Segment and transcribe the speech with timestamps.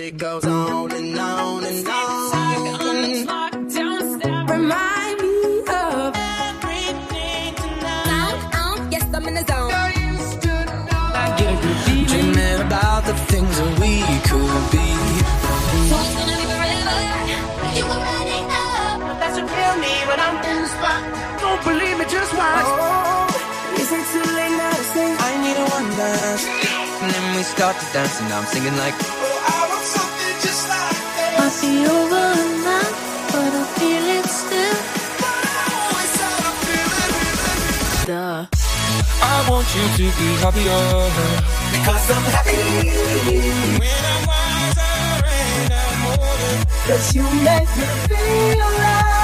[0.00, 2.30] It goes on and on and on.
[4.48, 6.14] Remind me of
[8.54, 9.72] um, Yes, I'm in the zone.
[12.06, 13.92] Dreaming about the things that we
[14.28, 14.86] could be.
[17.76, 19.18] You already know.
[19.18, 21.00] that's what tell me when I'm in the spot.
[21.42, 22.70] Don't believe me, just watch.
[22.70, 26.44] Oh, Is it too late now to say I need a one dance.
[27.02, 28.94] And then we start to dance, and I'm singing like,
[29.50, 29.57] Oh,
[39.50, 40.84] want you to be happier.
[41.72, 42.56] Because I'm happy.
[43.80, 44.94] When I'm wiser
[45.26, 46.54] and I'm older.
[46.86, 49.17] Cause you make me feel like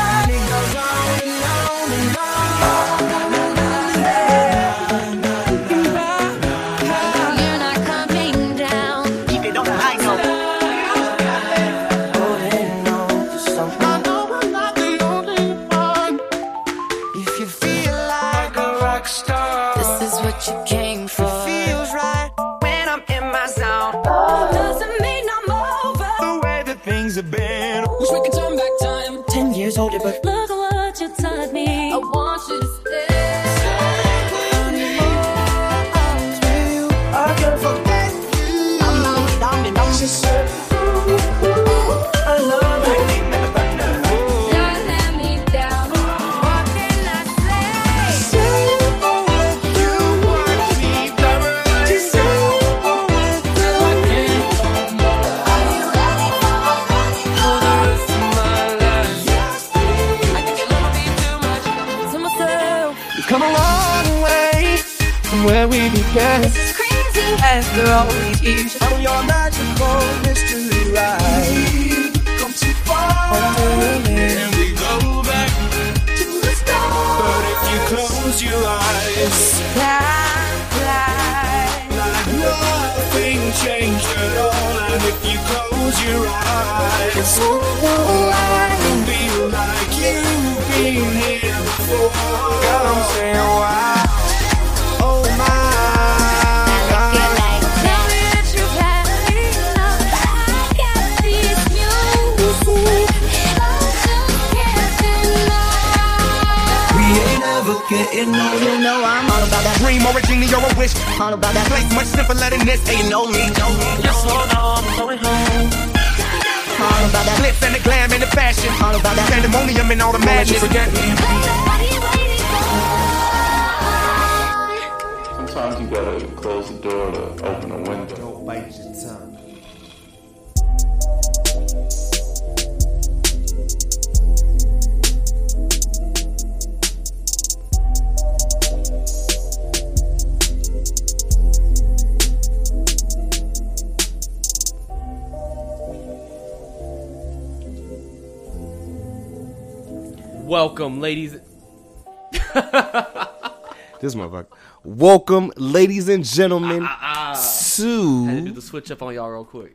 [155.04, 157.32] Welcome, ladies and gentlemen, ah, ah, ah.
[157.34, 159.74] I had to do to the switch up on y'all real quick.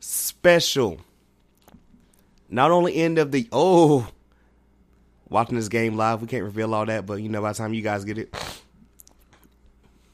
[0.00, 1.02] special.
[2.48, 4.08] Not only end of the oh,
[5.28, 7.74] watching this game live, we can't reveal all that, but you know by the time
[7.74, 8.34] you guys get it,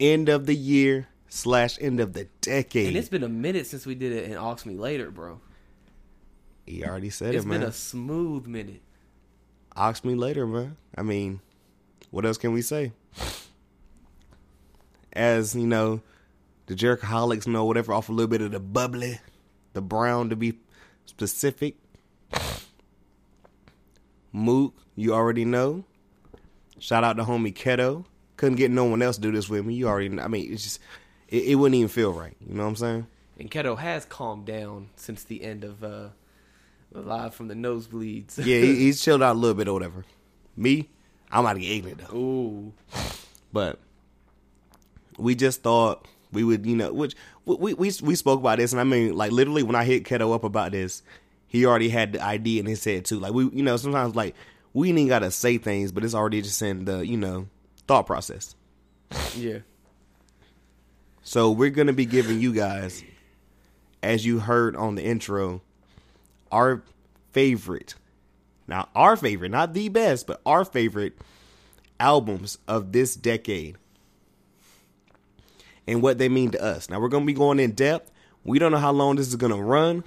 [0.00, 2.88] end of the year slash end of the decade.
[2.88, 5.41] And it's been a minute since we did it in Ox Me Later, bro.
[6.66, 8.82] he already said It's it's been a smooth minute.
[9.76, 10.78] Ox me later, man.
[10.99, 11.38] I mean,
[12.11, 12.91] what else can we say?
[15.14, 16.00] As you know,
[16.66, 19.20] the Jerichoholics know whatever off a little bit of the bubbly,
[19.72, 20.58] the brown to be
[21.06, 21.76] specific.
[24.32, 25.84] Mook, you already know.
[26.78, 28.04] Shout out to homie Keto.
[28.36, 29.75] Couldn't get no one else to do this with me.
[29.75, 30.08] You already.
[30.08, 30.22] Know.
[30.25, 30.80] I mean, it's just
[31.28, 32.36] it, it wouldn't even feel right.
[32.46, 33.06] You know what I'm saying?
[33.38, 36.08] And Keto has calmed down since the end of uh
[36.93, 38.38] live from the nosebleeds.
[38.38, 40.05] Yeah, he, he's chilled out a little bit or whatever.
[40.56, 40.88] Me,
[41.31, 42.16] I'm out to get ignorant though.
[42.16, 42.72] Ooh.
[43.52, 43.78] But
[45.19, 47.14] we just thought we would, you know, which
[47.46, 50.34] we we we spoke about this, and I mean, like literally when I hit Keto
[50.34, 51.02] up about this,
[51.46, 53.20] he already had the idea in his head too.
[53.20, 54.34] Like we, you know, sometimes like
[54.72, 57.49] we ain't even gotta say things, but it's already just in the, you know,
[57.87, 58.56] thought process.
[59.37, 59.58] Yeah.
[61.22, 63.02] So we're gonna be giving you guys,
[64.02, 65.62] as you heard on the intro,
[66.50, 66.82] our
[67.32, 67.94] favorite.
[68.66, 71.19] Now, our favorite, not the best, but our favorite
[72.00, 73.76] albums of this decade
[75.86, 76.88] and what they mean to us.
[76.88, 78.10] Now, we're going to be going in depth.
[78.44, 80.04] We don't know how long this is gonna run,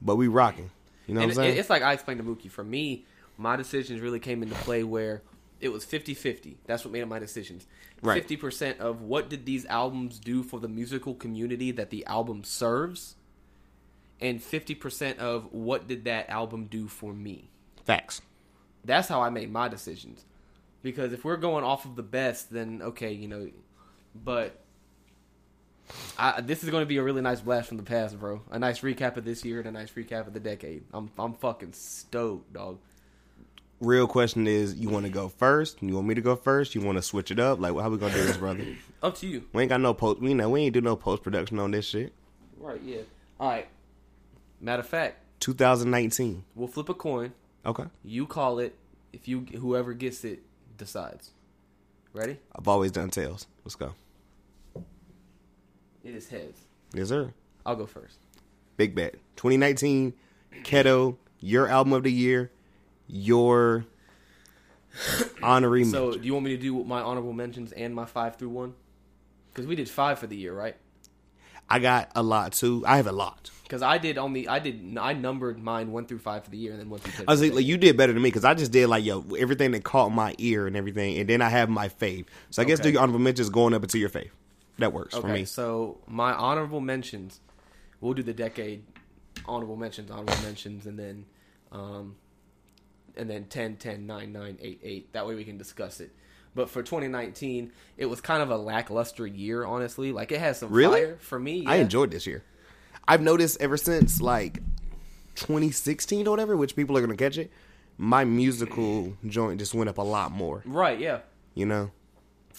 [0.00, 0.70] but we rocking.
[1.06, 1.58] You know and what I'm saying?
[1.58, 2.50] it's like I explained to Mookie.
[2.50, 3.06] For me,
[3.38, 5.22] my decisions really came into play where
[5.60, 6.56] it was 50-50.
[6.66, 7.66] That's what made up my decisions.
[8.02, 8.20] Right.
[8.20, 12.44] Fifty percent of what did these albums do for the musical community that the album
[12.44, 13.16] serves,
[14.20, 17.48] and fifty percent of what did that album do for me.
[17.86, 18.20] Facts.
[18.84, 20.26] That's how I made my decisions.
[20.82, 23.48] Because if we're going off of the best, then okay, you know,
[24.14, 24.62] but
[26.18, 28.42] I, this is going to be a really nice blast from the past, bro.
[28.50, 30.84] A nice recap of this year and a nice recap of the decade.
[30.92, 32.78] I'm I'm fucking stoked, dog.
[33.80, 35.82] Real question is, you want to go first?
[35.82, 36.74] You want me to go first?
[36.74, 37.60] You want to switch it up?
[37.60, 38.64] Like, how we gonna do this, brother?
[39.02, 39.44] Up to you.
[39.52, 40.20] We ain't got no post.
[40.20, 42.14] We know we ain't do no post production on this shit.
[42.58, 42.80] Right?
[42.82, 43.02] Yeah.
[43.38, 43.68] All right.
[44.60, 46.44] Matter of fact, 2019.
[46.54, 47.32] we'll flip a coin.
[47.66, 47.84] Okay.
[48.02, 48.74] You call it.
[49.12, 50.42] If you whoever gets it
[50.78, 51.30] decides.
[52.14, 52.38] Ready?
[52.58, 53.46] I've always done tails.
[53.62, 53.94] Let's go.
[56.06, 56.60] It is heads.
[56.94, 57.32] Yes, sir.
[57.64, 58.18] I'll go first.
[58.76, 59.14] Big bet.
[59.36, 60.12] 2019,
[60.62, 62.52] Keto, your album of the year,
[63.08, 63.84] your
[65.42, 66.20] honorary So, mention.
[66.22, 68.74] do you want me to do my honorable mentions and my five through one?
[69.52, 70.76] Because we did five for the year, right?
[71.68, 72.84] I got a lot too.
[72.86, 73.50] I have a lot.
[73.64, 76.70] Because I did only I did I numbered mine one through five for the year
[76.70, 77.24] and then one through ten.
[77.26, 79.24] I was like, like, you did better than me because I just did like yo
[79.36, 82.26] everything that caught my ear and everything, and then I have my fave.
[82.50, 82.90] So I guess Okay.
[82.90, 84.30] do your honorable mentions going up into your fave.
[84.78, 85.44] That works okay, for me.
[85.44, 87.40] so my honorable mentions,
[88.00, 88.84] we'll do the decade
[89.46, 91.24] honorable mentions, honorable mentions, and then,
[91.72, 92.16] um,
[93.16, 95.12] and then 10, 10, 9, 9, 8, 8.
[95.12, 96.10] That way we can discuss it.
[96.54, 100.12] But for 2019, it was kind of a lackluster year, honestly.
[100.12, 101.02] Like it has some Really?
[101.02, 101.64] fire for me.
[101.66, 102.42] I enjoyed this year.
[103.06, 104.60] I've noticed ever since like
[105.36, 107.50] 2016 or whatever, which people are gonna catch it.
[107.98, 110.62] My musical joint just went up a lot more.
[110.66, 111.20] Right, yeah.
[111.54, 111.90] You know.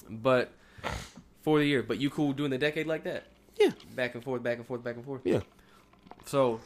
[0.10, 0.52] But
[1.48, 3.24] for the year, but you cool doing the decade like that?
[3.58, 3.70] Yeah.
[3.96, 5.22] Back and forth, back and forth, back and forth.
[5.24, 5.40] Yeah.
[6.26, 6.60] So,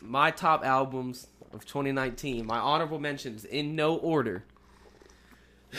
[0.00, 4.44] my top albums of 2019, my honorable mentions in no order: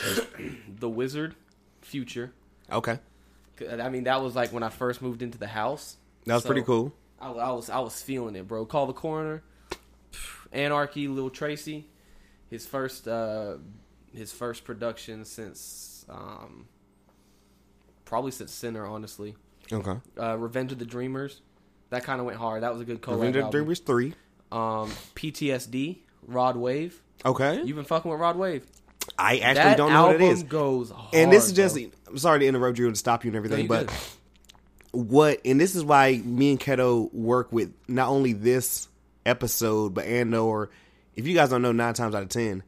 [0.79, 1.33] The Wizard,
[1.81, 2.33] Future.
[2.71, 2.99] Okay.
[3.67, 5.97] I mean, that was like when I first moved into the house.
[6.27, 6.93] That was So, pretty cool.
[7.19, 8.63] I, I was I was feeling it, bro.
[8.67, 9.41] Call the coroner,
[10.51, 11.87] Anarchy, Lil Tracy,
[12.51, 13.55] his first uh
[14.13, 16.67] his first production since um
[18.05, 19.35] probably since Sinner, honestly.
[19.71, 19.97] Okay.
[20.19, 21.41] Uh, Revenge of the Dreamers,
[21.89, 22.63] that kind of went hard.
[22.63, 23.51] That was a good collab Revenge of the.
[23.51, 24.13] Dreamers three.
[24.51, 25.97] Um, PTSD,
[26.27, 27.01] Rod Wave.
[27.25, 27.61] Okay.
[27.63, 28.65] You've been fucking with Rod Wave.
[29.17, 30.43] I actually that don't know what it is.
[30.43, 31.13] goes hard.
[31.13, 31.89] and this is just bro.
[32.07, 35.09] I'm sorry to interrupt you and stop you and No, everything, you but good.
[35.09, 38.87] what and this is why me and Keto work with not only this
[39.25, 40.69] episode but and or
[41.15, 42.63] if you guys don't know nine times out of ten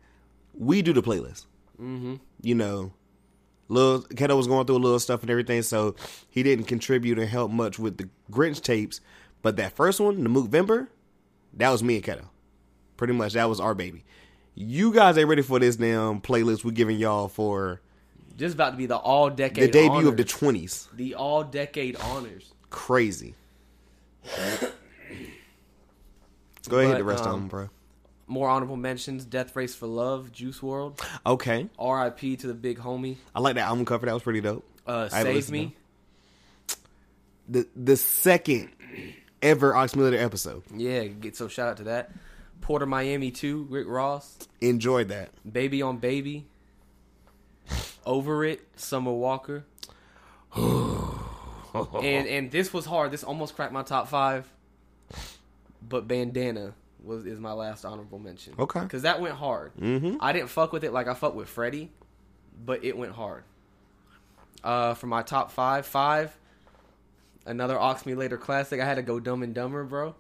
[0.54, 1.46] we do the playlist
[1.82, 2.16] mm-hmm.
[2.42, 2.92] you know
[3.70, 5.96] little Keto was going through a little stuff and everything so
[6.30, 9.02] he didn't contribute and help much with the Grinch tapes
[9.42, 10.88] but that first one the Movember
[11.54, 12.26] that was me and Keto
[12.96, 14.04] pretty much that was our baby
[14.56, 17.82] you guys ain't ready for this damn playlist we're giving y'all for
[18.38, 20.08] just about to be the all decade the debut honors.
[20.08, 22.54] of the 20s the all decade honors.
[22.70, 23.34] crazy.
[26.70, 27.70] Go ahead, hit the But, rest of um, them, bro.
[28.28, 32.36] More honorable mentions: Death Race for Love, Juice WRLD, Okay, R.I.P.
[32.38, 34.06] to the big homie, I like that album cover.
[34.06, 34.66] That was pretty dope.
[34.86, 35.76] uh, Save Me.
[37.48, 38.70] The the second
[39.42, 40.64] ever Ox Military episode.
[40.76, 42.12] Yeah, get so shout out to that.
[42.60, 45.30] Port of Miami 2, Rick Ross, Enjoyed that.
[45.50, 46.46] Baby on Baby,
[48.06, 49.64] Over It, Summer Walker.
[50.56, 53.12] and and this was hard.
[53.12, 54.52] This almost cracked my top five.
[55.88, 56.74] But Bandana
[57.08, 58.54] was is my last honorable mention.
[58.60, 58.82] Okay.
[58.82, 59.76] Because that went hard.
[59.76, 60.18] Mm-hmm.
[60.20, 61.90] I didn't fuck with it like I fuck with Freddie,
[62.64, 63.44] but it went hard.
[64.64, 66.36] Uh, for my top five, five,
[67.46, 68.80] another Ox Me Later classic.
[68.82, 70.16] I had to go Dumb and Dumber, bro.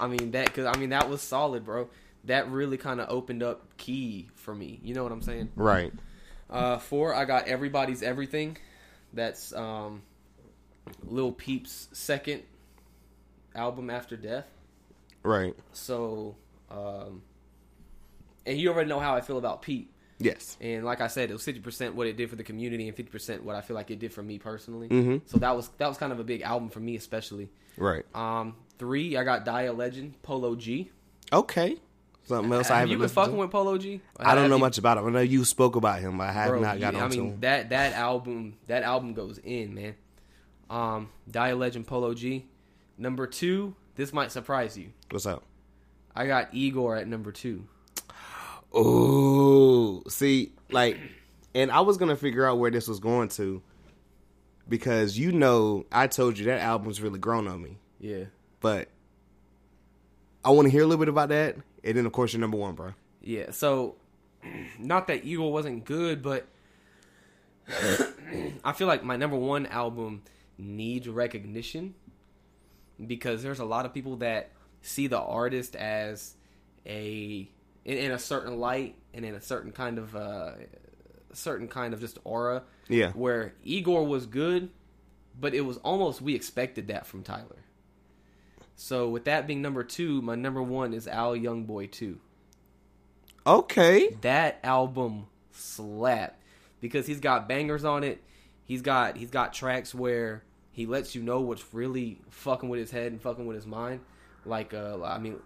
[0.00, 1.88] I mean that because I mean that was solid, bro.
[2.24, 4.80] That really kind of opened up key for me.
[4.82, 5.50] You know what I'm saying?
[5.54, 5.92] Right.
[6.50, 8.56] Uh, four, I got Everybody's Everything.
[9.12, 10.02] That's um,
[11.04, 12.42] Lil Peep's second
[13.54, 14.46] album after Death.
[15.24, 15.54] Right.
[15.72, 16.36] So,
[16.70, 17.22] um,
[18.46, 19.90] and you already know how I feel about Peep.
[20.18, 20.56] Yes.
[20.60, 22.96] And like I said, it was fifty percent what it did for the community, and
[22.96, 24.88] fifty percent what I feel like it did for me personally.
[24.88, 25.22] Mhm.
[25.26, 27.50] So that was that was kind of a big album for me, especially.
[27.76, 28.04] Right.
[28.14, 30.90] Um, three, I got Die a Legend, Polo G.
[31.32, 31.78] Okay.
[32.26, 33.38] Something else I Have haven't you been fucking to.
[33.40, 34.00] with Polo G?
[34.18, 35.06] I don't know you- much about him.
[35.06, 37.40] I know you spoke about him, but I have Bro, not got yeah, I mean
[37.40, 39.94] that that album that album goes in, man.
[40.70, 42.46] Um, Die a Legend Polo G.
[42.96, 44.90] Number two, this might surprise you.
[45.10, 45.44] What's up?
[46.14, 47.66] I got Igor at number two.
[48.72, 50.98] Oh, see, like,
[51.54, 53.62] and I was gonna figure out where this was going to.
[54.68, 57.78] because you know I told you that album's really grown on me.
[58.00, 58.24] Yeah.
[58.60, 58.88] But
[60.44, 62.56] I want to hear a little bit about that, and then of course your number
[62.56, 62.94] one, bro.
[63.22, 63.96] Yeah, so
[64.78, 66.46] not that Igor wasn't good, but
[68.64, 70.22] I feel like my number one album
[70.58, 71.94] needs recognition
[73.04, 74.50] because there's a lot of people that
[74.82, 76.34] see the artist as
[76.86, 77.48] a
[77.84, 80.52] in, in a certain light and in a certain kind of uh
[81.32, 82.62] certain kind of just aura.
[82.88, 83.10] Yeah.
[83.12, 84.70] Where Igor was good,
[85.38, 87.64] but it was almost we expected that from Tyler.
[88.76, 92.18] So with that being number two, my number one is AI YoungBoy two
[93.46, 94.16] Okay.
[94.22, 96.40] that album slapped
[96.80, 98.22] because he's got bangers on it.
[98.64, 100.42] He's got he's got tracks where
[100.74, 104.00] he lets you know what's really fucking with his head and fucking with his mind.
[104.44, 105.38] Like uh I mean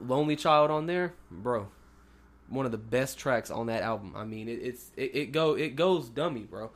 [0.00, 1.68] Lonely Child on there, bro.
[2.48, 4.14] One of the best tracks on that album.
[4.16, 6.70] I mean, it, it's it, it go it goes dummy, bro.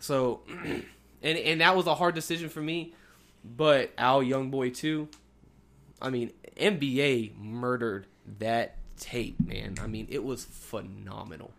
[0.00, 0.40] So
[1.22, 2.94] and and that was a hard decision for me,
[3.44, 5.08] but AI YoungBoy too.
[6.02, 8.06] I mean, NBA murdered
[8.38, 9.76] that tape, man.
[9.80, 11.52] I mean, it was phenomenal.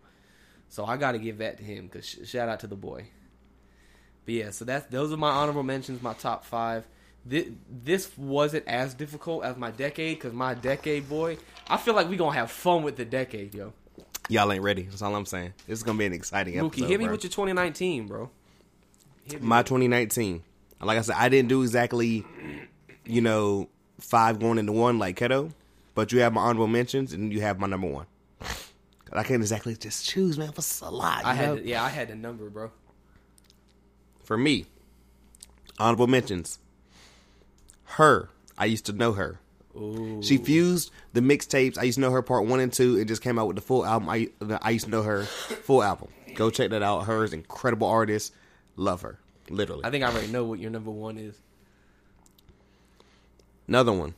[0.68, 3.06] So I got to give that to him because sh- shout out to the boy.
[4.28, 6.86] But yeah, so that's those are my honorable mentions, my top five.
[7.24, 12.10] This, this wasn't as difficult as my decade because my decade boy, I feel like
[12.10, 13.72] we gonna have fun with the decade, yo.
[14.28, 14.82] Y'all ain't ready.
[14.82, 15.54] That's all I'm saying.
[15.66, 16.88] This is gonna be an exciting Mookie, episode.
[16.88, 17.12] hit me bro.
[17.12, 18.28] with your 2019, bro.
[19.40, 20.42] My 2019.
[20.82, 22.26] Like I said, I didn't do exactly,
[23.06, 25.54] you know, five going into one like Keto,
[25.94, 28.04] but you have my honorable mentions and you have my number one.
[29.10, 30.48] I can't exactly just choose, man.
[30.48, 31.24] What's a lot?
[31.24, 31.40] I know?
[31.54, 32.70] had to, yeah, I had the number, bro.
[34.28, 34.66] For me,
[35.78, 36.58] honorable mentions.
[37.94, 39.40] H.E.R., I used to know her.
[39.74, 40.20] Ooh.
[40.22, 41.78] She fused the mixtapes.
[41.78, 43.62] I used to know her part one and two, and just came out with the
[43.62, 44.10] full album.
[44.10, 44.28] I
[44.60, 46.08] I used to know her full album.
[46.34, 47.04] Go check that out.
[47.04, 47.24] H.E.R.
[47.24, 48.34] is incredible artist.
[48.76, 49.18] Love her,
[49.48, 49.86] literally.
[49.86, 51.34] I think I already know what your number one is.
[53.66, 54.12] Another one.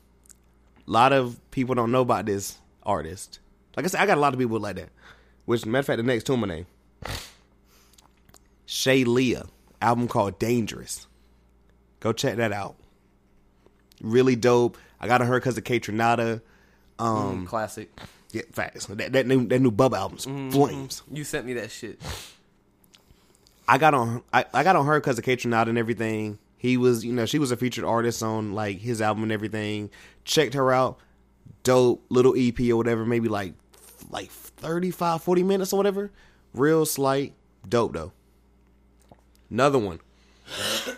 [0.89, 3.39] A lot of people don't know about this artist.
[3.77, 4.89] Like I said, I got a lot of people like that.
[5.45, 6.67] Which, matter of fact, the next two, my name.
[8.67, 9.47] Shay Lia,
[9.81, 11.07] album called Dangerous.
[12.01, 12.77] Go check that out.
[14.03, 14.79] Really dope.
[15.01, 16.41] I got on her because of Kaytranada.
[16.99, 17.91] Um, Classic.
[18.33, 18.87] yeah, facts.
[18.87, 20.51] That, that new that new Bubba album's Mm-hmm.
[20.51, 21.03] flames.
[21.11, 22.01] You sent me that shit.
[23.69, 26.39] I got on I, I got on her because of K and everything.
[26.57, 29.91] He was, you know, she was a featured artist on like his album and everything.
[30.25, 30.99] Checked her out.
[31.63, 33.55] Dope little EP or whatever, maybe like
[34.11, 36.11] like 35, 40 minutes or whatever.
[36.53, 37.35] Real slight.
[37.69, 38.13] Dope though.
[39.51, 40.01] Another one.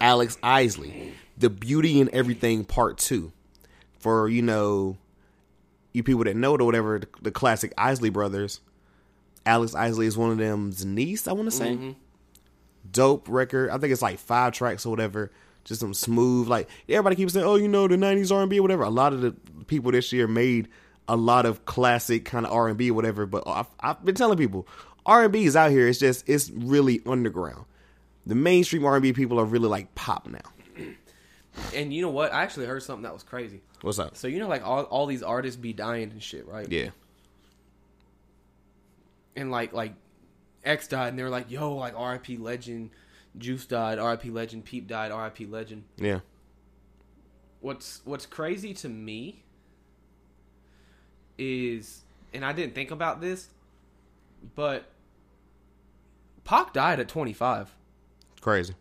[0.00, 1.14] Alex Isley.
[1.38, 3.32] The Beauty and Everything Part 2.
[3.98, 4.96] For, you know,
[5.92, 8.60] you people that know it or whatever, the, the classic Isley brothers.
[9.44, 11.90] Alex Isley is one of them's niece, I want to say mm-hmm.
[12.90, 13.70] dope record.
[13.70, 15.32] I think it's like five tracks or whatever.
[15.64, 18.82] Just some smooth, like everybody keeps saying, "Oh, you know, the '90s R&B or whatever."
[18.82, 19.32] A lot of the
[19.66, 20.68] people this year made
[21.06, 23.26] a lot of classic kind of R&B whatever.
[23.26, 24.66] But I've, I've been telling people,
[25.06, 25.86] R&B is out here.
[25.86, 27.64] It's just it's really underground.
[28.26, 30.38] The mainstream R&B people are really like pop now.
[31.74, 32.32] And you know what?
[32.32, 33.60] I actually heard something that was crazy.
[33.82, 34.16] What's up?
[34.16, 36.66] So you know, like all all these artists be dying and shit, right?
[36.70, 36.88] Yeah,
[39.36, 39.92] And like like
[40.64, 42.38] X died, and they were like, "Yo, like R.I.P.
[42.38, 42.88] Legend."
[43.36, 43.98] Juice died.
[43.98, 44.30] R.I.P.
[44.30, 44.64] Legend.
[44.64, 45.10] Peep died.
[45.12, 45.44] R.I.P.
[45.44, 45.84] Legend.
[45.98, 46.20] yeah.
[47.60, 49.44] What's What's crazy to me
[51.36, 52.02] is,
[52.32, 53.48] and I didn't think about this,
[54.54, 54.86] but
[56.44, 57.74] Pac died at 25.
[58.42, 58.74] Crazy.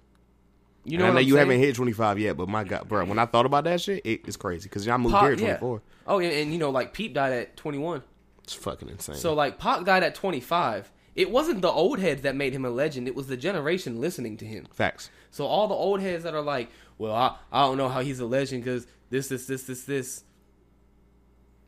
[0.83, 1.47] You And know, I know I'm you saying?
[1.47, 4.21] haven't hit 25 yet, but my God, bro, when I thought about that shit, it,
[4.27, 5.57] it's crazy because I moved Pac- here at yeah.
[5.57, 5.81] 24.
[6.07, 8.01] Oh, and, and you know, like Peep died at 21.
[8.43, 9.15] It's fucking insane.
[9.15, 10.91] So like Pac died at 25.
[11.13, 13.07] It wasn't the old heads that made him a legend.
[13.07, 14.65] It was the generation listening to him.
[14.73, 15.09] facts.
[15.29, 18.19] So all the old heads that are like, well, I, I don't know how he's
[18.19, 20.23] a legend because this, this, this, this, this.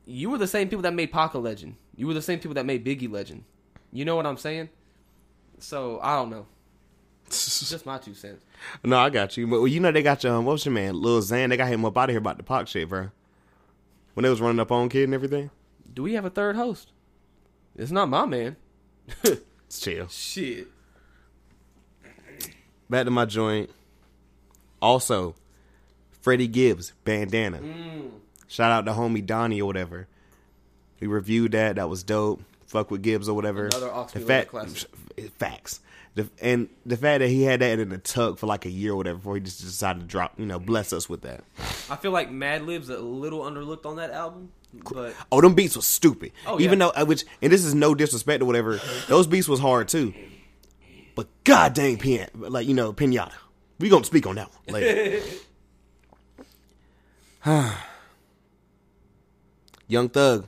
[0.05, 1.75] You were the same people that made Pac a legend.
[1.95, 3.43] You were the same people that made Biggie legend.
[3.91, 4.69] You know what I'm saying?
[5.59, 6.47] So I don't know.
[7.69, 8.43] Just my two cents.
[8.83, 9.47] No, I got you.
[9.47, 11.49] But well, you know they got your um, what's your man, Lil Xan.
[11.49, 13.09] They got him up out of here about the Pac shit, bro.
[14.13, 15.49] When they was running up on kid and everything.
[15.93, 16.91] Do we have a third host?
[17.75, 18.55] It's not my man.
[19.73, 20.07] It's chill.
[20.07, 20.67] Shit.
[22.91, 23.71] Back to my joint.
[24.79, 25.33] Also,
[26.21, 27.57] Freddie Gibbs bandana.
[27.57, 28.11] Mm.
[28.47, 30.07] Shout out to homie Donnie or whatever.
[30.99, 31.77] We reviewed that.
[31.77, 32.43] That was dope.
[32.67, 33.65] Fuck with Gibbs or whatever.
[33.65, 34.89] Another the fact, classic.
[35.39, 35.79] facts.
[36.15, 38.91] The, and the fact that he had that in the tuck for like a year
[38.91, 41.43] or whatever before he just decided to drop, you know, bless us with that.
[41.89, 44.51] I feel like Madlib's a little underlooked on that album,
[44.93, 46.31] but Oh, them beats was stupid.
[46.45, 46.85] Oh, Even yeah.
[46.93, 50.13] though, uh, which, and this is no disrespect or whatever, those beats was hard too.
[51.15, 53.33] But god dang, pin, like you know, pinata.
[53.79, 55.21] We gonna speak on that one later.
[59.87, 60.47] Young Thug,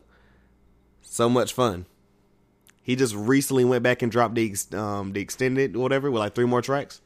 [1.01, 1.85] so much fun.
[2.85, 6.19] He just recently went back and dropped the ex- um the extended or whatever with
[6.21, 7.01] like three more tracks.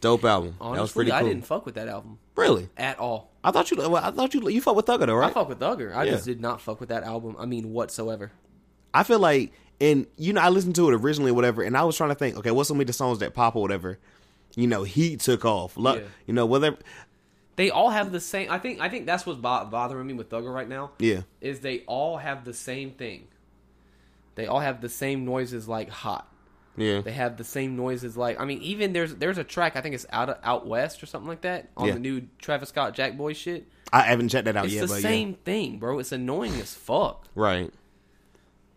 [0.00, 0.56] Dope album.
[0.60, 1.18] Honestly, that was pretty cool.
[1.18, 2.68] I didn't fuck with that album really.
[2.76, 3.30] at all.
[3.42, 3.96] I thought you.
[3.96, 4.46] I thought you.
[4.48, 5.30] You fuck with Thugger though, right?
[5.30, 5.94] I fuck with Thugger.
[5.94, 6.10] I Yeah.
[6.12, 7.34] just did not fuck with that album.
[7.38, 8.30] I mean, whatsoever.
[8.92, 11.84] I feel like, and you know, I listened to it originally, or whatever, and I
[11.84, 13.98] was trying to think, okay, what's some of the songs that pop or whatever.
[14.54, 15.76] You know, he took off.
[15.76, 16.02] Lo- Yeah.
[16.26, 16.76] You know, whether
[17.56, 18.50] They all have the same.
[18.50, 18.80] I think.
[18.80, 20.90] I think that's what's bo- bothering me with Thugger right now.
[20.98, 23.28] yeah, Is they all have the same thing.
[24.36, 26.30] They all have the same noises like hot.
[26.76, 29.80] yeah, They have the same noises like I mean even there's there's a track I
[29.80, 31.94] think it's out out west or something like that on Yeah.
[31.94, 33.66] the new Travis Scott Jack Boy shit.
[33.92, 35.98] I haven't checked that out It's yet, It's the same thing, bro.
[35.98, 37.26] It's annoying as fuck.
[37.34, 37.72] right.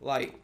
[0.02, 0.40] Like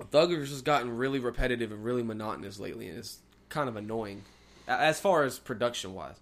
[0.00, 3.18] Thugger's just gotten really repetitive and really monotonous lately, and it's
[3.48, 4.24] kind of annoying
[4.68, 6.16] as far as production wise.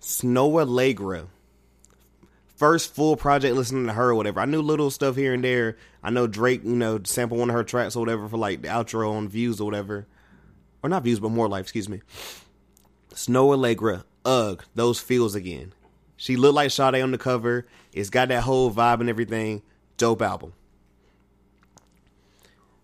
[0.00, 1.26] Snoh Aalegra.
[2.62, 4.38] First full project listening to her or whatever.
[4.38, 5.76] I knew little stuff here and there.
[6.00, 8.68] I know Drake, you know, sampled one of her tracks or whatever for like the
[8.68, 10.06] outro on Views or whatever.
[10.80, 12.02] Or not Views, but More Life, excuse me.
[13.14, 15.72] Snoh Aalegra, Ugh, those feels again.
[16.16, 17.66] She looked like Sade on the cover.
[17.92, 19.62] It's got that whole vibe and everything.
[19.96, 20.52] Dope album.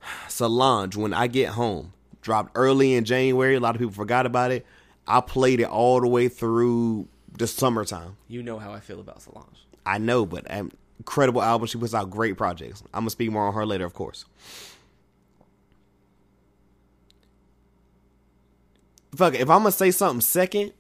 [0.29, 3.55] Solange, When I Get Home, dropped early in January.
[3.55, 4.67] A lot of people forgot about it.
[5.07, 8.17] I played it all the way through the summertime.
[8.27, 9.68] You know how I feel about Solange.
[9.89, 10.47] I know, but
[10.99, 11.67] incredible album.
[11.67, 12.83] She puts out great projects.
[12.93, 14.27] I'm gonna speak more on her later, of course.
[19.17, 20.73] Fuck, if I'm gonna say something second,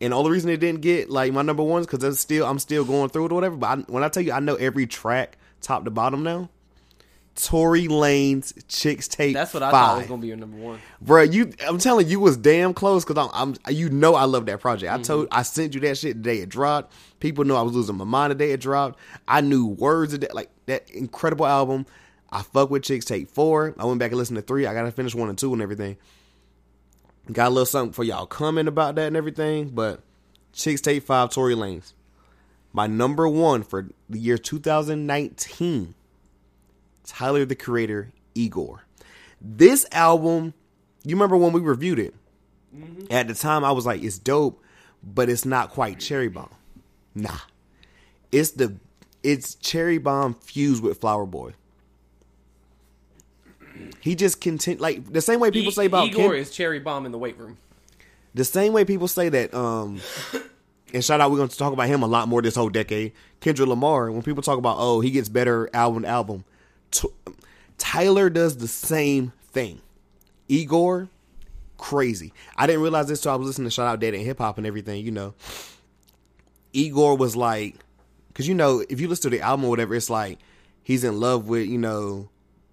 [0.00, 2.58] and all the reason it didn't get like my number ones because it's still I'm
[2.58, 3.56] still going through it or whatever.
[3.56, 6.50] But I, when I tell you, I know every track top to bottom now.
[7.44, 9.34] Tory Lanez Chicks Tape.
[9.34, 9.86] That's what I five.
[9.86, 10.80] thought was gonna be your number one.
[11.00, 14.46] Bro, you I'm telling you, was damn close because I'm, I'm you know I love
[14.46, 14.92] that project.
[14.92, 15.02] I mm-hmm.
[15.02, 16.92] told I sent you that shit the day it dropped.
[17.20, 18.98] People know I was losing my mind the day it dropped.
[19.26, 21.86] I knew words of that like that incredible album.
[22.30, 23.74] I fuck with Chixtape Four.
[23.78, 24.66] I went back and listened to three.
[24.66, 25.96] I gotta finish one and two and everything.
[27.32, 30.00] Got a little something for y'all comment about that and everything, but
[30.52, 31.92] Chixtape Five, Tory Lanez.
[32.72, 35.94] My number one for the year 2019.
[37.10, 38.84] Tyler the Creator, Igor.
[39.40, 40.54] This album,
[41.02, 42.14] you remember when we reviewed it?
[43.10, 44.62] At the time, I was like, it's dope,
[45.02, 46.50] but it's not quite Cherry Bomb.
[47.16, 47.36] Nah,
[48.30, 48.76] it's the
[49.24, 51.54] it's Cherry Bomb fused with Flower Boy.
[54.00, 57.12] He just continue like the same way people say about Igor is cherry bomb in
[57.12, 57.58] the weight room.
[58.34, 60.00] the same way people say that um
[60.94, 63.12] and shout out we're going to talk about him a lot more this whole decade
[63.40, 66.44] kendrick lamar when people talk about oh he gets better album to album
[66.90, 67.08] T-
[67.78, 69.80] tyler does the same thing
[70.48, 71.08] igor
[71.78, 74.58] crazy i didn't realize this till i was listening to shout out dead and hip-hop
[74.58, 75.34] and everything you know
[76.72, 77.76] igor was like
[78.28, 80.38] because you know if you listen to the album or whatever it's like
[80.82, 82.28] he's in love with you know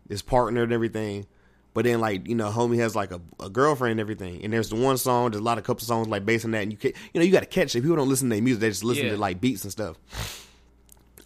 [0.09, 1.25] his partner and everything
[1.73, 4.43] but then, like you know, homie has like a, a girlfriend and everything.
[4.43, 6.63] And there's the one song, there's a lot of couple songs like based on that.
[6.63, 7.81] And you can, you know, you got to catch it.
[7.83, 9.11] People don't listen to their music; they just listen Yeah.
[9.11, 9.95] to like beats and stuff.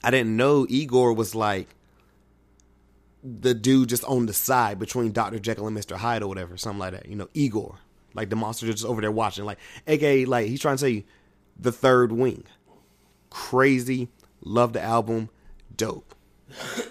[0.04, 1.70] I didn't know Igor was like
[3.24, 5.40] the dude just on the side between Dr.
[5.40, 5.96] Jekyll and Mr.
[5.98, 7.08] Hyde or whatever, something like that.
[7.08, 7.78] You know, Igor,
[8.14, 11.06] like the monster just over there watching, like, aka, like he's trying to say
[11.60, 12.44] the third wing.
[13.30, 14.10] Crazy,
[14.42, 15.30] love the album,
[15.76, 16.16] dope.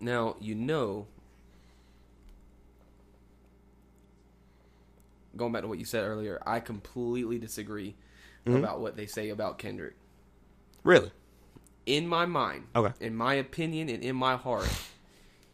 [0.00, 1.06] Now you know.
[5.36, 7.94] Going back to what you said earlier, I completely disagree
[8.46, 8.56] Mm-hmm.
[8.58, 9.94] about what they say about Kendrick.
[10.82, 11.10] Really?
[11.88, 12.92] In my mind, Okay.
[13.00, 14.68] in my opinion, and in my heart,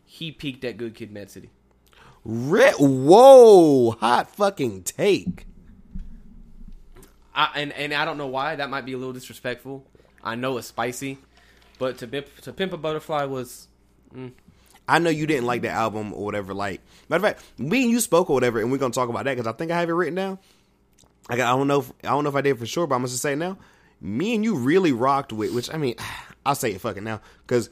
[0.05, 1.49] he peaked at Good Kid, Mad City.
[2.25, 5.47] Re- Whoa, hot fucking take.
[7.35, 9.87] I, and and I don't know why that might be a little disrespectful.
[10.23, 11.19] I know it's spicy,
[11.79, 13.69] but to Pimp, to Pimp a Butterfly was
[14.15, 14.33] mm.
[14.89, 16.53] I know you didn't like the album or whatever.
[16.53, 19.25] Like, matter of fact, me and you spoke or whatever, and we're gonna talk about
[19.25, 20.39] that because I think I have it written down.
[21.29, 23.01] Like, I don't know, if, I don't know if I did for sure, but I'm
[23.03, 23.57] gonna just say it now.
[24.05, 25.95] Me and you really rocked with, which I mean,
[26.47, 27.71] I'll say it fucking now because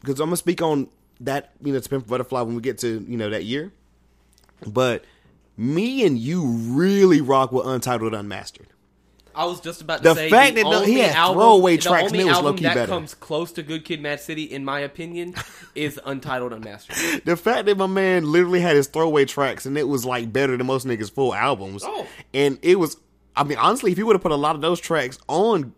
[0.00, 0.88] because I'm gonna speak on
[1.20, 1.52] that.
[1.62, 3.72] You know, to Pimp Butterfly when we get to you know that year,
[4.66, 5.04] but
[5.56, 8.68] me and you really rock with Untitled Unmastered.
[9.34, 11.40] I was just about to The say fact the that the- he only had album,
[11.40, 12.86] throwaway the tracks only and it was album that better.
[12.92, 15.34] comes close to Good Kid, Mad City, in my opinion,
[15.74, 17.24] is Untitled Unmastered.
[17.24, 20.54] The fact that my man literally had his throwaway tracks and it was like better
[20.56, 21.82] than most niggas' full albums.
[21.82, 22.06] Oh.
[22.34, 22.98] And it was,
[23.36, 25.72] I mean, honestly, if he would have put a lot of those tracks on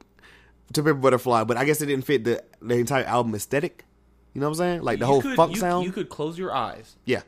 [0.73, 3.85] to Pimp a Butterfly, but I guess it didn't fit the, the entire album aesthetic.
[4.33, 4.83] You know what I'm saying?
[4.83, 5.85] Like the You whole could- funk you, sound.
[5.87, 7.23] You could close your eyes yeah.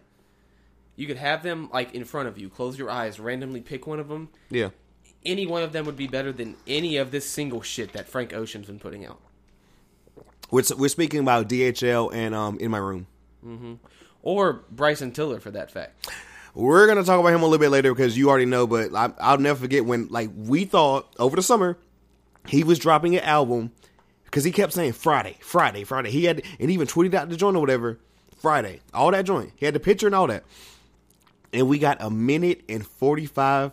[0.97, 2.49] You could have them like in front of you.
[2.49, 4.31] Close your eyes, randomly pick one of them.
[4.51, 4.71] Yeah.
[5.27, 8.33] Any one of them would be better than any of this single shit that Frank
[8.33, 9.21] Ocean's been putting out.
[10.51, 13.07] We're, we're speaking about DHL and um in my room.
[13.47, 13.75] Mm-hmm.
[14.23, 16.09] Or Bryson Tiller for that fact.
[16.57, 18.66] We're gonna talk about him a little bit later because you already know.
[18.66, 21.77] But I, I'll never forget when like we thought over the summer
[22.49, 23.73] he was dropping an album
[24.25, 26.11] because he kept saying Friday, Friday, Friday.
[26.11, 27.99] He had and even tweeted out the joint or whatever.
[28.40, 29.53] Friday, all that joint.
[29.57, 30.45] He had the picture and all that.
[31.53, 33.73] And we got a minute and forty five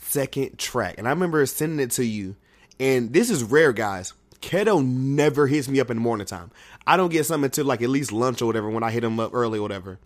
[0.00, 2.34] second track, and I remember sending it to you.
[2.80, 4.14] And this is rare, guys.
[4.40, 6.50] Keto never hits me up in the morning time.
[6.86, 9.20] I don't get something until like at least lunch or whatever when I hit him
[9.20, 9.98] up early or whatever.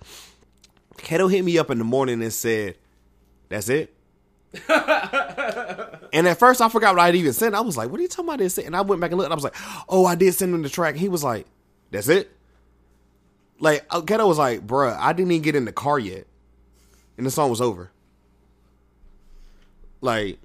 [0.96, 2.76] Keto hit me up in the morning and said,
[3.48, 3.94] "That's it."
[6.12, 7.54] and at first, I forgot what I'd even sent.
[7.54, 9.26] I was like, "What are you talking about?" This, and I went back and looked.
[9.26, 9.56] And I was like,
[9.88, 11.46] "Oh, I did send him the track." He was like,
[11.90, 12.30] "That's it."
[13.58, 16.26] Like uh, Keto was like, "Bruh, I didn't even get in the car yet,
[17.16, 17.90] and the song was over."
[20.00, 20.38] Like,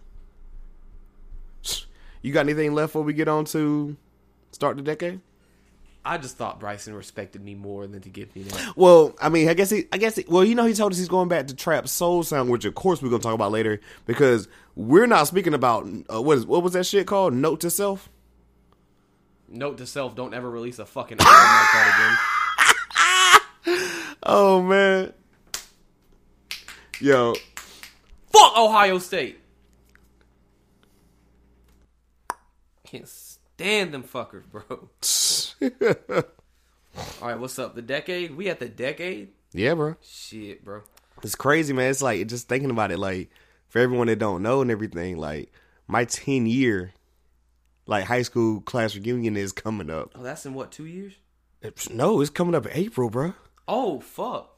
[2.21, 3.97] you got anything left before we get on to
[4.51, 5.21] start the decade?
[6.08, 8.78] I just thought Bryson respected me more than to give me that.
[8.78, 10.98] Well, I mean, I guess he, I guess, he, well, you know, he told us
[10.98, 13.82] he's going back to trap soul sound, which of course we're gonna talk about later
[14.06, 17.34] because we're not speaking about uh, what is what was that shit called?
[17.34, 18.10] Note to self.
[19.50, 22.17] Note to self: Don't ever release a fucking album like that again.
[24.30, 25.13] Oh man,
[27.00, 27.34] yo,
[28.32, 29.39] Fuck Ohio State.
[32.86, 34.89] Can't stand them fuckers, bro.
[35.62, 37.76] All right, what's up?
[37.76, 38.36] The decade?
[38.36, 39.30] We at the decade?
[39.54, 40.82] yeah, bro, Shit, bro.
[41.24, 41.89] it's crazy, man.
[41.89, 43.30] It's like just thinking about it, like
[43.70, 45.52] for everyone that don't know and everything, like
[45.88, 46.93] my ten year,
[47.86, 50.12] like high school class reunion is coming up.
[50.15, 51.13] Oh, that's in what two years?
[51.62, 53.34] It's- no, it's coming up in April, bro.
[53.67, 54.54] Oh fuck.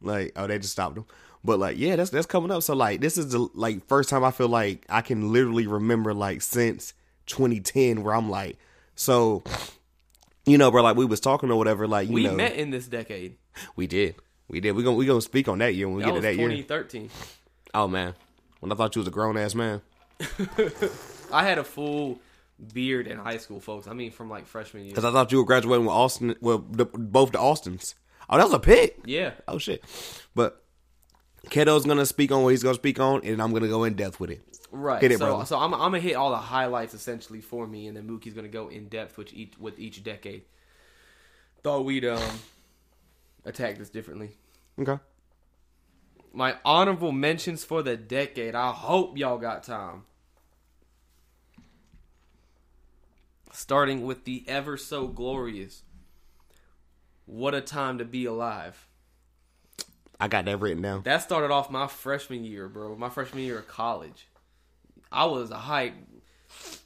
[0.00, 1.06] Like, oh, they just stopped them.
[1.42, 2.62] But like, yeah, that's that's coming up.
[2.62, 6.12] So like, this is the like first time I feel like I can literally remember
[6.14, 6.92] like since
[7.26, 8.58] 2010 where I'm like,
[8.96, 9.44] so,
[10.44, 11.86] you know, bro, like we was talking or whatever.
[11.86, 13.36] Like, you We know, met in this decade.
[13.76, 14.16] we did,
[14.48, 14.72] we did.
[14.72, 16.48] We gonna we gonna speak on that year when we That get to that year.
[16.48, 17.10] 2013.
[17.74, 18.14] Oh man,
[18.60, 19.82] when I thought you was a grown ass man.
[21.32, 22.18] I had a full
[22.72, 23.86] beard in high school, folks.
[23.86, 24.92] I mean, from like freshman year.
[24.92, 27.94] Because I thought you were graduating with Austin, well, the, both the Austins.
[28.30, 28.98] Oh, that was a pick.
[29.04, 29.32] Yeah.
[29.46, 29.84] Oh shit.
[30.34, 30.62] But
[31.50, 34.20] Keto's gonna speak on what he's gonna speak on, and I'm gonna go in depth
[34.20, 34.42] with it.
[34.70, 35.00] Right.
[35.00, 35.44] Hit it, so, brother.
[35.46, 38.48] so I'm, I'm gonna hit all the highlights essentially for me, and then Mookie's gonna
[38.48, 40.42] go in depth with each with each decade.
[41.62, 42.38] Thought we'd um
[43.44, 44.30] attack this differently.
[44.78, 44.98] Okay.
[46.32, 48.54] My honorable mentions for the decade.
[48.54, 50.02] I hope y'all got time.
[53.52, 55.82] Starting with the ever so glorious.
[57.24, 58.86] What a time to be alive.
[60.18, 61.02] I got that written down.
[61.02, 62.96] That started off my freshman year, bro.
[62.96, 64.26] My freshman year of college.
[65.12, 65.94] I was a hype.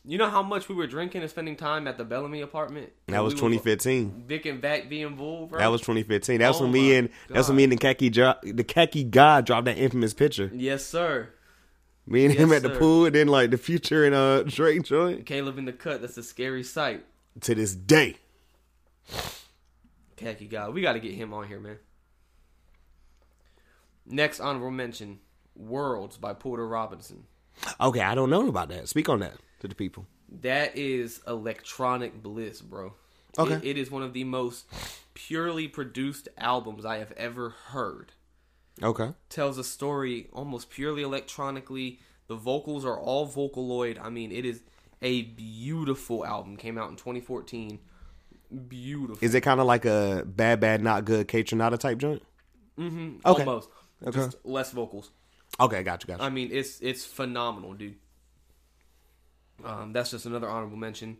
[0.04, 2.90] You know how much we were drinking and spending time at the Bellamy apartment?
[3.06, 4.24] That was We 2015.
[4.26, 5.58] Vic and Vac being bull, bro.
[5.60, 6.40] That was 2015.
[6.40, 9.04] That was Oh when me and that's when me and the khaki dro- the khaki
[9.04, 10.50] god dropped that infamous picture.
[10.52, 11.28] Yes, sir.
[12.06, 12.78] Me and him Yes, at the sir.
[12.80, 16.00] pool, and then like the future and uh Drake joint Caleb in the cut.
[16.00, 17.04] That's a scary sight.
[17.42, 18.16] to this day.
[20.16, 20.68] Khaki guy.
[20.68, 21.78] We got to get him on here, man.
[24.10, 25.20] Next honorable mention
[25.56, 27.24] Worlds by Porter Robinson.
[27.80, 28.88] Okay, I don't know about that.
[28.88, 30.06] Speak on that to the people.
[30.42, 32.94] That is electronic bliss, bro.
[33.38, 33.54] Okay.
[33.54, 34.66] It- it is one of the most
[35.14, 38.12] purely produced albums I have ever heard.
[38.82, 39.12] Okay.
[39.28, 42.00] Tells a story almost purely electronically.
[42.28, 43.98] The vocals are all Vocaloid.
[44.00, 44.62] I mean, it is
[45.02, 46.56] a beautiful album.
[46.56, 47.78] Came out in 2014.
[48.68, 49.18] Beautiful.
[49.24, 52.22] Is it kind of like a bad, bad, not good Kaytranada type joint?
[52.78, 53.16] Mm-hmm.
[53.26, 53.44] Okay.
[53.44, 53.68] Almost.
[54.06, 54.18] Okay.
[54.18, 55.10] Just less vocals.
[55.58, 56.26] Okay, got you, got you.
[56.26, 57.96] I mean, it's it's phenomenal, dude.
[59.64, 61.18] Um, that's just another honorable mention.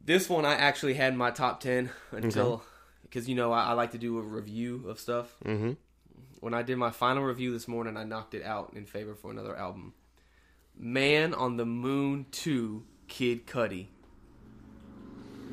[0.00, 2.62] This one I actually had in my top ten until
[3.02, 5.34] because you know I, I like to do a review of stuff.
[5.44, 5.72] Mm-hmm.
[6.40, 9.30] When I did my final review this morning, I knocked it out in favor for
[9.30, 9.94] another album.
[10.76, 13.86] Man on the Moon Two, Kid Cudi.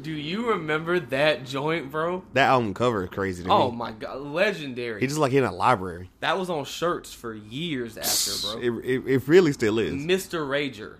[0.01, 2.23] Do you remember that joint, bro?
[2.33, 3.77] that album cover is crazy to Oh me.
[3.77, 4.99] my god, legendary!
[5.01, 6.09] He just like in a library.
[6.21, 8.61] that was on shirts for years after, bro.
[8.79, 9.93] It, it, it really still is.
[9.93, 10.39] Mr.
[10.47, 10.95] Rager,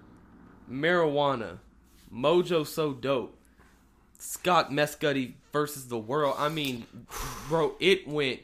[0.70, 1.60] Marijuana,
[2.14, 3.38] Mojo So Dope,
[4.20, 6.36] Scott Mescudi versus the World.
[6.38, 6.86] I mean,
[7.50, 8.42] bro, it went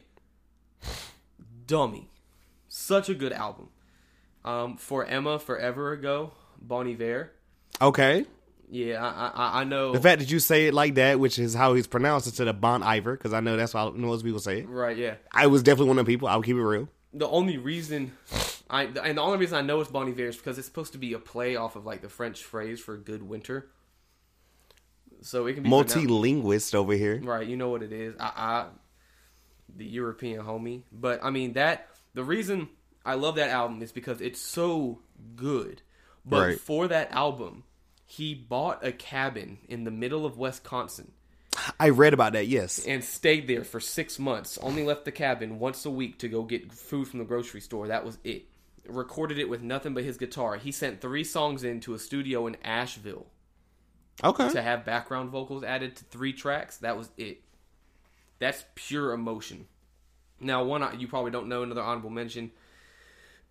[1.65, 2.09] dummy.
[2.67, 3.69] Such a good album.
[4.45, 7.31] Um, for Emma, forever ago, Bon Iver.
[7.81, 8.25] Okay.
[8.69, 9.93] Yeah, I I, I know.
[9.93, 12.60] The fact that you say it like that, which is how he's pronounced instead of
[12.60, 14.67] Bon Iver, because I know that's how most people say it.
[14.69, 15.15] right, yeah.
[15.32, 16.27] I was definitely one of the people.
[16.27, 16.89] I'll keep it real.
[17.13, 18.12] The only reason
[18.69, 20.97] I and the only reason I know it's Bon Iver is because it's supposed to
[20.97, 23.69] be a play off of like the French phrase for good winter.
[25.21, 27.19] So it can be Multi-linguist over here.
[27.23, 28.15] Right, you know what it is.
[28.19, 28.65] I, I
[29.75, 30.84] the European homie.
[30.91, 32.69] But I mean that the reason
[33.06, 34.99] I love that album is because it's so
[35.36, 35.82] good.
[36.25, 36.60] But Right.
[36.60, 37.63] for that album,
[38.07, 41.11] he bought a cabin in the middle of Wisconsin
[41.79, 42.47] I read about that.
[42.47, 42.85] Yes.
[42.85, 44.57] and stayed there for six months.
[44.59, 47.87] Only left the cabin once a week to go get food from the grocery store.
[47.87, 48.45] That was it.
[48.87, 50.55] Recorded it with nothing but his guitar.
[50.57, 53.25] He sent three songs into a studio in Asheville
[54.23, 54.49] Okay.
[54.51, 56.77] to have background vocals added to three tracks.
[56.77, 57.41] That was it.
[58.39, 59.65] That's pure emotion.
[60.39, 62.51] Now, one you probably don't know, another honorable mention.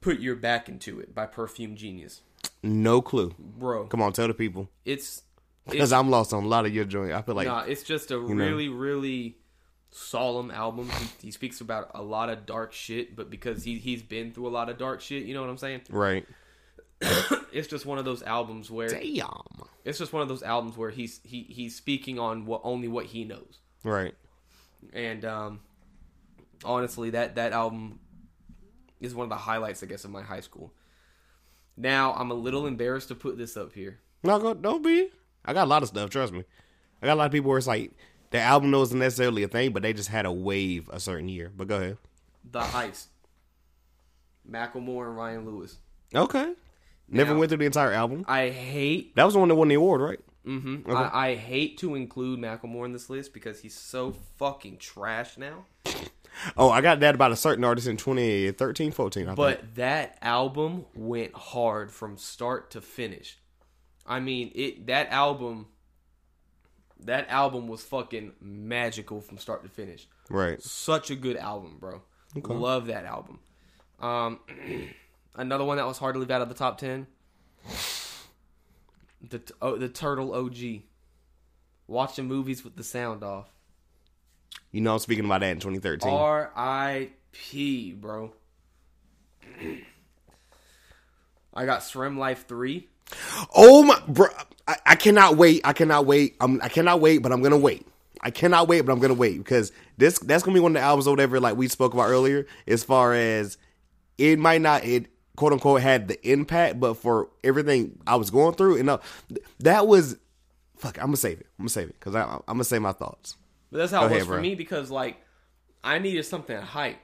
[0.01, 2.21] Put your back into it by Perfume Genius,
[2.63, 3.35] No clue.
[3.39, 3.87] bro.
[3.87, 4.69] Come on, tell the people.
[4.85, 5.23] It's
[5.71, 7.13] Because I'm lost on a lot of your joint.
[7.13, 8.21] I feel like nah, it's just a know.
[8.21, 9.37] really, really
[9.91, 10.89] solemn album.
[10.91, 14.47] He, he speaks about a lot of dark shit, but because he he's been through
[14.47, 15.83] a lot of dark shit, you know what I'm saying?
[15.91, 16.27] right.
[17.53, 19.31] It's just one of those albums where Damn.
[19.83, 23.07] it's just one of those albums where he's he he's speaking on what only what
[23.07, 23.61] he knows.
[23.83, 24.15] Right.
[24.93, 25.61] and um,
[26.65, 27.99] honestly, that that album
[29.01, 30.73] is one of the highlights, I guess, of my high school.
[31.77, 33.99] Now I'm a little embarrassed to put this up here.
[34.23, 35.11] No, go, don't be.
[35.45, 36.11] I got a lot of stuff.
[36.11, 36.45] Trust me.
[37.03, 37.93] I got a lot of people where it's like
[38.31, 41.53] the album wasn't necessarily a thing, but they just had a wave a certain year.
[41.57, 41.99] But go ahead.
[42.51, 43.07] The Heist,
[44.51, 45.79] Macklemore and Ryan Lewis.
[46.15, 46.55] Okay.
[47.09, 48.25] Never Now- went through the entire album.
[48.27, 50.21] I hate, That was the one that won the award, right?
[50.47, 54.77] Mm mhm, I, I hate to include Macklemore in this list because he's so fucking
[54.79, 55.65] trash now.
[56.57, 59.23] Oh, I got that about a certain artist in 2013, 14.
[59.23, 59.37] I think.
[59.37, 63.39] But that album went hard from start to finish.
[64.07, 65.67] I mean, it that album
[67.01, 70.07] that album was fucking magical from start to finish.
[70.31, 70.63] right.
[70.63, 72.03] Such a good album, bro.
[72.35, 73.41] Love that album.
[74.01, 74.41] Um
[75.35, 77.07] another one that was hard to leave out of the top 10.
[79.29, 80.83] The oh, the Turtle OG.
[81.89, 83.49] Watching movies with the sound off.
[84.77, 86.13] You know, I'm speaking about that in 2013.
[86.13, 87.93] R.I.P.
[87.93, 88.35] Bro.
[91.55, 92.87] I got SremmLife 3.
[93.55, 94.27] Oh my, bro!
[94.69, 95.63] I, I cannot wait.
[95.65, 96.37] I cannot wait.
[96.43, 97.89] I'm, I cannot wait, but I'm gonna wait.
[98.21, 100.87] I cannot wait, but I'm gonna wait because this that's gonna be one of the
[100.87, 102.47] albums or whatever, like we spoke about earlier.
[102.67, 103.57] As far as
[104.19, 108.57] it might not, it quote unquote had the impact, but for everything I was going
[108.57, 108.99] through, and uh,
[109.61, 110.19] that was
[110.77, 110.99] fuck.
[110.99, 111.47] I'm gonna save it.
[111.59, 113.37] I'm gonna save it because I'm gonna say my thoughts.
[113.71, 114.43] But that's how Go it was ahead, for bro.
[114.43, 115.17] me because, like,
[115.83, 116.99] I needed something hype.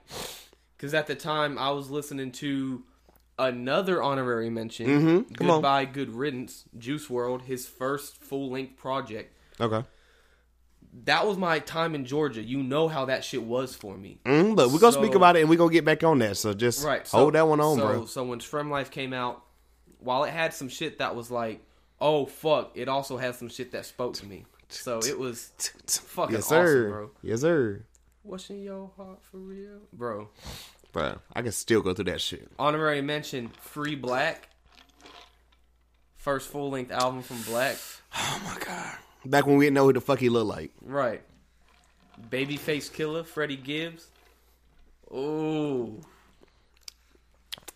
[0.76, 2.82] Because at the time, I was listening to
[3.38, 5.34] another honorary mention Mm-hmm.
[5.34, 5.56] Come on.
[5.58, 9.36] Goodbye, Good Riddance, Juice WRLD, his first full length project.
[9.60, 9.84] Okay,
[11.04, 12.42] That was my time in Georgia.
[12.42, 14.18] You know how that shit was for me.
[14.24, 16.36] mm, but we're gonna So- speak about it and we're gonna get back on that.
[16.36, 17.06] So just Right.
[17.06, 18.04] So, hold that one on, so, bro.
[18.06, 19.42] So when SremmLife came out,
[19.98, 21.64] while it had some shit that was like,
[22.00, 24.44] oh fuck, it also had some shit that spoke to me.
[24.72, 25.52] So it was
[25.86, 26.62] fucking Yes, sir.
[26.62, 27.10] awesome, bro.
[27.22, 27.84] Yes, sir.
[28.22, 30.28] What's in your heart for real, bro?
[30.92, 32.48] Bro, I can still go through that shit.
[32.58, 34.36] Honorary mention: Free 6LACK.
[36.16, 37.76] First full length album from Black.
[38.16, 38.96] Oh my god.
[39.24, 40.70] Back when we didn't know who the fuck he looked like.
[40.80, 41.22] Right.
[42.30, 44.06] Babyface Killer, Freddie Gibbs.
[45.12, 46.00] Ooh.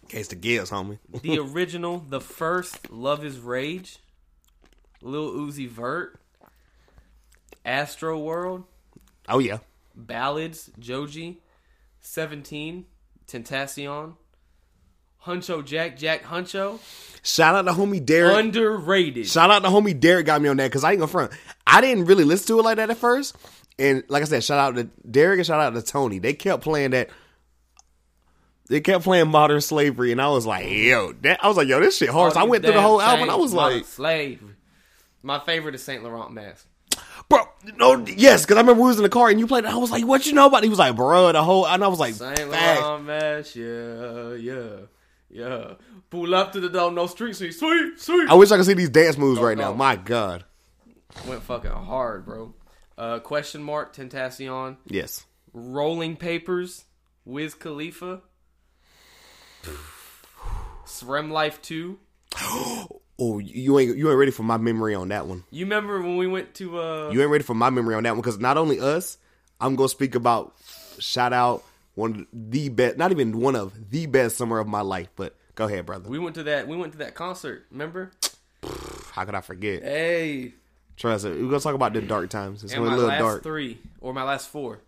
[0.08, 0.98] Case the Gibbs, homie.
[1.22, 3.98] The original, the first Luv Is Rage.
[5.02, 6.20] Lil Uzi Vert.
[7.66, 8.64] Astro World.
[9.28, 9.58] Oh yeah.
[9.94, 11.42] Ballads, Joji.
[12.00, 12.86] 17,
[13.26, 14.14] Tentacion.
[15.24, 16.78] Huncho Jack, Jack Huncho.
[17.24, 18.36] Shout out to homie Derek.
[18.36, 19.26] Underrated.
[19.26, 21.32] Shout out to homie Derek got me on that because I ain't gonna front.
[21.66, 23.36] I didn't really listen to it like that at first.
[23.76, 26.20] And like I said, shout out to Derek and shout out to Tony.
[26.20, 27.10] They kept playing that.
[28.68, 30.88] They kept playing modern slavery, and I was like, mm-hmm.
[30.88, 33.00] "Yo, that." I was like, "Yo, this shit hard." So I went through the whole
[33.00, 33.22] album.
[33.22, 34.54] and I was like, Slavery.
[35.22, 36.66] My favorite is Saint Laurent Mask.
[37.28, 39.64] "Bro, no, yes," because I remember we was in the car and you played.
[39.64, 39.70] it.
[39.70, 40.64] I was like, "What you know about?" it?
[40.64, 42.50] He was like, "Bro, the whole," and I was like, Saint.
[42.50, 44.76] Laurent Mask, yeah, yeah,
[45.30, 45.72] yeah.
[46.10, 48.30] Pull up to the door, no street sweep, sweep, sweep.
[48.30, 49.72] I wish I could see these dance moves right now.
[49.72, 50.44] My God,
[51.26, 52.54] Went fucking hard, bro.
[52.96, 54.76] Uh, question mark, Tentacion.
[54.86, 55.24] yes.
[55.52, 56.84] Rolling Papers,
[57.24, 58.20] Wiz Khalifa.
[60.86, 61.98] SremmLife 2.
[63.18, 65.44] Oh, you ain't you ain't ready for my memory on that one.
[65.50, 68.10] You remember when we went to uh You ain't ready for my memory on that
[68.10, 69.16] one because not only us,
[69.60, 70.54] I'm gonna speak about
[70.98, 74.82] shout out one of the best, not even one of the best summer of my
[74.82, 75.08] life.
[75.16, 76.08] But go ahead, brother.
[76.10, 78.12] we went to that we went to that concert, remember?
[79.12, 79.82] how could I forget?
[79.82, 80.52] Hey,
[80.98, 82.64] Trust me, we're gonna talk about the dark times.
[82.64, 83.42] It's and gonna my be a little last dark.
[83.42, 84.80] three or my last four.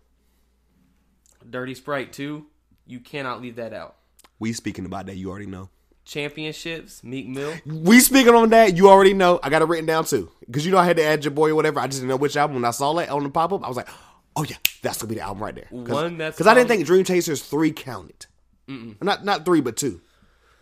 [1.49, 2.45] Dirty Sprite two.
[2.85, 3.95] You cannot leave that out.
[4.39, 5.69] We speaking about that, you already know.
[6.09, 7.53] Championships, Meek Mill.
[7.65, 9.39] We speaking on that, you already know.
[9.43, 11.51] I got it written down too, because you know I had to add your boy
[11.51, 11.79] or whatever.
[11.79, 12.55] I just didn't know which album.
[12.55, 13.87] When I saw that on the pop up, I was like,
[14.35, 15.67] oh yeah, that's gonna be the album right there.
[15.69, 18.25] One that's because I didn't think Dream Chasers three counted.
[18.67, 20.01] Not not three, but two.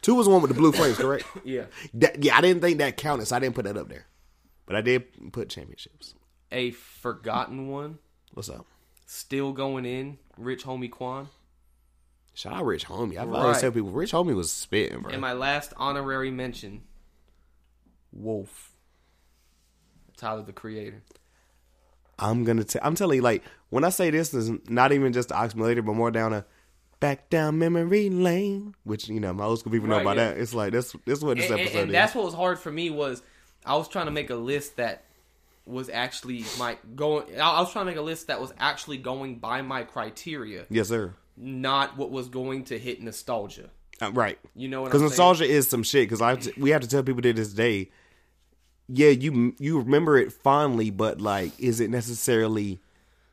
[0.01, 1.25] Two was the one with the blue flames, correct?
[1.45, 1.65] Yeah.
[1.95, 4.05] That, yeah, I didn't think that counted, so I didn't put that up there.
[4.65, 6.13] But I did put championships.
[6.51, 7.99] A forgotten one.
[8.33, 8.65] What's up?
[9.05, 10.17] Still going in.
[10.38, 11.29] Rich Homie Quan.
[12.38, 13.17] Shout out Rich Homie.
[13.17, 13.62] I've always Right.
[13.62, 15.12] tell people Rich Homie was spitting, bro.
[15.12, 16.84] And my last honorary mention.
[18.13, 18.73] Wolf.
[20.17, 21.02] Tyler the Creator.
[22.19, 22.63] I'm gonna.
[22.63, 22.82] tell.
[22.86, 25.93] I'm telling you, like when I say this, is not even just the Oxmulator, but
[25.95, 26.45] more down a
[27.00, 30.30] back down memory lane, which you know my old school people know about yeah.
[30.34, 30.38] that.
[30.38, 31.93] It's like that's This what this and, and- episode and is.
[31.93, 33.23] that's what was hard for me was
[33.65, 35.06] I was trying to make a list that
[35.65, 37.39] was actually my going.
[37.41, 40.67] I I was trying to make a list that was actually going by my criteria,
[40.69, 41.15] yes, sir.
[41.38, 43.69] Not what was going to hit nostalgia.
[44.02, 44.38] Uh, right.
[44.56, 46.08] You know what Because nostalgia is some shit.
[46.08, 47.89] Because I t- we have to tell people to this day.
[48.89, 52.80] Yeah, you you remember it fondly, but like, is it necessarily?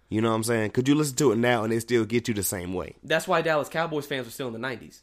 [0.09, 0.71] You know what I'm saying?
[0.71, 2.97] Could you listen to it now and it still get you the same way?
[3.03, 5.01] That's why Dallas Cowboys fans were still in the '90s.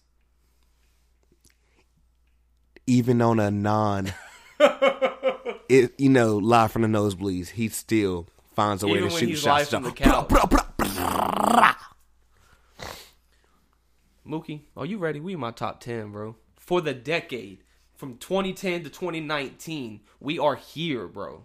[2.88, 4.14] Even on a non,
[5.70, 9.36] it you know, live from the nosebleeds, he still finds a way Even to shoot
[9.38, 9.70] shots.
[9.70, 9.92] from the.
[14.32, 15.20] Mookie, are you ready?
[15.20, 16.38] We in my top ten, bro.
[16.56, 17.64] For the decade
[17.94, 21.44] from 2010 to 2019, we are here, bro.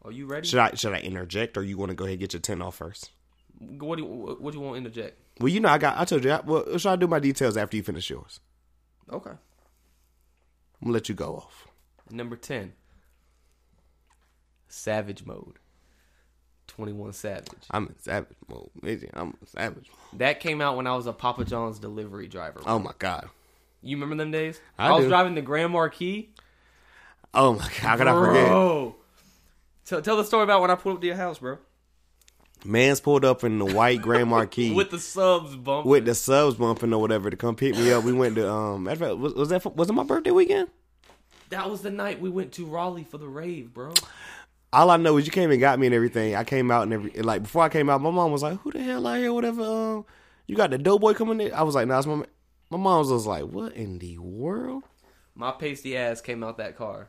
[0.00, 0.48] Are you ready?
[0.48, 2.62] Should I should I interject or you want to go ahead and get your ten
[2.62, 3.10] off first?
[3.58, 5.18] What do you what do you want to interject?
[5.40, 5.98] Well, you know, I got.
[5.98, 6.30] I told you.
[6.30, 8.40] I, well, should I do my details after you finish yours?
[9.12, 9.30] Okay.
[9.30, 9.38] I'm
[10.82, 11.68] gonna let you go off.
[12.10, 12.72] Number 10.
[14.68, 15.58] Savage mode.
[16.76, 17.46] 21 Savage.
[17.70, 18.70] I'm a savage mode.
[19.14, 19.90] I'm a savage.
[20.14, 22.60] That came out when I was a Papa John's delivery driver.
[22.66, 23.28] Oh my god.
[23.82, 24.60] You remember them days?
[24.78, 25.08] I was do.
[25.08, 26.30] driving the Grand Marquis.
[27.34, 27.70] Oh my god.
[27.72, 28.46] How could I forget?
[28.48, 28.94] Bro.
[29.84, 31.58] Tell, tell the story about when I pulled up to your house, bro.
[32.64, 35.84] Man's pulled up in the white Grand Marquis With the subs bump.
[35.84, 38.04] with the subs bumping or whatever to come pick me up.
[38.04, 38.84] We went to um.
[38.84, 40.68] matter of fact, Was, was that for, was it my birthday weekend?
[41.50, 43.92] that was the night we went to Raleigh for the rave, bro.
[44.72, 46.34] All I know is you came and got me and everything.
[46.34, 48.72] I came out and every like before I came out, my mom was like, "Who
[48.72, 49.32] the hell out here?
[49.32, 49.62] Whatever.
[49.62, 50.04] Um,
[50.46, 52.24] you got the doughboy coming in?" I was like, "Nah, it's my." ma-"
[52.70, 54.84] My mom was just like, "What in the world?"
[55.34, 57.08] My pasty ass came out that car.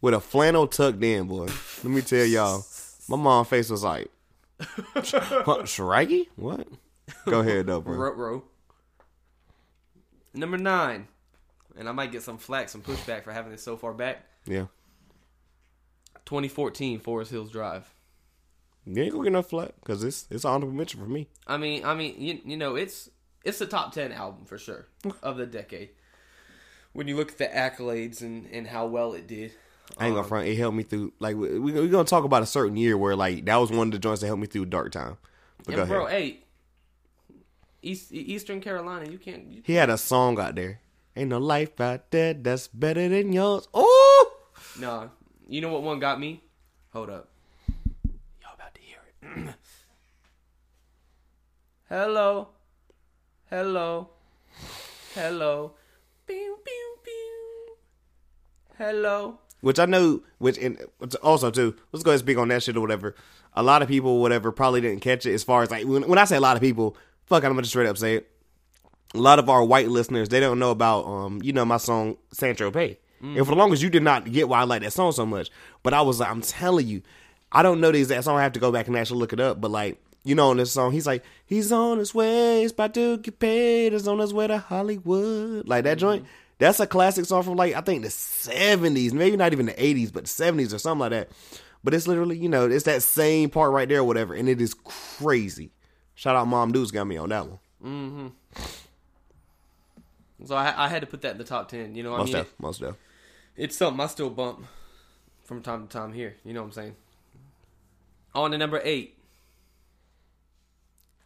[0.00, 1.48] With a flannel tucked in, boy.
[1.82, 2.64] Let me tell y'all,
[3.08, 4.10] my mom face was like,
[4.60, 5.02] "Huh,
[5.64, 6.28] "Shraggy?
[6.36, 6.66] What?"
[7.26, 7.94] Go ahead, though, bro.
[7.96, 8.44] Ruh-roh.
[10.34, 11.08] Number nine.
[11.76, 14.24] And I might get some flack, some pushback for having this so far back.
[14.46, 14.66] Yeah,
[16.28, 17.90] 2014 Forest Hills Drive.
[18.84, 21.26] you ain't gonna get no flat because it's it's an honorable mention for me.
[21.46, 23.08] I mean, I mean, you, you know, it's
[23.44, 24.88] it's the top ten album for sure
[25.22, 25.88] of the decade.
[26.92, 29.52] When you look at the accolades and, and how well it did,
[29.96, 30.48] I ain't gonna um, front.
[30.48, 31.14] It helped me through.
[31.18, 33.92] Like we we gonna talk about a certain year where like that was one of
[33.92, 35.16] the joints that helped me through dark time.
[35.64, 36.20] But go and bro, ahead.
[36.20, 36.40] hey,
[37.80, 39.50] East, Eastern Carolina, you can't.
[39.50, 40.80] You, He had a song out there.
[41.16, 43.66] Ain't no life out there that's better than yours.
[43.72, 44.32] Oh,
[44.78, 45.08] nah,
[45.48, 46.42] you know what one got me?
[46.92, 47.28] Hold up,
[48.40, 48.98] y'all about to hear
[49.46, 49.54] it.
[51.88, 52.48] hello,
[53.50, 54.10] hello,
[55.14, 55.72] hello,
[56.26, 57.76] pew pew pew.
[58.76, 59.38] Hello.
[59.60, 60.22] which I know.
[60.38, 60.78] Which and
[61.22, 61.74] also too.
[61.92, 63.14] Let's go ahead and speak on that shit or whatever.
[63.54, 65.34] A lot of people, whatever, probably didn't catch it.
[65.34, 67.66] As far as like when, when I say a lot of people, fuck, I'm gonna
[67.66, 68.30] straight up say it.
[69.14, 72.18] A lot of our white listeners, they don't know about um, you know, my song
[72.32, 72.70] Sancho
[73.20, 73.26] Pay.
[73.36, 75.50] And for the longest, you did not get why I like that song so much.
[75.82, 77.02] But I was like, I'm telling you,
[77.50, 78.36] I don't know the exact song.
[78.38, 79.60] I have to go back and actually look it up.
[79.60, 82.92] But like, you know, on this song, he's like, he's on his way, he's about
[82.94, 85.66] to get paid, he's on his way to Hollywood.
[85.66, 86.26] Like that joint.
[86.58, 90.10] That's a classic song from like I think the seventies, maybe not even the eighties,
[90.10, 91.28] but the seventies or something like that.
[91.84, 94.60] But it's literally, you know, it's that same part right there, or whatever, and it
[94.60, 95.70] is crazy.
[96.16, 97.58] Shout out Mom Dudes got me on that one.
[97.84, 98.32] Mhm.
[100.46, 101.94] So I, I had to put that in the top ten.
[101.94, 102.82] You know, what I Most mean, def, most.
[103.58, 104.64] It's something I still bump
[105.44, 106.36] from time to time here.
[106.44, 106.96] You know what I'm saying?
[108.34, 109.18] On to number eight,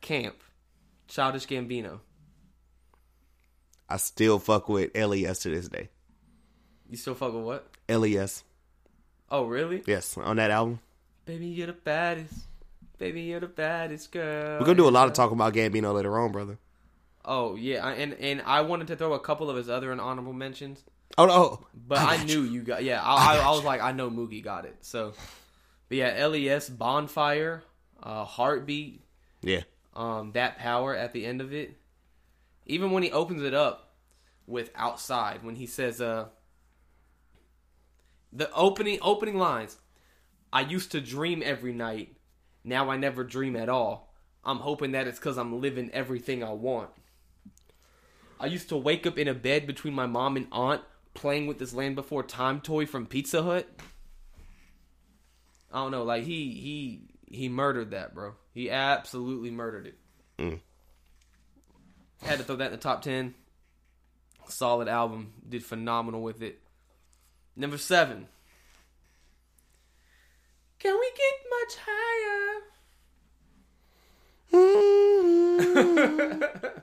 [0.00, 0.36] Camp,
[1.08, 2.00] Childish Gambino.
[3.88, 5.88] I still fuck with LES to this day.
[6.88, 7.68] You still fuck with what?
[7.88, 8.44] LES,
[9.30, 9.82] Oh, really?
[9.86, 10.80] yes, on that album.
[11.24, 12.34] Baby, you're the baddest.
[12.98, 14.58] Baby, you're the baddest girl.
[14.60, 16.58] We're gonna do a lot of talking about Gambino later on, brother.
[17.24, 20.84] Oh yeah, and and I wanted to throw a couple of his other honorable mentions.
[21.18, 21.66] Oh no.
[21.74, 22.84] But I knew you got.
[22.84, 24.76] Yeah, I, I, I was like, I know Mookie got it.
[24.80, 25.12] So,
[25.88, 27.62] but yeah, Les Bonfire,
[28.02, 29.02] uh, Heartbeat,
[29.42, 29.62] Yeah.
[29.94, 31.76] um, that power at the end of it.
[32.66, 33.94] Even when he opens it up
[34.46, 36.26] with outside, when he says, uh,
[38.32, 39.76] the opening opening lines.
[40.54, 42.16] I used to dream every night.
[42.64, 44.14] Now I never dream at all.
[44.44, 46.90] I'm hoping that it's because I'm living everything I want.
[48.38, 50.82] I used to wake up in a bed between my mom and aunt
[51.14, 53.68] playing with this Land Before Time toy from Pizza Hut.
[55.72, 58.34] I don't know, like he he he murdered that, bro.
[58.52, 59.98] He absolutely murdered it.
[60.38, 60.60] Mm.
[62.22, 63.34] Had to throw that in the top ten.
[64.48, 65.32] Solid album.
[65.48, 66.60] Did phenomenal with it.
[67.56, 68.28] Number seven.
[70.78, 72.62] Can we get much higher?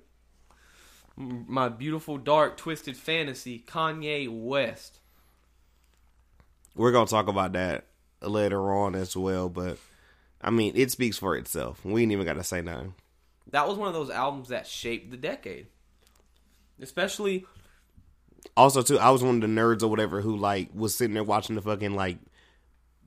[1.21, 5.01] My beautiful, dark, twisted fantasy, Kanye West.
[6.77, 7.87] We're gonna talk about that
[8.23, 9.79] later on as well, but
[10.41, 11.85] I mean, it speaks for itself.
[11.85, 12.95] We ain't even gotta say nothing.
[13.51, 15.67] That was one of those albums that shaped the decade.
[16.81, 17.45] Especially,
[18.57, 21.25] Also, too, I was one of the nerds or whatever who like was sitting there
[21.25, 22.19] watching the fucking like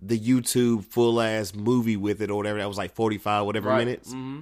[0.02, 2.60] the YouTube full ass movie with it or whatever.
[2.60, 3.86] That was like forty five whatever Right.
[3.86, 4.10] minutes.
[4.10, 4.42] Mm-hmm.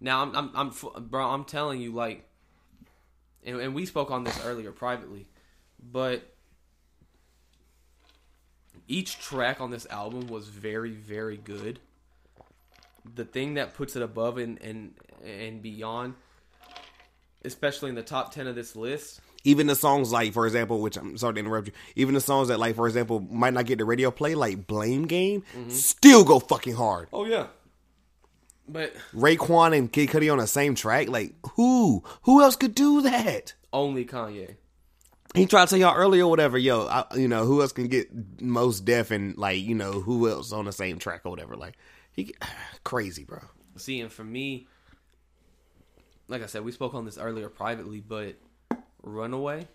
[0.00, 2.28] now I'm, I'm, I'm, bro, I'm telling you, like,
[3.46, 5.26] and, and we spoke on this earlier privately,
[5.80, 6.34] but
[8.88, 11.78] each track on this album was very, very good.
[13.14, 14.94] The thing that puts it above and and
[15.24, 16.14] and beyond,
[17.44, 20.96] especially in the top ten of this list, Even the songs like, for example, which
[20.96, 21.72] I'm sorry to interrupt you.
[21.94, 25.06] Even the songs that like, for example, might not get the radio play, like Blame
[25.06, 25.70] Game, mm-hmm.
[25.70, 27.08] still go fucking hard.
[27.12, 27.46] oh yeah,
[28.68, 32.02] but Raekwon and Kid Cudi on the same track, like who?
[32.22, 33.54] Who else could do that?
[33.72, 34.56] only Kanye.
[35.34, 36.56] He tried to tell y'all earlier, whatever.
[36.56, 38.08] Yo, I, you know who else can get
[38.40, 41.56] Mos Def and like you know who else on the same track or whatever.
[41.56, 41.76] Like
[42.12, 42.34] he
[42.84, 43.40] crazy, bro.
[43.76, 44.66] See, and for me,
[46.28, 48.36] like I said, we spoke on this earlier privately, but
[49.02, 49.68] Runaway,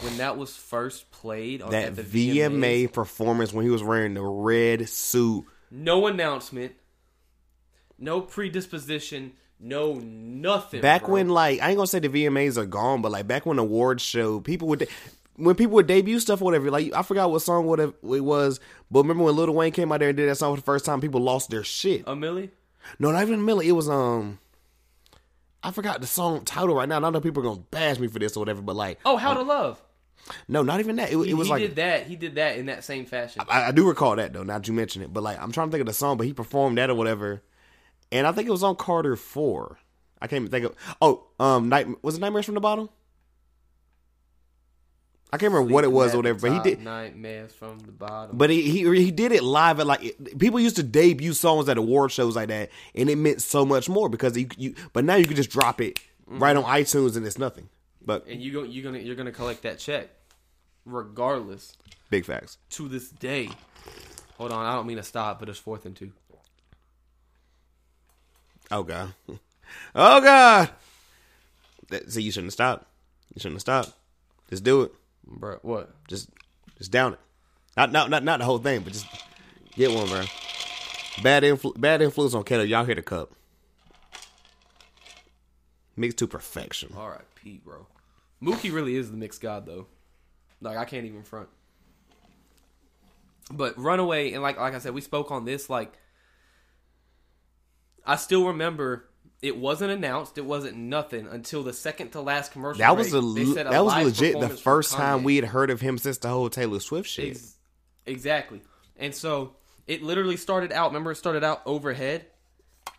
[0.00, 3.82] when that was first played on That at the VMA VMAs, performance when he was
[3.82, 5.44] wearing the red suit.
[5.70, 6.72] no announcement,
[8.00, 10.80] no predisposition, no nothing.
[10.80, 11.14] Back bro.
[11.14, 14.02] when like I ain't gonna say the VMAs are gone, but like back when awards
[14.02, 14.88] show, people would
[15.36, 16.70] when people would debut stuff or whatever.
[16.70, 20.00] Like I forgot what song whatever it was, but remember when Lil Wayne came out
[20.00, 22.02] there and did that song for the first time, people lost their shit.
[22.06, 22.50] a Milli,
[22.98, 23.64] No, not even Milli.
[23.66, 24.38] It was um,
[25.62, 26.96] I forgot the song title right now.
[26.96, 29.34] I know people are gonna bash me for this or whatever, but like, oh, How
[29.34, 29.82] to Love.
[30.48, 31.12] no, not even that.
[31.12, 32.06] It, He, it was he like did that.
[32.06, 33.42] He did that in that same fashion.
[33.48, 34.42] I, I do recall that though.
[34.42, 36.26] Now that you mention it, but like I'm trying to think of the song, but
[36.26, 37.42] he performed that or whatever,
[38.12, 39.78] and I think it was on Carter Four.
[40.20, 40.76] I can't even think of.
[41.00, 42.88] Oh, um, night was it Nightmares from the Bottom?
[45.32, 46.82] I can't remember what it was or whatever, but he did.
[46.82, 48.36] nightmares from the bottom.
[48.36, 51.78] But he, he he did it live at like people used to debut songs at
[51.78, 55.14] award shows like that, and it meant so much more because you, you but now
[55.14, 57.68] you can just drop it right on iTunes and it's nothing.
[58.04, 60.08] But and you go, you're gonna you're gonna collect that check,
[60.84, 61.76] regardless.
[62.10, 62.58] big facts.
[62.70, 63.50] to this day.
[64.36, 66.12] Hold on, I don't mean to stop, but it's fourth and two.
[68.70, 69.14] Oh god.
[69.94, 70.70] Oh god.
[71.90, 72.86] That, see, you shouldn't have stopped.
[73.34, 73.92] You shouldn't have stopped.
[74.48, 74.92] Just do it.
[75.24, 75.90] Bro, what?
[76.08, 76.28] Just
[76.78, 77.20] just down it.
[77.76, 79.06] Not not not not the whole thing, but just
[79.76, 80.24] get one, bro.
[81.22, 82.66] Bad influ- bad influence on Keto.
[82.66, 83.30] Y'all hit a cup.
[85.96, 86.92] Mixed to perfection.
[86.96, 87.86] All right, Pete, bro.
[88.42, 89.86] Mookie really is the mixed god, though.
[90.60, 91.48] Like I can't even front.
[93.52, 95.70] But Runaway, and like like I said, we spoke on this.
[95.70, 95.92] Like,
[98.06, 99.06] I still remember
[99.42, 100.36] it wasn't announced.
[100.38, 102.78] It wasn't nothing until the second to last commercial.
[102.80, 105.96] That was a, a that was legit the first time we had heard of him
[105.98, 107.30] since the whole Taylor Swift shit.
[107.30, 107.56] Ex-
[108.06, 108.60] exactly.
[108.98, 110.90] And so it literally started out.
[110.90, 112.26] Remember, it started out overhead,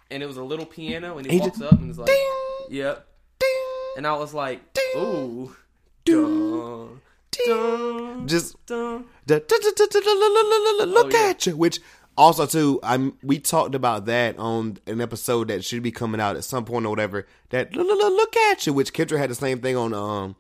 [0.10, 2.08] and it was a little piano, and he, He walks just- up and is like,
[2.08, 2.28] Ding!
[2.70, 3.08] "Yep."
[3.40, 3.50] Ding,
[3.98, 4.62] And I was like,
[4.98, 5.56] "Ooh."
[6.04, 7.02] ding, Dun,
[7.48, 9.06] dun, just dun.
[9.28, 11.30] da- da- da- look Oh, yeah.
[11.30, 11.56] at you.
[11.56, 11.80] Which
[12.18, 16.36] also too, I'm we talked about that on an episode that should be coming out
[16.36, 17.26] at some point or whatever.
[17.50, 20.36] That look at you, which Kendrick had the same thing on um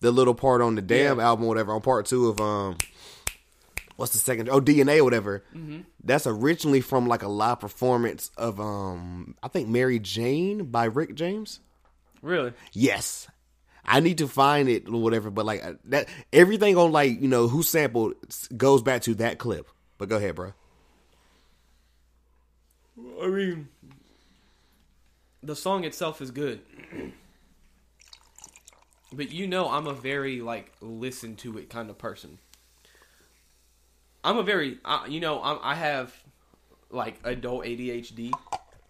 [0.00, 1.24] the little part on the damn Yeah.
[1.26, 2.76] album or whatever on part two of um
[3.96, 5.44] what's the second oh DNA or whatever.
[5.54, 5.80] Mm-hmm.
[6.04, 11.14] That's originally from like a live performance of um I think Mary Jane by Rick
[11.14, 11.60] James.
[12.22, 12.52] Really?
[12.72, 13.28] Yes.
[13.90, 17.28] I need to find it or whatever, but like uh, that everything on like, you
[17.28, 19.66] know, WhoSampled goes back to that clip.
[19.96, 20.52] But go ahead, bro.
[23.22, 23.68] I mean,
[25.42, 26.60] the song itself is good.
[29.12, 32.38] But you know, I'm a very like listen to it kind of person.
[34.24, 36.14] I'm a very, uh, you know, I'm, I have
[36.90, 38.32] like adult ADHD.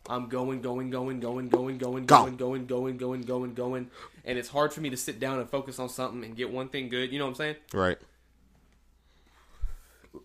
[0.09, 2.24] I'm going, going, going, going, going, going, Go.
[2.30, 3.90] going, going, going, going, going, going,
[4.24, 6.70] and it's hard for me to sit down and focus on something and get one
[6.70, 7.12] thing good.
[7.12, 7.56] You know what I'm saying?
[7.74, 7.98] Right.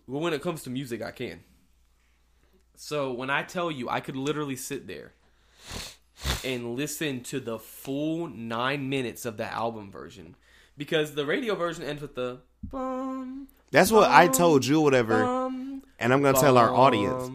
[0.08, 1.40] Well, when it comes to music, I can.
[2.76, 5.12] So when I tell you, I could literally sit there
[6.44, 10.36] and listen to the full nine minutes of the album version
[10.76, 15.22] because the radio version ends with the bum, That's what I told you, whatever.
[15.24, 17.30] bum, And I'm gonna tell our audience.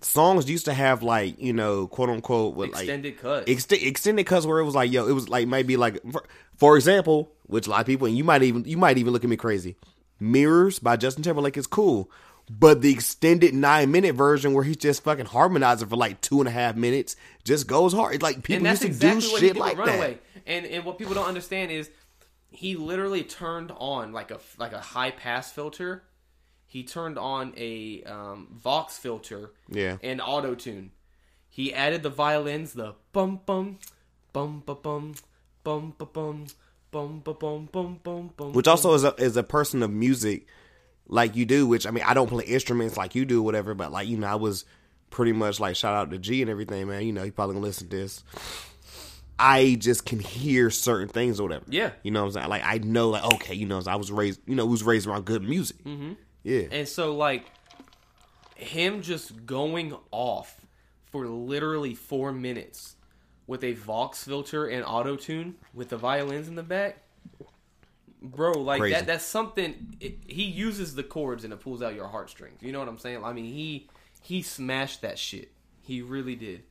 [0.00, 3.50] Songs used to have like you know, quote unquote, with like extended cuts.
[3.50, 6.22] ext- extended cuts where it was like, yo, it was like maybe like, for,
[6.56, 9.24] for example, which a lot of people, and you might even you might even look
[9.24, 9.76] at me crazy.
[10.20, 12.10] Mirrors by Justin Timberlake is cool,
[12.50, 16.48] but the extended nine minute version where he's just fucking harmonizing for like two and
[16.48, 18.14] a half minutes just goes hard.
[18.14, 20.18] It's like people used to exactly do shit like Runaway.
[20.34, 20.42] that.
[20.46, 21.90] And and what people don't understand is
[22.50, 26.04] he literally turned on like a like a high pass filter.
[26.66, 29.52] He turned on a um, Vox filter.
[29.68, 29.96] Yeah.
[30.02, 30.92] And auto tune.
[31.48, 33.78] He added the violins, the bum bum,
[34.32, 35.14] bum bum bum,
[35.64, 36.46] bum bum bum.
[36.90, 40.46] Bum, ba, bum, bum, bum, bum, Which also is a, is a person of music
[41.08, 43.90] like you do which i mean i don't play instruments like you do whatever but
[43.90, 44.64] like you know i was
[45.10, 47.64] pretty much like shout out to g and everything man you know he probably gonna
[47.66, 48.22] listen to this
[49.38, 51.92] i just can hear certain things or whatever Yeah.
[52.02, 54.40] you know what i'm saying like i know like okay you know i was raised
[54.46, 56.12] you know was raised around good music mm-hmm.
[56.42, 57.46] yeah And so like
[58.56, 60.60] him just going off
[61.06, 62.96] for literally four minutes
[63.46, 66.98] with a Vox filter and auto tune with the violins in the back.
[68.20, 68.94] Bro, like Crazy.
[68.94, 72.62] that that's something it, he uses the chords and it pulls out your heartstrings.
[72.62, 73.22] You know what I'm saying?
[73.24, 73.88] I mean, he
[74.22, 75.52] he smashed that shit.
[75.80, 76.64] He really did.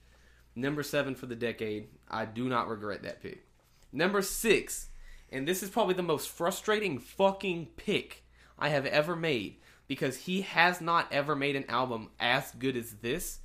[0.55, 1.87] Number 7 for the decade.
[2.09, 3.45] I do not regret that pick.
[3.93, 4.89] Number 6,
[5.31, 8.23] and this is probably the most frustrating fucking pick
[8.59, 12.93] I have ever made because he has not ever made an album as good as
[12.95, 13.39] this.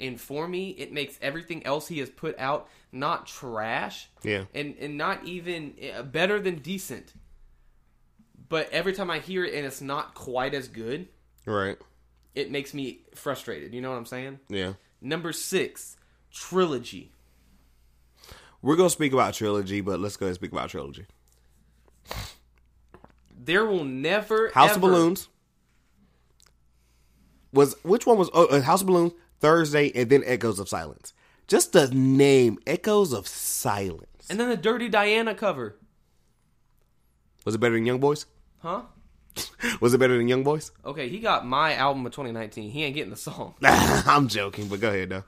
[0.00, 4.44] And for me, it makes everything else he has put out not trash, Yeah.
[4.54, 7.12] and and not even uh, better than decent.
[8.48, 11.08] But every time I hear it and it's not quite as good,
[11.46, 11.76] right
[12.34, 13.74] it makes me frustrated.
[13.74, 14.38] You know what I'm saying?
[14.48, 15.96] yeah Number six,
[16.32, 17.12] trilogy.
[18.62, 21.06] we're gonna speak about trilogy but let's go ahead and speak about trilogy
[23.36, 25.28] There will never house of balloons
[27.52, 31.12] was which one was oh, uh, house of balloons thursday and then echoes of silence
[31.46, 35.76] just the name echoes of silence and then the Dirty Diana cover,
[37.46, 38.26] Was it better than Young Boys?
[38.58, 38.82] Huh?
[39.80, 40.72] Was it better than Young Boys?
[40.84, 42.70] Okay, he got my album of 2019.
[42.70, 45.24] He ain't getting the song, I'm joking, but go ahead though.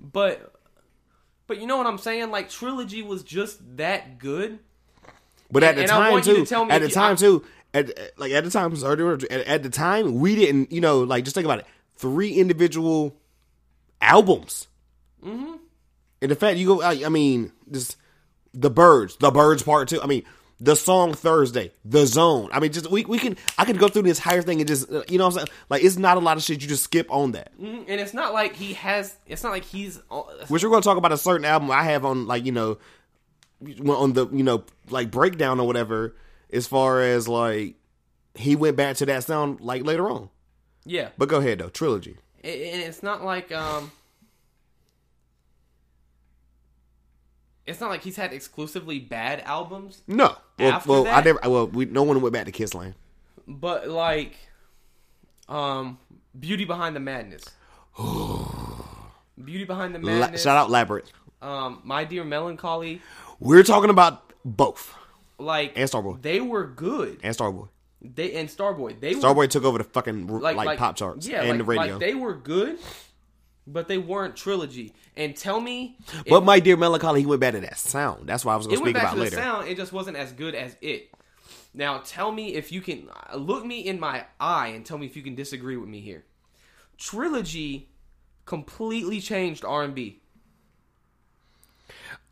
[0.00, 0.52] but
[1.46, 2.30] but you know what I'm saying?
[2.30, 4.58] Like trilogy was just that good.
[5.50, 7.90] But at And- the time to too, tell me at the time I- too, at
[8.18, 11.44] like at the time, at, at the time we didn't, you know, like just think
[11.44, 13.16] about it, three individual
[14.00, 14.68] albums.
[15.24, 15.54] Mm-hmm.
[16.22, 17.96] And the fact you go, I, I mean, just
[18.54, 20.00] the birds, the birds part two.
[20.00, 20.24] I mean,
[20.60, 22.48] the song Thursday, the zone.
[22.52, 24.90] I mean, just we we can I could go through this entire thing and just
[24.90, 25.58] uh, you know what I'm saying.
[25.68, 27.52] Like it's not a lot of shit you just skip on that.
[27.58, 29.16] And it's not like he has.
[29.26, 30.00] It's not like he's.
[30.48, 32.78] Which we're going to talk about a certain album I have on like you know
[33.86, 36.14] on the you know like breakdown or whatever
[36.52, 37.74] as far as like
[38.34, 40.28] he went back to that sound like later on.
[40.84, 42.16] Yeah, But go ahead though, trilogy.
[42.42, 43.90] and it's not like um.
[47.66, 51.38] It's not like he's had exclusively bad albums, No, well, well I never.
[51.44, 52.94] Well, we no one went back to Kiss Land.
[53.46, 54.36] but like,
[55.48, 55.98] um,
[56.38, 57.44] Beauty Behind the Madness.
[59.42, 60.42] Beauty Behind the La- Madness.
[60.42, 61.08] shout out Labrinth.
[61.42, 63.00] Um, My Dear Melancholy.
[63.40, 64.94] We're talking about both
[65.38, 66.22] Like And Starboy.
[66.22, 67.20] They were good.
[67.22, 67.68] and Starboy.
[68.00, 69.00] They and Starboy.
[69.00, 71.94] They were Starboy took over the fucking like, pop charts yeah, and like, the radio.
[71.94, 72.78] Like they were good,
[73.66, 74.94] but they weren't trilogy.
[75.16, 78.28] And tell me, if- but my dear melancholy, he went back to that sound.
[78.28, 79.36] That's what I was going to speak about later.
[79.36, 79.68] sound.
[79.68, 81.10] It just wasn't as good as it.
[81.72, 85.06] Now tell me if you can uh, look me in my eye and tell me
[85.06, 86.24] if you can disagree with me here.
[86.98, 87.88] Trilogy
[88.44, 90.20] completely changed R and B.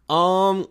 [0.08, 0.66] Um,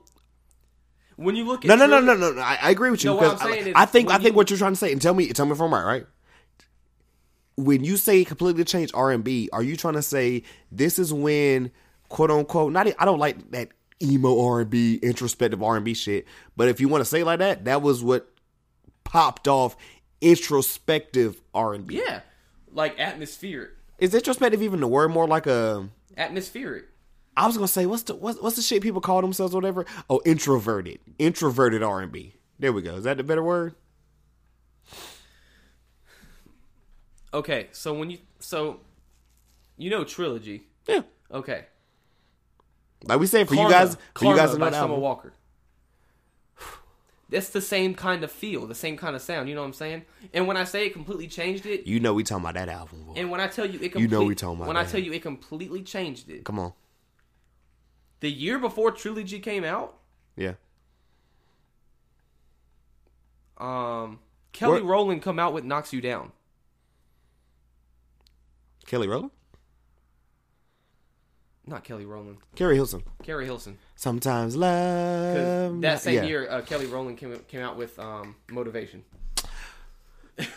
[1.16, 2.41] When you look at No, no, no, no, no, no.
[2.41, 3.09] I, I agree with you.
[3.12, 4.74] No, what 'cause I'm I- saying is I think I think you- what you're trying
[4.74, 6.05] to say, and tell me, tell me if I'm right, right?
[7.58, 11.14] When you say completely change R and B, are you trying to say this is
[11.14, 11.72] when
[12.10, 12.72] quote unquote?
[12.72, 13.70] Not I don't like that
[14.02, 16.26] emo R and B, introspective R and B shit.
[16.56, 18.28] But if you want to say like that, that was what
[19.04, 19.76] popped off
[20.22, 21.97] introspective R and B.
[21.97, 22.22] Yeah,
[22.72, 25.89] like atmospheric, Is introspective even the word more like a?
[26.18, 26.86] atmospheric.
[27.38, 29.86] I was gonna say what's the what's, what's the shit people call themselves or whatever?
[30.10, 32.34] Oh, introverted, introverted R and B.
[32.60, 32.95] There we go.
[32.95, 33.76] Is that the better word?
[37.34, 38.80] Okay, so when you so
[39.78, 40.64] you know trilogy.
[40.88, 41.02] Yeah.
[41.32, 41.66] Okay.
[43.06, 45.02] Like we said, for Karma, you guys, for you guys by Summer album.
[45.02, 45.34] Walker.
[47.30, 49.48] That's the same kind of feel, the same kind of sound.
[49.50, 50.04] You know what I'm saying?
[50.34, 53.04] And when I say it completely changed it, You know we talking about that album.
[53.06, 53.14] boy.
[53.16, 55.14] and when I tell you it, You know we talking about when I tell you
[55.14, 56.44] it completely changed it.
[56.44, 56.74] Come on.
[58.20, 59.98] The year before trilogy came out,
[60.36, 60.54] Yeah.
[63.58, 64.20] um,
[64.52, 66.32] Kelly What- Rowland come out with "Knocks You Down."
[68.86, 69.32] Kelly Rowland?
[71.66, 73.04] Not Kelly Rowland, Keri Hilson.
[73.24, 73.78] Keri Hilson.
[73.96, 75.82] Sometimes love.
[75.82, 76.24] that same yeah.
[76.24, 79.04] year, uh, Kelly Rowland came came out with um, "Motivation."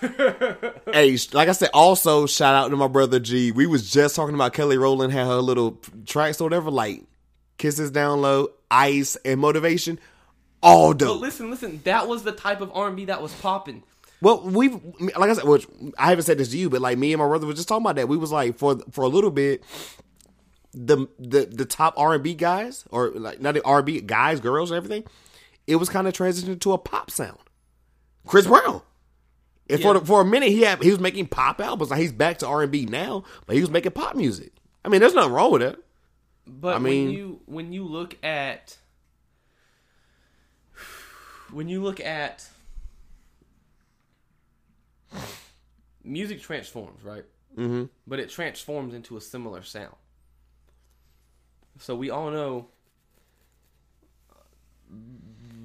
[0.93, 3.51] Hey, like I said, also shout out to my brother G.
[3.51, 7.03] We was just talking about Kelly Rowland had her little tracks or whatever, like
[7.59, 9.99] Kisses Down Low, Ice, and Motivation.
[10.63, 11.17] All dope.
[11.17, 13.83] But listen, listen, that was the type of R and B that was popping.
[14.25, 15.67] Well, we've like I said, which
[15.99, 17.85] I haven't said this to you, but like me and my brother was just talking
[17.85, 18.09] about that.
[18.09, 19.63] We was like for for a little bit,
[20.73, 24.01] the the the top R and B guys, or like not the R and B
[24.01, 25.05] guys, girls, and everything.
[25.67, 27.39] It was kind of transitioning to a pop sound.
[28.27, 28.81] Chris Brown.
[29.69, 31.91] And for the, for a minute, he had he was making pop albums.
[31.91, 34.53] Like he's back to R and B now, but he was making pop music.
[34.85, 35.79] I mean, there's nothing wrong with it.
[36.47, 38.79] But I mean- when you when you look at
[41.53, 42.49] when you look at
[46.03, 47.25] music transforms, right?
[47.57, 47.85] Mm-hmm.
[48.07, 49.95] But it transforms into a similar sound.
[51.79, 52.69] So we all know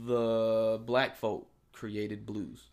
[0.05, 2.63] the black folk created blues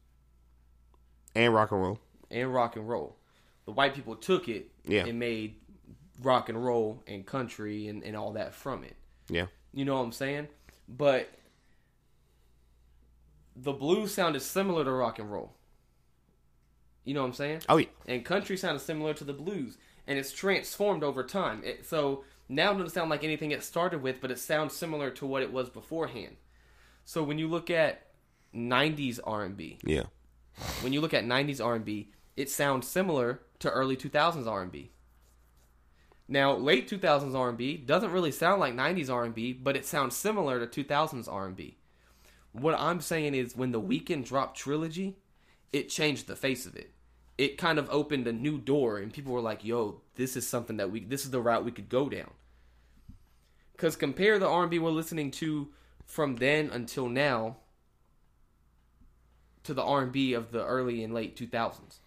[1.35, 1.99] And rock and roll.
[2.31, 3.17] and rock and roll.
[3.67, 5.05] The white people took it Yeah.
[5.07, 5.57] and made
[6.23, 8.97] rock and roll and country and, and all that from it.
[9.29, 9.47] Yeah.
[9.75, 10.49] You know what I'm saying?
[10.89, 11.29] But
[13.55, 15.53] the blues sounded similar to rock and roll.
[17.07, 17.63] You know what I'm saying?
[17.69, 17.87] Oh yeah.
[18.07, 21.63] And country sounded similar to the blues, and it's transformed over time.
[21.65, 25.11] It, so now it doesn't sound like anything it started with, but it sounds similar
[25.13, 26.37] to what it was beforehand.
[27.05, 28.09] So when you look at
[28.55, 30.05] '90s R&B, Yeah.
[30.81, 34.91] when you look at 90s R&B, it sounds similar to early 2000s R&B.
[36.29, 40.85] Now, late 2000s R&B doesn't really sound like 90s R&B, but it sounds similar to
[40.85, 41.77] 2000s R&B.
[42.51, 45.17] What I'm saying is when the Weeknd dropped Trilogy,
[45.73, 46.93] it changed the face of it.
[47.39, 50.77] It kind of opened a new door and people were like, "Yo, this is something
[50.79, 52.31] that we this is the route we could go down."
[53.77, 55.69] Cuz compare the R&B we're listening to
[56.07, 57.59] from then until now
[59.65, 61.99] to the R&B of the early and late 2000s.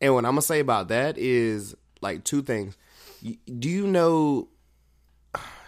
[0.00, 2.76] And what I'm gonna say about that is like two things.
[3.22, 4.48] Do you know?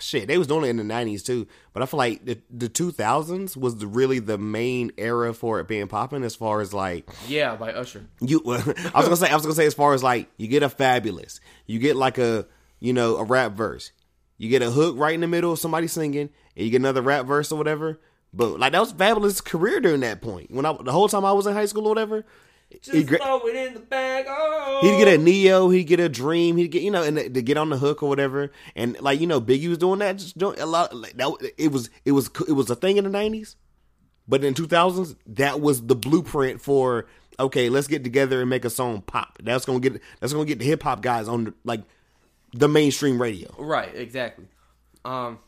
[0.01, 2.69] Shit, they was doing it in the '90s too, but I feel like the the
[2.69, 6.23] 2000s was the, really the main era for it being popping.
[6.23, 8.07] As far as like Yeah, by Usher.
[8.21, 8.55] you, I
[9.01, 11.41] was gonna say, I was gonna say, as far as like you get a Fabolous,
[11.67, 12.47] you get like a
[12.79, 13.91] you know a rap verse,
[14.37, 17.03] you get a hook right in the middle of somebody singing, and you get another
[17.03, 17.99] rap verse or whatever.
[18.33, 20.53] But like that was Fabolous career during that point.
[20.53, 22.25] When I the whole time I was in high school or whatever,
[22.71, 24.27] he gra- throw it in the bag.
[24.29, 24.81] Oh.
[24.83, 27.57] He'd get a Ne-Yo, he'd get a Dream, he'd get you know, and to get
[27.57, 30.61] on the hook or whatever, and like you know, Biggie was doing that, just doing
[30.61, 30.95] a lot.
[30.95, 33.57] Like that, it was it was it was a thing in the nineties,
[34.27, 37.07] but in two thousands, that was the blueprint for
[37.41, 39.39] okay, let's get together and make a song pop.
[39.43, 41.83] That's gonna get that's gonna get the hip hop guys on the, like
[42.53, 43.55] the mainstream radio.
[43.59, 44.47] Right, exactly.
[45.05, 45.39] Um,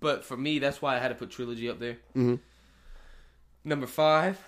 [0.00, 1.98] but for me, that's why I had to put Trilogy up there.
[2.14, 2.36] Mm-hmm.
[3.64, 4.38] Number five,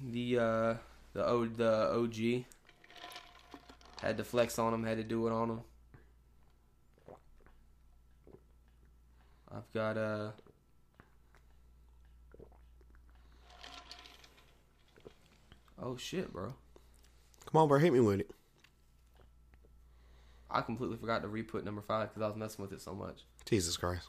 [0.00, 0.74] the uh,
[1.12, 2.44] the O the OG
[4.02, 5.60] had to flex on him, had to do it on him.
[9.52, 10.30] I've got uh.
[15.82, 16.54] Oh shit, bro!
[17.46, 18.30] Come on, bro, hit me with it.
[20.50, 23.24] I completely forgot to re-put number five because I was messing with it so much.
[23.44, 24.08] Jesus Christ.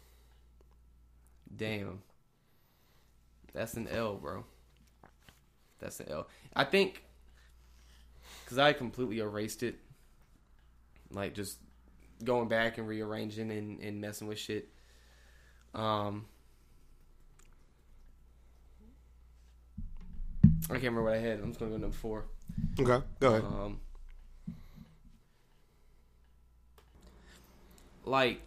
[1.56, 2.02] Damn.
[3.54, 4.46] That's an L, bro.
[5.82, 6.28] That's an L.
[6.56, 7.04] I think
[8.46, 9.76] because I completely erased it,
[11.12, 11.58] like just
[12.24, 14.70] going back and rearranging and, and messing with shit.
[15.74, 16.26] Um,
[20.66, 21.40] I can't remember what I had.
[21.40, 22.26] I'm just gonna go number four.
[22.80, 23.44] Okay, go ahead.
[23.44, 23.80] Um,
[28.06, 28.42] like,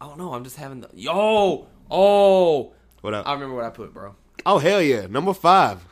[0.00, 0.34] I don't know.
[0.34, 1.66] I'm just having the yo.
[1.90, 3.28] Oh, what up?
[3.28, 4.14] I remember what I put, bro.
[4.46, 5.89] oh hell yeah, number five.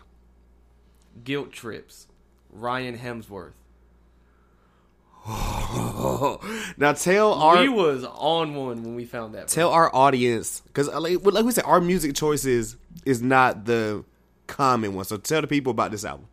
[1.25, 2.07] Guilt trips.
[2.51, 3.53] Ryan Hemsworth.
[6.79, 9.49] now tell our we was on one when we found that.
[9.49, 14.05] tell our audience because like, like we said, our music choices is not the
[14.47, 15.05] common one.
[15.05, 16.27] So tell the people about this album.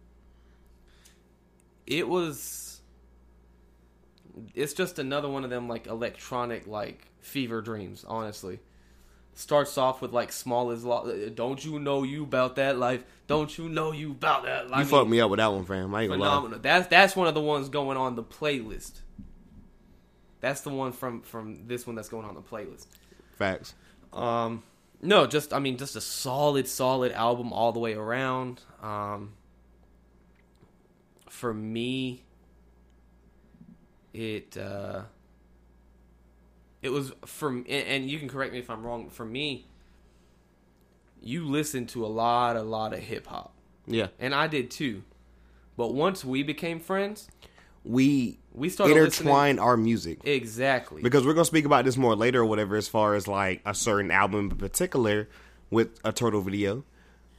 [1.88, 2.82] it was
[4.54, 8.60] it's just another one of them like electronic like fever dreams honestly
[9.36, 13.58] starts off with like small as lo- don't you know you about that life don't
[13.58, 15.94] you know you about that life You fucked me up with that one, fam.
[15.94, 16.30] I ain't gonna lie.
[16.30, 19.02] phenomenal that's that's one of the ones going on the playlist
[20.40, 22.88] that's the one from from this one that's going on the playlist
[23.38, 23.74] Facts.
[24.14, 24.64] um,
[25.02, 28.62] no, just I mean, just a solid, solid album all the way around.
[28.82, 29.34] Um,
[31.30, 32.24] for me,
[34.14, 35.02] it uh,
[36.86, 39.10] it was from, and, you can correct me if I'm wrong.
[39.10, 39.66] For me,
[41.20, 43.54] you listen to a lot, a lot of hip hop,
[43.88, 45.02] Yeah, and I did too.
[45.78, 47.28] But once we became friends,
[47.84, 52.42] we we started intertwine our music exactly because we're gonna speak about this more later
[52.42, 55.28] or whatever, as far as like a certain album in particular
[55.72, 56.84] with a turtle video.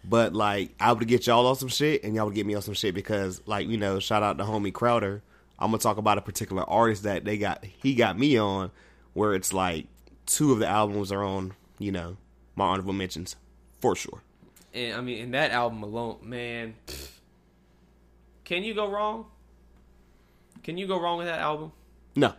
[0.09, 2.63] But like, I would get y'all on some shit, and y'all would get me on
[2.63, 5.23] some shit because, like, you know, shout out to homie Crowder.
[5.59, 7.65] I'm gonna talk about a particular artist that they got.
[7.65, 8.71] He got me on,
[9.17, 9.87] where it's like
[10.27, 12.19] two of the albums are on, you know,
[12.55, 13.35] my honorable mentions
[13.81, 14.21] for sure.
[14.75, 17.09] And I mean, in that album alone, man, pfft.
[18.45, 19.25] can you go wrong?
[20.63, 21.73] Can you go wrong with that album?
[22.15, 22.35] No,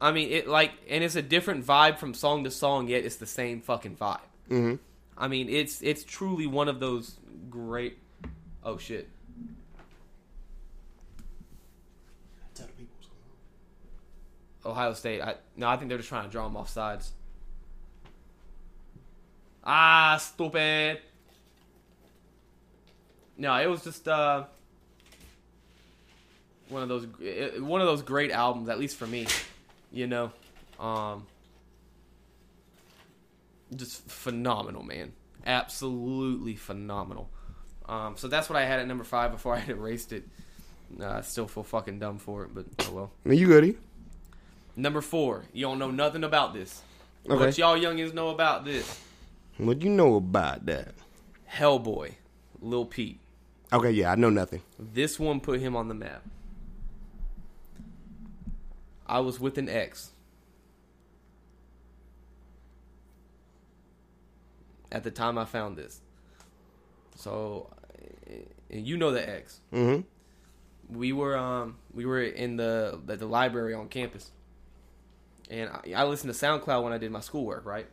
[0.00, 3.16] I mean, it like, and it's a different vibe from song to song, yet it's
[3.16, 4.20] the same fucking vibe.
[4.48, 4.78] Mhm.
[5.18, 7.18] I mean, it's it's truly one of those
[7.50, 7.98] great.
[8.64, 9.06] Oh shit!
[14.64, 15.20] Ohio State.
[15.20, 17.12] I no, I think they're just trying to draw them off sides.
[19.64, 21.00] Ah, stupid.
[23.38, 24.44] No, it was just uh
[26.68, 27.06] one of those
[27.60, 29.26] one of those great albums, at least for me.
[29.92, 30.32] You know,
[30.80, 31.26] um,
[33.76, 35.12] just phenomenal, man.
[35.44, 37.28] Absolutely phenomenal.
[37.88, 40.24] Um, so that's what I had at number five before I had erased it.
[41.00, 43.12] I still feel fucking dumb for it, but oh well.
[43.26, 43.76] Are you goody?
[44.76, 46.82] Number four, you don't know nothing about this.
[47.28, 47.36] Okay.
[47.36, 49.00] What y'all youngins know about this?
[49.58, 50.94] What do you know about that?
[51.50, 52.14] Hellboy,
[52.60, 53.20] Lil Peep.
[53.72, 54.62] Okay, yeah, I know nothing.
[54.78, 56.22] This one put him on the map.
[59.06, 60.10] I was with an ex.
[64.90, 66.00] At the time I found this.
[67.16, 67.68] So
[68.72, 69.60] and you know the ex.
[69.72, 70.96] Mm-hmm.
[70.98, 74.30] We were um we were in the the, the library on campus.
[75.52, 77.86] And I, I listened to SoundCloud when I did my schoolwork, right?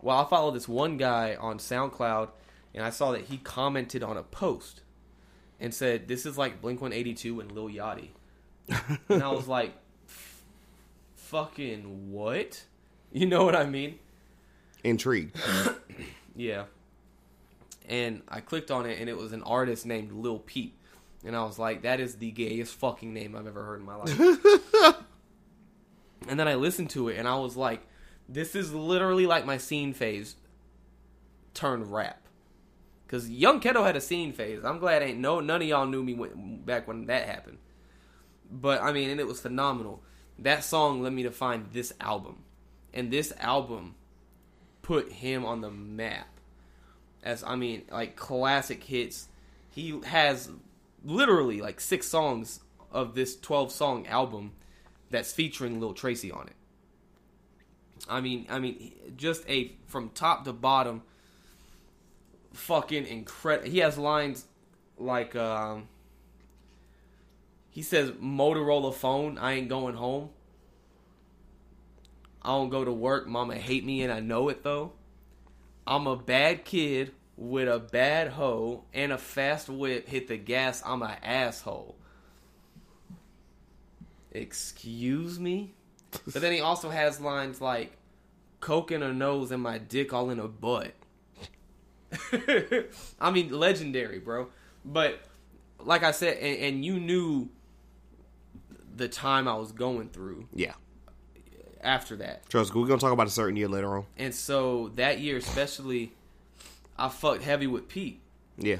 [0.00, 2.30] Well, I followed this one guy on SoundCloud
[2.74, 4.82] and I saw that he commented on a post
[5.60, 8.08] and said, "This is like Blink One Eighty Two and Lil Yachty,"
[9.08, 9.74] and I was like,
[11.16, 12.64] "Fucking what?"
[13.12, 13.98] You know what I mean?
[14.82, 15.36] Intrigued.
[16.36, 16.66] Yeah.
[17.88, 20.78] And I clicked on it, and it was an artist named Lil Peep,
[21.24, 23.96] and I was like, "That is the gayest fucking name I've ever heard in my
[23.96, 24.94] life."
[26.28, 27.86] and then I listened to it, and I was like,
[28.28, 30.36] "This is literally like my scene phase
[31.54, 32.22] turned rap."
[33.08, 34.62] Cause Young Keto had a scene phase.
[34.64, 37.58] I'm glad ain't no none of y'all knew me when, back when that happened.
[38.50, 40.02] But I mean, and it was phenomenal.
[40.38, 42.44] That song led me to find this album,
[42.92, 43.94] and this album
[44.82, 46.28] put him on the map.
[47.22, 49.28] As I mean, like classic hits.
[49.70, 50.50] He has
[51.04, 52.60] literally like six songs
[52.90, 54.52] of this 12 song album
[55.10, 56.56] that's featuring Lil Tracy on it.
[58.08, 61.02] I mean, I mean, just a from top to bottom
[62.52, 63.70] fucking incredible.
[63.70, 64.44] He has lines
[64.96, 65.88] like um
[67.70, 70.30] he says Motorola phone, I ain't going home.
[72.42, 74.92] I don't go to work, mama hate me and I know it though.
[75.86, 80.82] I'm a bad kid with a bad hoe and a fast whip hit the gas,
[80.84, 81.96] I'm a asshole.
[84.32, 85.72] Excuse me?
[86.32, 87.92] But then he also has lines like
[88.60, 90.92] coke in her nose and my dick all in her butt.
[93.20, 94.48] I mean, legendary, bro.
[94.84, 95.20] But
[95.80, 97.48] like I said, and, and you knew
[98.96, 100.72] the time I was going through Yeah.
[101.82, 102.48] after that.
[102.48, 104.06] Trust, we're gonna talk about a certain year later on.
[104.16, 106.12] And so that year, especially,
[106.98, 108.22] I fucked heavy with Peep.
[108.56, 108.78] Yeah.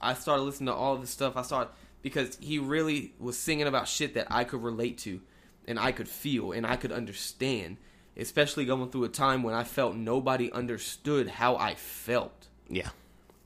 [0.00, 1.36] I started listening to all this stuff.
[1.36, 1.70] I started
[2.04, 5.20] because he really was singing about shit that I could relate to
[5.66, 7.78] and I could feel and I could understand,
[8.16, 12.46] especially going through a time when I felt nobody understood how I felt.
[12.68, 12.90] Yeah.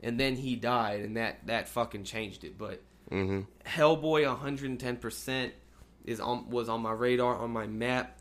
[0.02, 3.40] And then he died and that that fucking changed it, but Mm-hmm.
[3.66, 5.52] Hellboy 110%.
[6.04, 8.18] is on was on my radar on my map.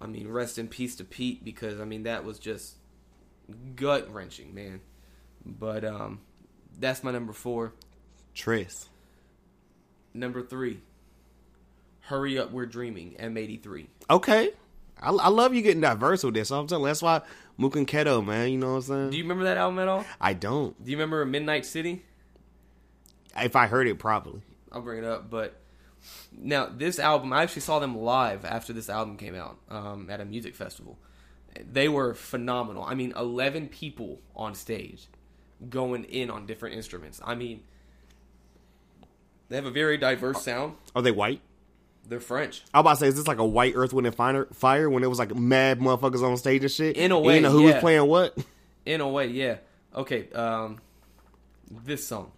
[0.00, 2.76] I mean, rest in peace to Peep because I mean that was just
[3.76, 4.80] gut wrenching, man.
[5.44, 6.20] But um,
[6.78, 7.72] that's my number four.
[8.34, 8.88] Tris.
[10.14, 10.80] Number three.
[12.00, 13.16] Hurry up, we're dreaming.
[13.18, 13.86] M83.
[14.10, 14.50] Okay.
[15.00, 16.50] I, I love you getting diverse with this.
[16.50, 17.22] I'm telling you, that's why
[17.56, 18.50] Mook and Keto, man.
[18.50, 19.10] You know what I'm saying?
[19.10, 20.04] Do you remember that album at all?
[20.20, 20.82] I don't.
[20.82, 22.04] Do you remember Midnight City?
[23.36, 24.42] If I heard it properly.
[24.70, 25.30] I'll bring it up.
[25.30, 25.60] But
[26.32, 30.20] now this album, I actually saw them live after this album came out um, at
[30.20, 30.98] a music festival.
[31.70, 32.82] They were phenomenal.
[32.82, 35.08] I mean, eleven people on stage,
[35.68, 37.20] going in on different instruments.
[37.24, 37.62] I mean,
[39.52, 40.76] they have a very diverse sound.
[40.96, 41.40] Are they white?
[42.08, 42.62] They're French.
[42.72, 44.88] I was about to say, is this like a white Earth, Wind, and Fire, fire
[44.88, 46.96] when it was like mad motherfuckers on stage and shit?
[46.96, 48.36] In a You way, know who was playing what?
[48.86, 49.58] In a way, yeah.
[49.94, 50.80] Okay, um,
[51.70, 52.32] this song.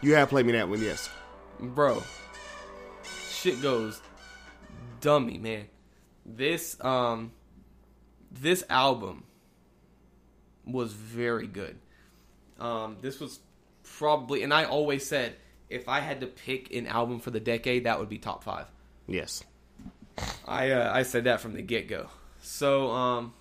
[0.00, 1.10] You have played me that one, yes.
[1.60, 2.02] bro
[3.30, 4.00] shit goes
[5.00, 5.66] dummy man
[6.26, 7.30] this um
[8.32, 9.22] this album
[10.68, 11.76] was very good
[12.60, 13.40] um this was
[13.82, 15.34] probably and i always said
[15.70, 18.66] if i had to pick an album for the decade that would be top five
[19.08, 19.42] Yes.
[20.46, 22.08] I uh, I said that from the get go.
[22.40, 23.32] So um,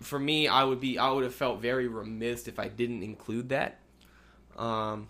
[0.00, 3.50] for me, I would be I would have felt very remiss if I didn't include
[3.50, 3.78] that.
[4.58, 5.08] Um,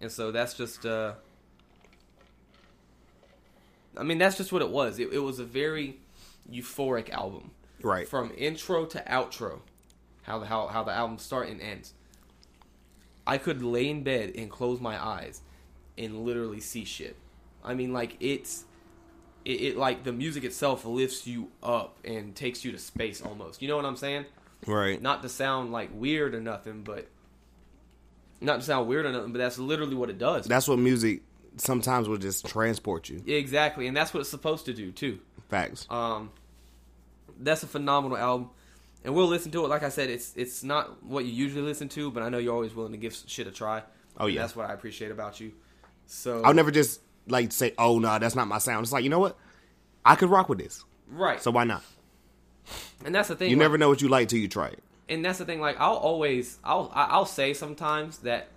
[0.00, 1.14] and so that's just uh,
[3.96, 4.98] I mean that's just what it was.
[4.98, 5.98] It, it was a very
[6.50, 8.08] euphoric album, Right.
[8.08, 9.60] From intro to outro,
[10.22, 11.94] how the how how the album start and ends.
[13.26, 15.42] I could lay in bed and close my eyes
[15.98, 17.16] and literally see shit.
[17.64, 18.64] I mean, like it's
[19.44, 23.62] it, it like the music itself lifts you up and takes you to space almost.
[23.62, 24.26] You know what I'm saying?
[24.66, 25.00] Right.
[25.00, 27.08] Not to sound like weird or nothing, but
[28.40, 30.46] not to sound weird or nothing, but that's literally what it does.
[30.46, 31.22] That's what music
[31.56, 33.22] sometimes will just transport you.
[33.26, 35.18] exactly, and that's what it's supposed to do too.
[35.48, 35.86] Facts.
[35.90, 36.30] Um,
[37.38, 38.50] that's a phenomenal album,
[39.04, 39.68] and we'll listen to it.
[39.68, 42.54] Like I said, it's it's not what you usually listen to, but I know you're
[42.54, 43.82] always willing to give shit a try.
[44.18, 44.42] Oh, yeah.
[44.42, 45.52] that's what I appreciate about you.
[46.06, 49.10] So I'll never just like say, "Oh no, that's not my sound." It's like you
[49.10, 49.36] know what?
[50.04, 51.40] I could rock with this, right.
[51.40, 51.82] so why not?
[53.04, 53.50] and that's the thing.
[53.50, 54.82] You like- never know what you like till you try it.
[55.08, 55.60] and that's the thing.
[55.60, 58.48] Like I'll always, I'll I'll say sometimes that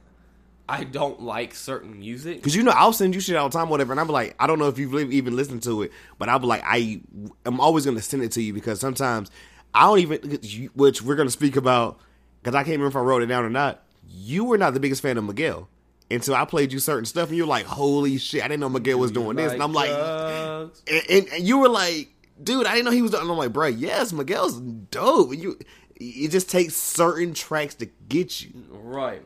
[0.68, 2.42] I don't like certain music.
[2.42, 4.48] Cause you know I'll send you shit all the time, whatever, and I'm like, I
[4.48, 7.02] don't know if you've even listened to it, but I'll be like, I,
[7.46, 9.30] I'm always gonna send it to you because sometimes
[9.74, 10.40] I don't even,
[10.74, 12.00] which we're gonna speak about,
[12.42, 13.84] because I can't remember if I wrote it down or not.
[14.08, 15.68] You were not the biggest fan of Miguel
[16.10, 18.98] until I played you certain stuff, and you're like, holy shit, I didn't know Miguel
[19.00, 20.72] was doing this, and I'm like, and,
[21.10, 22.10] and, and you were like,
[22.42, 23.24] dude, I didn't know he was doing.
[23.24, 25.36] And I'm like, bro, yes, Miguel's dope.
[25.36, 25.60] You,
[25.96, 28.52] it just takes certain tracks to get you.
[28.72, 29.22] right.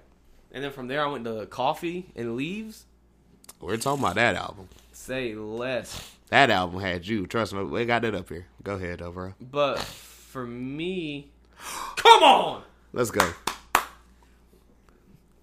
[0.52, 2.86] And then from there, I went to Coffee and Leaves.
[3.60, 4.70] We're talking about that album.
[4.92, 6.12] Say less.
[6.30, 7.28] That album had you.
[7.28, 8.48] Trust me, we got it up here.
[8.64, 9.34] Go ahead, though, bro.
[9.40, 11.32] But for me,
[11.96, 13.32] come on, Let's go.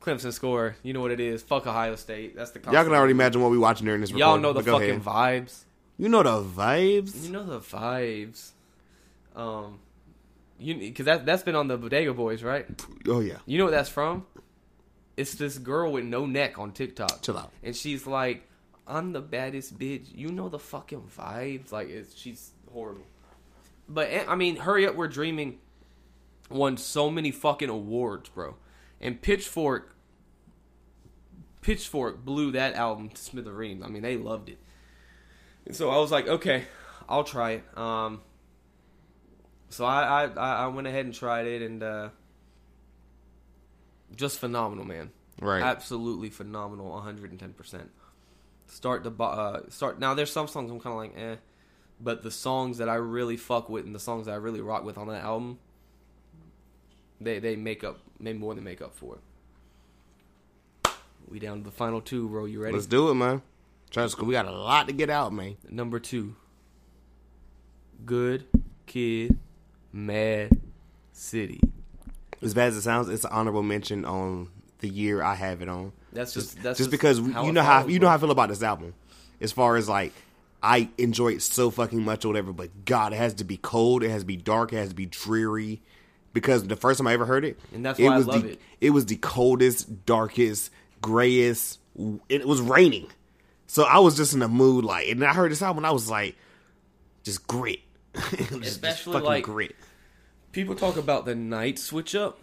[0.00, 0.76] Clemson score.
[0.82, 1.42] You know what it is.
[1.42, 2.36] Fuck Ohio State.
[2.36, 2.60] That's the.
[2.70, 4.10] Y'all can already imagine what we watching during this.
[4.10, 5.02] Y'all recording, know the fucking ahead.
[5.02, 5.64] vibes.
[5.98, 7.24] You know the vibes.
[7.24, 8.50] You know the vibes.
[9.34, 9.80] Um,
[10.58, 12.66] you because that that's been on the Bodega Boys, right?
[13.08, 13.38] Oh yeah.
[13.46, 14.26] You know what that's from?
[15.16, 17.22] It's this girl with no neck on TikTok.
[17.22, 17.52] Chill out.
[17.62, 18.46] And she's like,
[18.86, 21.72] "I'm the baddest bitch." You know the fucking vibes.
[21.72, 23.06] Like, it's she's horrible.
[23.88, 25.58] But eh, I mean, hurry up, we're dreaming.
[26.50, 28.56] Won so many fucking awards, bro.
[29.00, 29.96] And Pitchfork,
[31.60, 33.82] Pitchfork blew that album to smithereens.
[33.84, 34.58] I mean, they loved it.
[35.66, 36.64] And so I was like, okay,
[37.08, 37.78] I'll try it.
[37.78, 38.20] Um,
[39.68, 42.08] so I, I I I went ahead and tried it, and uh,
[44.14, 45.10] just phenomenal, man.
[45.40, 45.62] Right.
[45.62, 47.90] Absolutely phenomenal, 110 percent.
[48.66, 50.14] Start the uh, start now.
[50.14, 51.36] There's some songs I'm kind of like, eh,
[52.00, 54.84] but the songs that I really fuck with and the songs that I really rock
[54.84, 55.58] with on that album,
[57.20, 60.90] they they make up, they more than make up for it.
[61.28, 62.44] We down to the final two, bro.
[62.44, 62.74] You ready?
[62.74, 63.42] Let's do it, man.
[63.90, 65.56] Trust, we got a lot to get out, man.
[65.68, 66.36] Number two.
[68.04, 68.46] Good
[68.86, 69.38] Kid,
[69.92, 70.60] Mad
[71.12, 71.60] City.
[72.46, 75.68] As bad as it sounds, it's an honorable mention on the year I have it
[75.68, 75.92] on.
[76.12, 78.30] That's just just, that's just because how you know how you know how I feel
[78.30, 78.94] about this album.
[79.40, 80.12] As far as like,
[80.62, 82.52] I enjoy it so fucking much or whatever.
[82.52, 84.02] But God, it has to be cold.
[84.02, 84.72] It has to be dark.
[84.72, 85.82] It has to be dreary.
[86.32, 88.50] Because the first time I ever heard it, And that's why I was love the,
[88.52, 88.60] it.
[88.80, 90.70] It was the coldest, darkest,
[91.00, 91.78] grayest.
[92.28, 93.06] It was raining,
[93.66, 95.08] so I was just in a mood like.
[95.08, 96.36] And I heard this album, I was like,
[97.22, 97.80] just grit,
[98.14, 99.74] Just- just Especially, fucking like, grit.
[100.56, 102.38] People talk about the night switch up,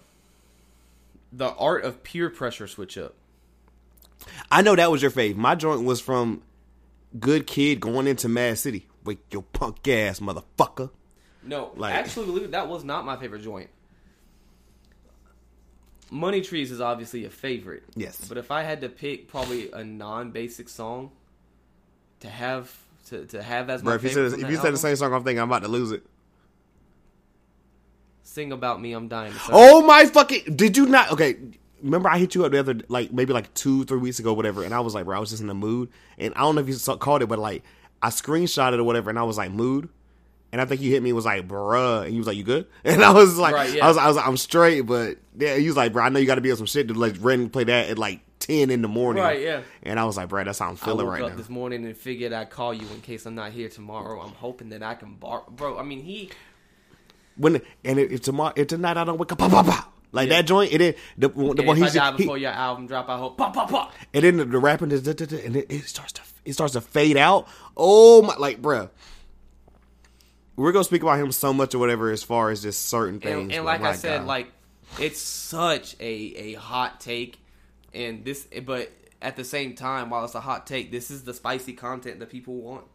[1.32, 3.16] the art of peer pressure switch up.
[4.52, 5.36] I know that was your fave.
[5.36, 6.44] My joint was from
[7.20, 8.86] Good Kid going into Mad City.
[9.04, 10.92] Wake your punk ass, motherfucker.
[11.42, 13.72] No, Like- actually, believe it, that was not my favorite joint.
[16.12, 17.82] Money Trees is obviously a favorite.
[17.96, 18.28] Yes.
[18.30, 21.10] But if I had to pick probably a non-basic song
[22.20, 24.78] to have to, to have as my Bro, if you said if you said the
[24.78, 26.06] same song, I'm thinking I'm about to lose it.
[28.34, 29.50] "Sing About Me, I'm Dying." To Serve.
[29.54, 30.56] Oh my fucking!
[30.56, 31.12] Did you not?
[31.12, 31.38] Okay,
[31.82, 34.64] remember I hit you up the other like maybe like two three weeks ago, whatever,
[34.64, 36.62] and I was like, bro, I was just in the mood, and I don't know
[36.62, 37.64] if you saw, caught it, but like
[38.02, 39.90] I screenshot it or whatever, and I was like mood,
[40.52, 42.68] and I think you hit me was like, bruh, and you was like, you good?
[42.84, 43.86] And I was like, Right, yeah.
[43.86, 46.20] I was I was like, I'm straight, but yeah, he was like, bro, I know
[46.20, 48.70] you got to be on some shit to like run play that at like ten
[48.72, 49.62] in the morning, Right, yeah.
[49.84, 51.36] and I was like, bro, that's how I'm I feeling woke right up now.
[51.38, 54.20] this morning and figured I'd call you in case I'm not here tomorrow.
[54.22, 55.78] I'm hoping that I can bar, bro.
[55.80, 56.30] I mean, he
[57.36, 60.96] When and if tomorrow, if tonight I don't wake up, like that joint, it is
[61.18, 63.36] the, the and one if I he's die he, before your album drop, I hope
[63.38, 63.94] pop pop pop.
[64.14, 67.18] and then the, the rapping is and it, it starts to it starts to fade
[67.18, 67.48] out.
[67.76, 68.90] Oh my, like bruh.
[70.56, 73.42] We're gonna speak about him so much or whatever as far as just certain things.
[73.42, 74.28] and, and like I said, God.
[74.28, 74.52] like
[75.00, 77.40] it's such a a hot take,
[77.92, 81.34] and this, but at the same time, while it's a hot take, this is the
[81.34, 82.86] spicy content that people want.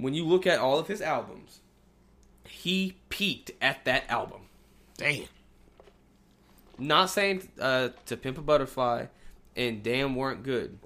[0.00, 1.60] When you look at all of his albums,
[2.48, 4.42] he peaked at that album.
[4.96, 5.24] damn,
[6.78, 9.06] Not saying uh, to Pimp a Butterfly
[9.56, 10.78] and Damn weren't good,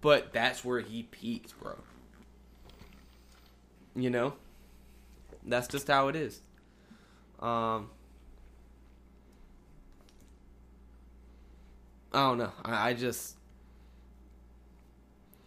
[0.00, 1.76] but that's where he peaked, bro.
[3.96, 4.34] You know,
[5.44, 6.40] that's just how it is.
[7.40, 7.90] Um,
[12.12, 12.52] I don't know.
[12.64, 13.36] I, I just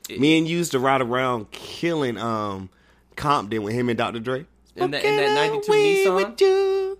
[0.09, 2.69] me and you used to ride around killing um
[3.15, 4.19] Compton with him and Dr.
[4.19, 4.45] Dre.
[4.75, 6.15] in that, in that '92 Away Nissan.
[6.15, 6.99] with you,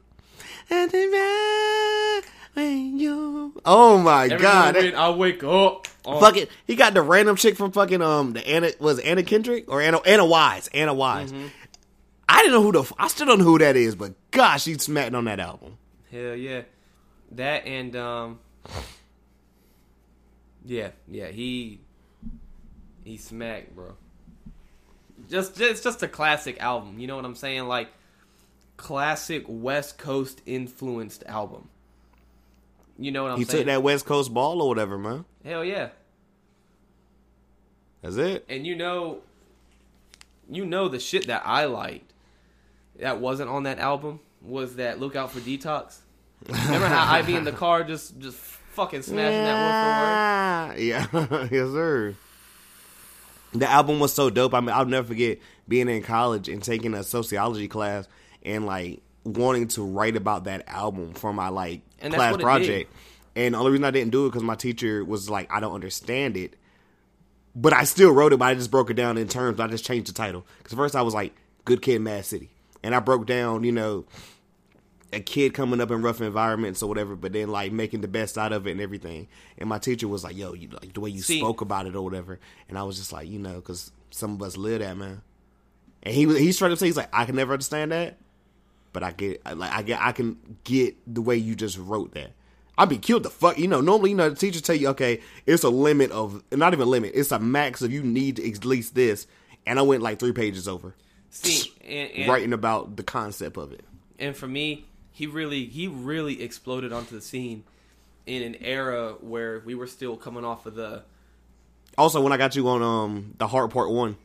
[0.70, 2.22] and then ride
[2.56, 3.54] with you.
[3.66, 4.74] Oh my Every god!
[4.76, 5.88] morning I wake up.
[6.06, 9.66] oh, Fucking, he got the random chick from fucking um the Anna was Anna Kendrick
[9.72, 11.32] or Anna Anna Wise Anna Wise.
[11.32, 11.48] Mm-hmm.
[12.30, 14.64] I didn't know who the f- I still don't know who that is, but gosh,
[14.64, 15.78] she smacked on that album.
[16.12, 16.64] Hell yeah.
[17.32, 18.40] That and um
[20.66, 21.80] Yeah, yeah, he
[23.08, 23.96] he smacked, bro.
[25.30, 27.68] Just it's just a classic album, you know what I'm saying?
[27.68, 27.90] Like
[28.76, 31.70] classic West Coast influenced album.
[33.00, 33.58] You know what I'm he saying?
[33.58, 35.26] He took that West Coast ball or whatever, man.
[35.44, 35.90] Hell yeah.
[38.02, 38.46] That's it.
[38.48, 39.22] And you know
[40.50, 42.14] you know the shit that I liked
[43.00, 46.00] that wasn't on that album was that Look Out for Detox.
[46.48, 50.80] Remember how I be in the car just just fucking smashing that word for word?
[50.80, 52.16] Yeah, yes, sir.
[53.60, 54.54] The album was so dope.
[54.54, 58.08] I mean, I'll never forget being in college and taking a sociology class
[58.44, 62.92] and like wanting to write about that album for my like And class project.
[63.36, 65.74] And the only reason I didn't do it because my teacher was like, I don't
[65.74, 66.56] understand it.
[67.56, 69.60] But I still wrote it, but I just broke it down in terms.
[69.60, 70.46] I just changed the title.
[70.58, 71.36] Because first I was like,
[71.66, 72.50] Good Kid, Mad City.
[72.84, 74.06] And I broke down, you know,
[75.14, 78.38] a kid coming up in rough environments or whatever, but then like making the best
[78.38, 79.28] out of it and everything.
[79.58, 81.96] And my teacher was like, "Yo, you like the way you See- spoke about it
[81.96, 84.98] or whatever." And I was just like, you know, because some of us live that
[84.98, 85.22] man.
[86.04, 88.18] And he was he straight up said, "He's like, I can never understand that,
[88.94, 92.32] but I get like I get I can get the way you just wrote that."
[92.80, 93.58] I'd be killed the fuck.
[93.58, 96.74] You know, normally, you know, the teachers tell you, okay, it's a limit of, not
[96.74, 99.26] even a limit, it's a max of you need to at least this.
[99.66, 100.94] And I went like three pages over,
[101.32, 103.84] See, and, and, writing about the concept of it.
[104.20, 104.86] and for me,
[105.18, 107.64] he really he really exploded onto the scene
[108.28, 111.02] in an era where we were still coming off of the
[111.98, 114.18] Also, when I got you on um the heart part one,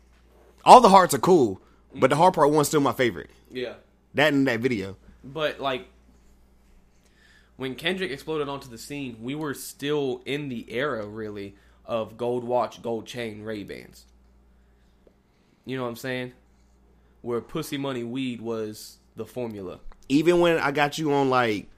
[0.66, 1.62] all the hearts are cool,
[1.94, 3.30] but the heart part one's still my favorite.
[3.50, 3.74] yeah.
[4.12, 4.96] That and that video.
[5.24, 5.86] But like
[7.56, 11.54] when Kendrick exploded onto the scene, we were still in the era really
[11.86, 14.04] of gold watch, gold chain, Ray Bans.
[15.64, 16.32] You know what I'm saying?
[17.22, 19.80] Where pussy money weed was the formula.
[20.12, 21.68] Even when I got you on like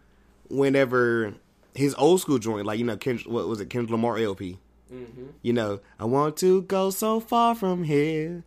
[0.49, 1.35] whenever
[1.75, 4.59] his old school joint, like you know, Ken, what was it, Kendrick Lamar LP?
[4.93, 5.27] Mm-hmm.
[5.43, 8.43] You know, I want to go so far from here,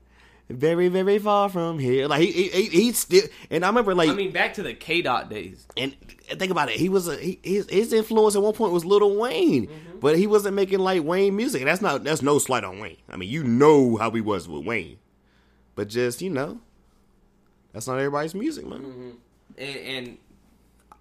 [0.49, 2.07] very very far from here.
[2.07, 4.73] Like he he, he, he still, and I remember like I mean, back to the
[4.73, 5.65] K Dot days.
[5.77, 5.95] And
[6.29, 9.15] think about it, he was a he, his, his influence at one point was Lil
[9.15, 9.99] Wayne, mm-hmm.
[9.99, 11.61] but he wasn't making like Wayne music.
[11.61, 12.97] And that's not that's no slight on Wayne.
[13.09, 14.97] I mean, you know how he was with Wayne,
[15.75, 16.59] but just you know,
[17.71, 18.79] that's not everybody's music, man.
[18.79, 19.09] Mm-hmm
[19.57, 20.17] and, and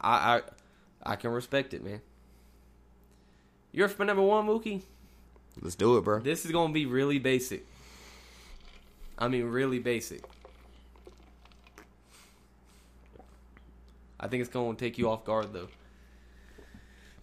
[0.00, 0.42] I, I,
[1.12, 2.00] I can respect it, man.
[3.72, 4.82] You're for number one, Mookie.
[5.60, 6.20] Let's do it, bro.
[6.20, 7.66] This is gonna be really basic.
[9.18, 10.22] I mean, really basic.
[14.18, 15.68] I think it's gonna take you off guard though.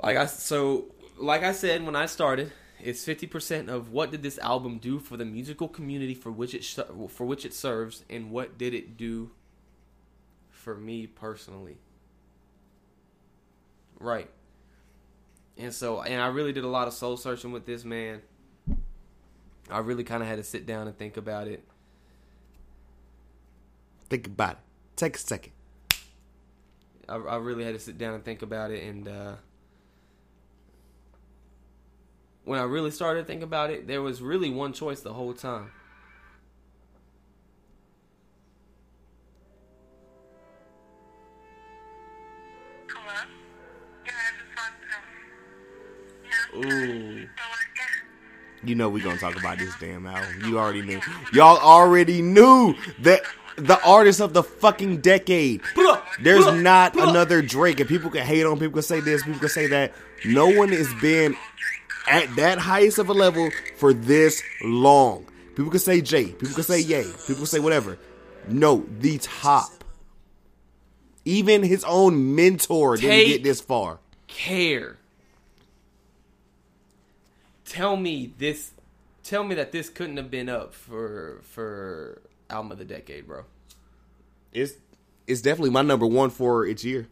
[0.01, 0.85] Like I so
[1.17, 4.99] like I said when I started, it's fifty percent of what did this album do
[4.99, 6.63] for the musical community for which it
[7.09, 9.31] for which it serves, and what did it do
[10.63, 11.77] for me personally.
[13.99, 14.29] Right.
[15.57, 18.21] And so and I really did a lot of soul searching with this man.
[19.69, 21.63] I really kind of had to sit down and think about it.
[24.09, 24.57] Think about it.
[24.95, 25.51] Take a second.
[27.07, 29.35] I, I really had to sit down and think about it and uh
[32.45, 35.33] when I really started to think about it, there was really one choice the whole
[35.33, 35.71] time.
[46.55, 47.27] Ooh.
[48.65, 50.45] You know we gonna talk about this damn album.
[50.45, 51.01] You already knew.
[51.33, 53.21] Y'all already knew that
[53.57, 55.61] the artist of the fucking decade.
[56.21, 58.57] There's not another Drake, and people can hate on.
[58.59, 59.23] People can say this.
[59.23, 59.93] People can say that.
[60.25, 61.35] No one has been
[62.09, 65.25] at that highest of a level for this long.
[65.55, 66.25] People can say Jay.
[66.25, 67.03] People can say Yay.
[67.03, 67.97] People can say whatever.
[68.47, 69.83] No, the top.
[71.25, 73.99] Even his own mentor didn't get this far.
[74.27, 74.97] care.
[77.73, 78.71] Tell me this.
[79.23, 83.45] Tell me that this couldn't have been up for for album of the decade, bro.
[84.51, 84.73] It's
[85.25, 87.07] it's definitely my number one for its year.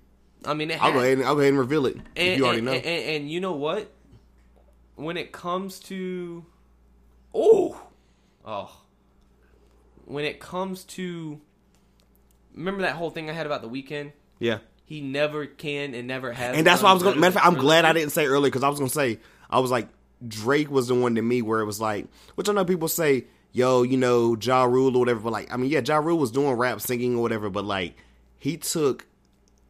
[0.46, 1.96] I mean, it I'll go ahead and I'll go ahead and reveal it.
[1.98, 2.74] if and, you already and- know.
[2.74, 3.92] And, and, and you know what?
[4.96, 6.46] When it comes to,
[7.34, 7.82] oh,
[8.46, 8.72] oh,
[10.06, 11.42] when it comes to,
[12.54, 14.12] remember that whole thing I had about the Weeknd?
[14.40, 14.60] yeah.
[14.86, 16.58] He never can and never has.
[16.58, 17.14] And that's why I was going.
[17.14, 19.20] better Matter of fact, I'm glad I didn't say earlier because I was gonna say
[19.50, 19.88] I was like
[20.28, 23.26] Drake was the one to me where it was like, which I know people say,
[23.52, 26.32] yo, you know, Ja Rule or whatever, but like, I mean, yeah, Ja Rule was
[26.32, 27.96] doing rap, singing or whatever, but like
[28.38, 29.08] he took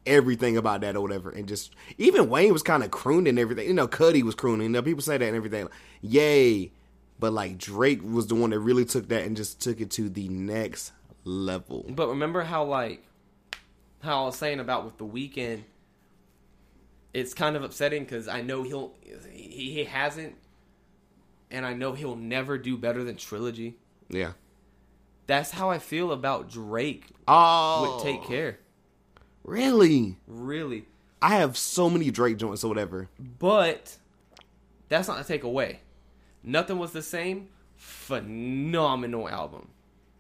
[0.06, 3.68] everything about that or whatever and just even Wayne was kind of crooning everything.
[3.68, 4.64] You know, Cudi was crooning.
[4.64, 5.68] You know, people say that and everything.
[6.02, 6.72] Yay.
[7.20, 10.10] But like Drake was the one that really took that and just took it to
[10.10, 10.92] the next
[11.24, 11.86] level.
[11.88, 13.06] But remember how like
[14.02, 15.64] how I was saying about with the Weeknd,
[17.14, 18.94] it's kind of upsetting because I know he'll
[19.32, 20.36] he, he hasn't,
[21.50, 23.78] and I know he'll never do better than trilogy.
[24.10, 24.34] Yeah.
[25.28, 28.60] That's how I feel about Drake Oh, with Take Care.
[29.44, 30.18] Really?
[30.28, 30.86] Really,
[31.22, 33.08] I have so many Drake joints or whatever.
[33.40, 33.98] but
[34.90, 35.80] that's not a take away.
[36.44, 37.48] Nothing was the same.
[37.76, 39.70] Phenomenal album.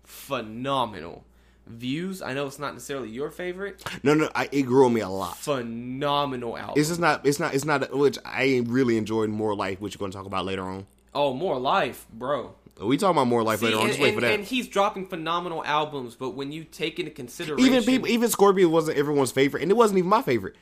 [0.06, 1.26] Phenomenal.
[1.72, 2.22] Views.
[2.22, 3.84] I know it's not necessarily your favorite.
[4.03, 5.38] No, no, I, it grew on me a lot.
[5.38, 6.76] Phenomenal album.
[6.78, 7.26] It's just not.
[7.26, 7.53] It's not.
[7.53, 7.95] It's not.
[7.95, 10.86] Which I really enjoyed more life, which you're going to talk about later on.
[11.13, 12.55] oh, more life, bro.
[12.80, 13.84] We talk about more life See, later on.
[13.84, 14.34] and, Just wait and- for that.
[14.34, 18.69] and he's dropping phenomenal albums, but when you take into consideration, even people, even Scorpio
[18.69, 20.55] wasn't everyone's favorite, and it wasn't even my favorite.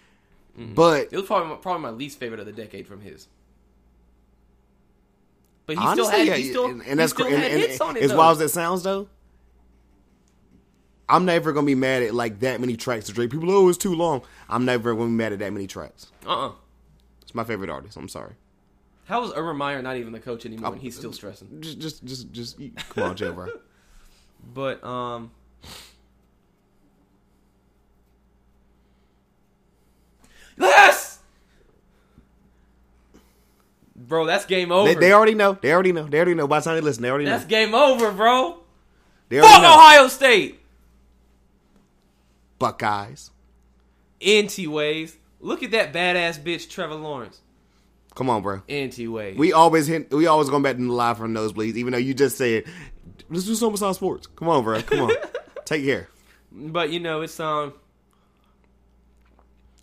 [0.60, 0.74] Mm-hmm.
[0.74, 3.28] But it was probably my, probably my least favorite of the decade from his.
[5.66, 7.70] But he honestly, still had, yeah, he still, and, and that's still and, and, it.
[8.01, 8.18] as though.
[8.18, 9.07] wild as it sounds, though.
[11.10, 13.32] I'm never gonna be mad at like that many tracks to Drake.
[13.32, 14.22] People, oh, it's too long.
[14.47, 16.12] I'm never gonna be mad at that many tracks.
[16.26, 16.51] uh-uh.
[17.24, 17.97] It's my favorite artist.
[17.97, 18.34] I'm sorry.
[19.05, 21.62] How is Urban Meyer not even the coach anymore, and he's still stressing?
[21.62, 22.57] Just, just, just, just
[22.89, 23.47] come on, Jay, bro.
[24.53, 25.32] But um,
[30.57, 31.20] yes,
[33.95, 34.93] bro, that's game over.
[34.93, 35.57] They, they already know.
[35.62, 36.04] They already know.
[36.04, 36.47] They already know.
[36.47, 37.50] By the time they listen, they already that's know.
[37.50, 38.59] That's game over, bro.
[39.28, 39.62] They Fuck.
[39.62, 40.59] Ohio State.
[42.60, 43.32] Buckeyes.
[44.22, 45.18] Anti ways.
[45.40, 47.42] Look at that badass bitch, Trevor Lawrence.
[48.16, 48.62] Come on, bro.
[48.68, 49.38] Anti ways.
[49.38, 50.14] We always hit.
[50.14, 52.66] We always going back to the live from nosebleeds, even though you just said,
[53.30, 54.82] "Let's do some South sports." Come on, bro.
[54.82, 55.12] Come on.
[55.66, 56.10] Take care.
[56.52, 57.74] But you know, it's um.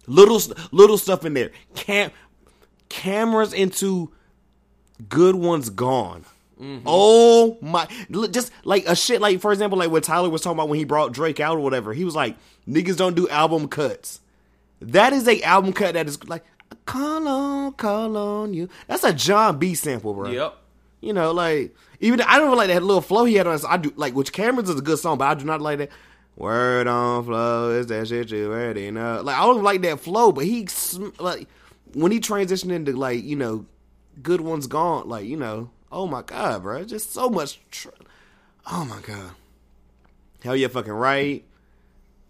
[0.07, 0.40] Little
[0.70, 1.51] little stuff in there.
[1.74, 2.11] Cam
[2.89, 4.12] cameras into
[5.09, 6.24] good ones gone.
[6.60, 6.84] Mm-hmm.
[6.86, 7.86] Oh my!
[8.30, 9.20] Just like a shit.
[9.20, 11.60] Like for example, like what Tyler was talking about when he brought Drake out or
[11.60, 11.92] whatever.
[11.92, 14.20] He was like, "Niggas don't do album cuts."
[14.80, 16.44] That is a album cut that is like,
[16.86, 20.30] "Call on, call on you." That's a Jon B sample, bro.
[20.30, 20.56] Yep.
[21.02, 23.60] You know, like even I don't even like that little flow he had on.
[23.68, 25.90] I do like which Cameron's is a good song, but I do not like that.
[26.36, 29.22] Word on flow is that shit you already know.
[29.22, 30.68] Like I don't like that flow, but he
[31.18, 31.48] like
[31.94, 33.66] when he transitioned into like you know,
[34.22, 35.08] good ones gone.
[35.08, 37.60] Like you know, oh my god, bro, just so much.
[37.70, 37.88] Tr-
[38.70, 39.32] oh my god,
[40.42, 41.44] hell yeah, fucking right.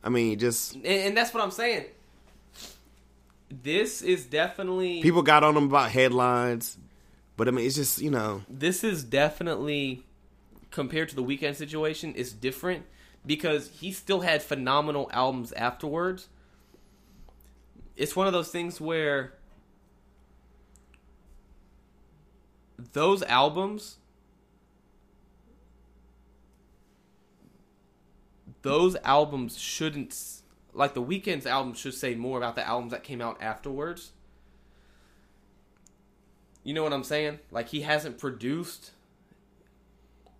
[0.02, 1.86] I mean, just And, and that's what I'm saying.
[3.50, 6.78] This is definitely people got on him about headlines,
[7.36, 10.02] but I mean, it's just you know, this is definitely
[10.70, 12.84] compared to the Weeknd situation it's different
[13.24, 16.28] because he still had phenomenal albums afterwards
[17.96, 19.32] it's one of those things where
[22.78, 23.96] those albums
[28.62, 30.14] those albums shouldn't
[30.72, 34.12] like the Weeknd's album should say more about the albums that came out afterwards.
[36.64, 37.38] You know what i'm saying?
[37.50, 38.90] Like he hasn't produced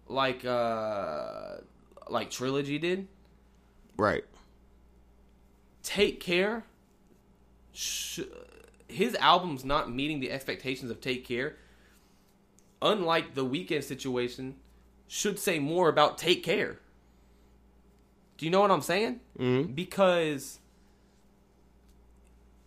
[0.09, 1.59] like uh
[2.09, 3.07] like trilogy did.
[3.97, 4.25] Right.
[5.83, 6.65] take care
[7.73, 8.21] sh-
[8.89, 11.57] his album's not meeting the expectations of take care
[12.83, 14.57] unlike the Weeknd situation
[15.09, 16.79] should say more about take care
[18.39, 19.75] do you know what i'm saying Mhm.
[19.75, 20.59] because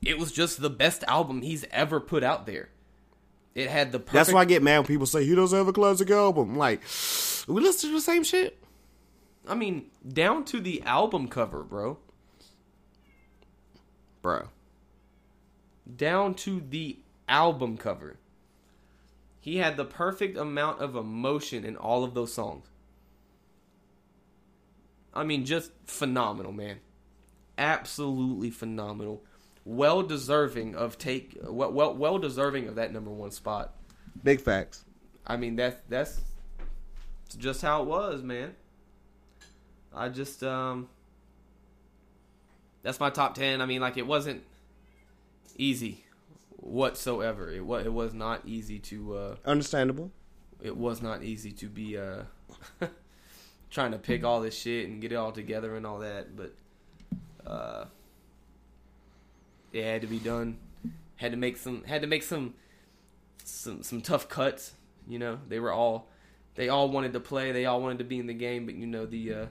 [0.01, 2.69] it was just the best album he's ever put out there
[3.55, 5.67] it had the perfect That's why I get mad when people say he doesn't have
[5.67, 6.51] a classic album.
[6.51, 6.81] I'm like,
[7.47, 8.57] we listen to the same shit.
[9.47, 11.97] i mean down to the album cover bro
[14.21, 14.47] Bro.
[15.95, 18.17] down to the album cover.
[19.39, 22.67] He had the perfect amount of emotion in all of those songs.
[25.13, 26.79] I mean, just phenomenal, man.
[27.57, 29.23] Absolutely phenomenal.
[29.65, 33.75] Well deserving of take well well, well deserving of that number one spot.
[34.23, 34.85] Big facts.
[35.27, 36.21] I mean that's that's
[37.37, 38.55] just how it was, man.
[39.93, 40.87] I just um
[42.81, 43.61] that's my top 10.
[43.61, 44.43] I mean like it wasn't
[45.57, 46.05] easy
[46.61, 47.51] whatsoever.
[47.51, 50.11] It was it was not easy to uh Understandable.
[50.61, 52.23] it was not easy to be uh
[53.69, 56.53] trying to pick all this shit and get it all together and all that, but
[57.45, 57.85] uh
[59.71, 60.57] it had to be done.
[61.17, 62.53] Had to make some had to make some
[63.43, 64.73] some some tough cuts,
[65.07, 65.39] you know.
[65.47, 66.07] They were all
[66.55, 68.87] they all wanted to play, they all wanted to be in the game, but you
[68.87, 69.45] know the uh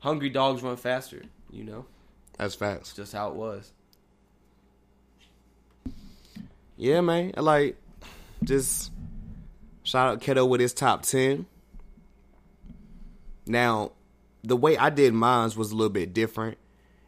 [0.00, 1.86] hungry dogs run faster, you know.
[2.38, 2.92] That's facts.
[2.94, 3.72] Just how it was.
[6.84, 7.32] Yeah, man.
[7.38, 7.78] Like,
[8.42, 8.92] just
[9.84, 11.46] shout out Keto with his top 10.
[13.46, 13.92] Now,
[14.42, 16.58] the way I did mine was a little bit different.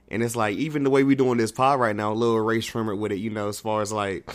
[0.09, 2.65] And it's like, even the way we doing this pod right now, a little race
[2.65, 4.27] trimmer with it, you know, as far as like,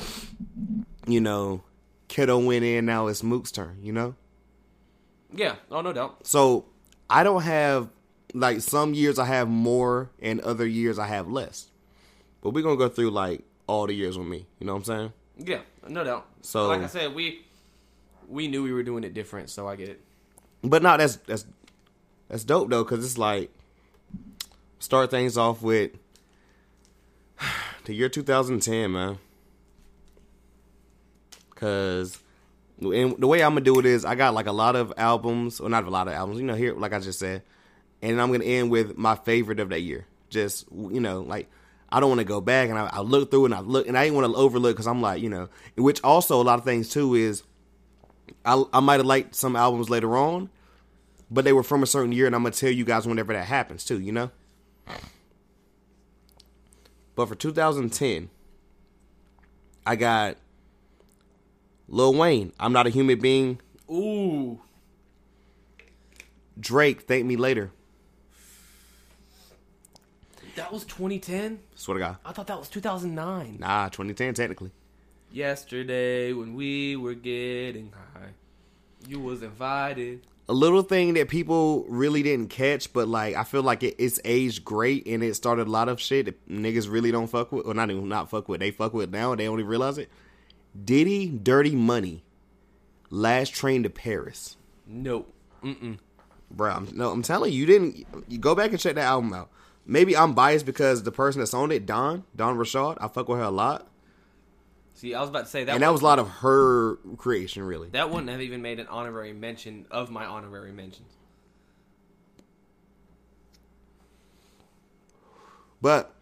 [1.07, 1.63] you know,
[2.07, 4.13] Keto went in, now it's Mook's turn, you know?
[5.34, 6.27] Yeah, oh no doubt.
[6.27, 6.65] So
[7.09, 7.89] I don't have
[8.35, 11.72] like some years I have more and other years I have less.
[12.41, 14.45] But we're gonna go through like all the years with me.
[14.59, 15.13] You know what I'm saying?
[15.43, 16.27] Yeah, no doubt.
[16.41, 17.45] So- like I said, we
[18.27, 20.01] we knew we were doing it different, so I get it.
[20.63, 21.45] But no, that's that's
[22.27, 23.51] that's dope though, because it's like
[24.80, 25.91] start things off with
[27.85, 29.18] the year 2010, man.
[31.55, 32.19] Cause
[32.81, 35.59] and the way I'm gonna do it is I got like a lot of albums,
[35.59, 37.43] or not a lot of albums, you know, here like I just said,
[38.01, 40.05] and I'm gonna end with my favorite of that year.
[40.30, 41.49] Just you know, like
[41.91, 43.97] I don't want to go back and I, I look through and I look and
[43.97, 46.65] I didn't want to overlook because I'm like you know, which also a lot of
[46.65, 47.43] things too is
[48.45, 50.49] I I might have liked some albums later on,
[51.30, 53.45] but they were from a certain year, and I'm gonna tell you guys whenever that
[53.45, 53.99] happens too.
[53.99, 54.31] You know.
[57.15, 58.30] But for 2010,
[59.85, 60.38] I got
[61.88, 62.53] Lil Wayne.
[62.59, 63.59] I'm not a human being.
[63.89, 64.61] Ooh,
[66.59, 67.01] Drake.
[67.01, 67.72] Thank me later.
[70.56, 71.60] That was 2010.
[71.76, 72.18] Swear to God.
[72.26, 73.57] I thought that was 2009.
[73.60, 74.72] Nah, 2010 technically.
[75.32, 78.30] Yesterday when we were getting high,
[79.07, 80.26] you was invited.
[80.49, 84.19] A little thing that people really didn't catch, but like I feel like it, it's
[84.26, 87.65] aged great, and it started a lot of shit that niggas really don't fuck with,
[87.65, 88.60] or not even not fuck with.
[88.60, 90.10] They fuck with now, and they only realize it.
[90.84, 92.23] Diddy, Dirty Money,
[93.10, 94.57] Last Train to Paris.
[94.88, 95.34] Nope.
[95.64, 95.99] Mm-mm.
[96.49, 98.06] Bro, I'm, no, I'm telling you, you didn't.
[98.28, 99.49] You go back and check that album out.
[99.85, 103.39] Maybe I'm biased because the person that's on it, Don, Dawn Richard, I fuck with
[103.39, 103.87] her a lot,
[104.93, 105.73] See, I was about to say that.
[105.73, 107.89] and that was a lot of her creation, really.
[107.89, 111.13] That wouldn't have even made an honorary mention of my honorary mentions.
[115.81, 116.13] But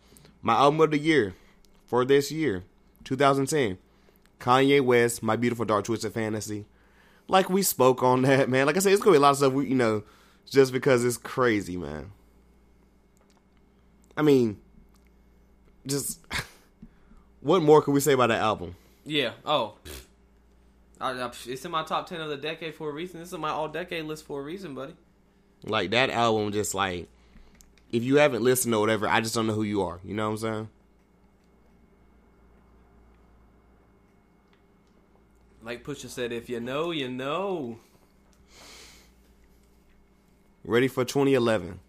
[0.42, 1.36] my album of the year
[1.86, 2.64] for this year,
[3.04, 3.78] 2010,
[4.40, 6.66] Kanye West, My Beautiful Dark Twisted Fantasy.
[7.28, 8.66] Like we spoke on that, man.
[8.66, 9.52] Like I said, it's gonna be a lot of stuff.
[9.52, 10.04] We, you know,
[10.50, 12.12] just because it's crazy, man.
[14.20, 14.58] I mean,
[15.88, 16.20] just
[17.40, 18.76] what more can we say about that album?
[19.06, 19.32] Yeah.
[19.46, 19.76] Oh.
[21.00, 23.22] I, I, it's in my top ten of the decade for a reason.
[23.22, 24.94] This is my all decade list for a reason, buddy.
[25.64, 27.08] Like that album, just like
[27.94, 30.02] if you haven't listened or whatever, I just don't know who you are.
[30.04, 30.70] You know what I'm saying?
[35.64, 37.80] Like Pusha said, if you know, you know.
[40.66, 41.80] Ready for 2011.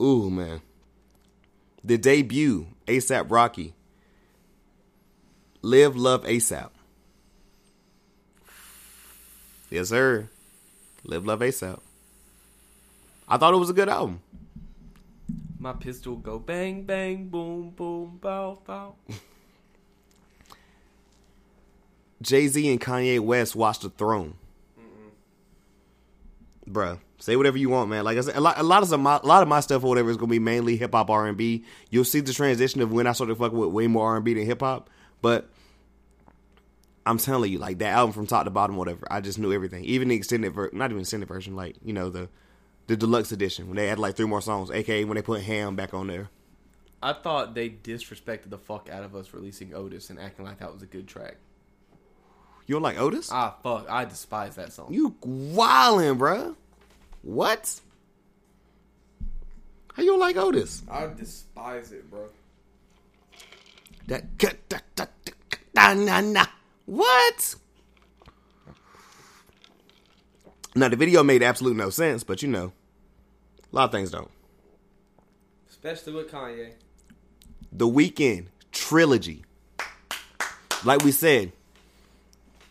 [0.00, 0.62] Ooh, man.
[1.84, 3.74] The debut, ASAP Rocky.
[5.62, 6.70] Live Love ASAP.
[9.68, 10.28] Yes, sir.
[11.04, 11.80] Live Love ASAP.
[13.28, 14.20] I thought it was a good album.
[15.58, 18.94] My pistol go bang bang boom boom bow bow.
[22.22, 24.34] Jay Z and Kanye West watch the throne.
[26.70, 28.04] Bruh, say whatever you want, man.
[28.04, 29.88] Like I said, a lot, a lot of some, a lot of my stuff or
[29.88, 31.64] whatever is gonna be mainly hip hop R and B.
[31.90, 34.34] You'll see the transition of when I started fucking with way more R and B
[34.34, 34.88] than hip hop.
[35.22, 35.48] But
[37.04, 39.06] I'm telling you, like that album from top to bottom, whatever.
[39.10, 42.10] I just knew everything, even the extended, ver- not even extended version, like you know
[42.10, 42.28] the
[42.86, 45.76] the deluxe edition when they had like three more songs, aka when they put Ham
[45.76, 46.28] back on there.
[47.02, 50.72] I thought they disrespected the fuck out of us releasing Otis and acting like that
[50.72, 51.36] was a good track.
[52.70, 53.30] You don't like Otis?
[53.32, 53.90] Ah, fuck.
[53.90, 54.92] I despise that song.
[54.92, 56.54] You wildin', bruh.
[57.22, 57.80] What?
[59.92, 60.84] How you don't like Otis?
[60.88, 62.28] I despise it, bro.
[64.06, 65.06] That da, da, da,
[65.74, 66.46] da, na, na.
[66.86, 67.56] What?
[70.76, 72.72] Now the video made absolute no sense, but you know,
[73.72, 74.30] a lot of things don't.
[75.68, 76.74] Especially with Kanye.
[77.72, 79.44] The Weeknd trilogy.
[80.84, 81.50] Like we said,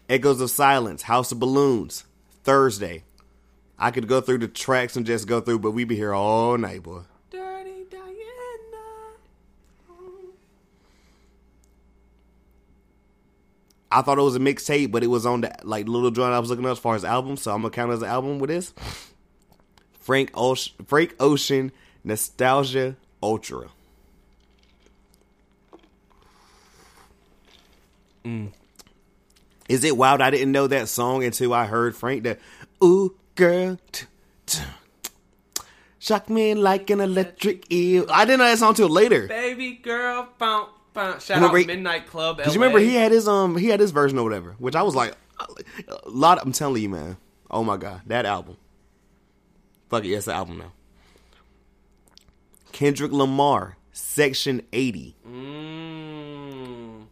[0.09, 2.03] Echoes of Silence, House of Balloons,
[2.43, 3.03] Thursday.
[3.77, 6.57] I could go through the tracks and just go through, but we'd be here all
[6.57, 7.01] night, boy.
[7.29, 8.09] Dirty Diana.
[13.91, 16.39] I thought it was a mixtape, but it was on the like little joint I
[16.39, 18.39] was looking up as far as albums, so I'm gonna count it as an album
[18.39, 18.73] with this.
[19.99, 21.71] Frank Ocean, Frank Ocean,
[22.03, 23.67] Nostalgia Ultra.
[28.25, 28.51] Mm.
[29.69, 30.19] Is it wild?
[30.19, 32.23] I didn't know that song until I heard Frank.
[32.23, 32.37] The
[32.83, 34.07] ooh girl, t-
[34.47, 34.63] t-
[35.99, 38.07] shock me like an electric eel.
[38.09, 39.27] I didn't know that song till later.
[39.27, 41.25] Baby girl, bounce, bounce.
[41.25, 42.39] Shout Remember out Midnight Club.
[42.39, 44.81] Cause you remember he had his um he had his version or whatever, which I
[44.81, 45.13] was like
[45.87, 46.39] a lot.
[46.41, 47.17] I'm telling you, man.
[47.51, 48.57] Oh my god, that album.
[49.89, 50.71] Fuck it, yes, the album now.
[52.71, 55.15] Kendrick Lamar, Section 80.
[55.27, 57.05] Mm.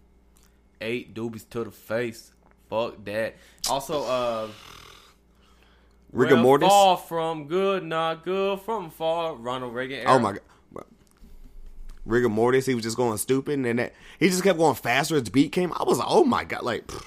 [0.79, 2.33] Eight doobies to the face.
[2.69, 3.35] Fuck that.
[3.69, 4.47] Also, uh,
[6.11, 6.69] Rigor we're Mortis.
[6.69, 9.35] Far from good, not good from far.
[9.35, 9.99] Ronald Reagan.
[9.99, 10.11] Era.
[10.11, 10.41] Oh my god.
[12.07, 15.15] Rigor Mortis, he was just going stupid, and then that he just kept going faster
[15.17, 15.73] as the beat came.
[15.73, 17.05] I was like, oh my god, like pff,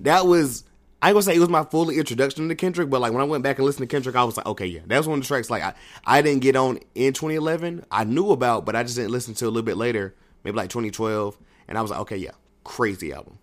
[0.00, 0.64] that was.
[1.02, 3.24] I ain't gonna say it was my full introduction to Kendrick, but like when I
[3.24, 5.24] went back and listened to Kendrick, I was like, okay, yeah, that was one of
[5.24, 7.86] the tracks like I, I didn't get on in 2011.
[7.90, 10.14] I knew about, but I just didn't listen to a little bit later,
[10.44, 11.38] maybe like 2012,
[11.68, 12.32] and I was like, okay, yeah,
[12.64, 13.38] crazy album.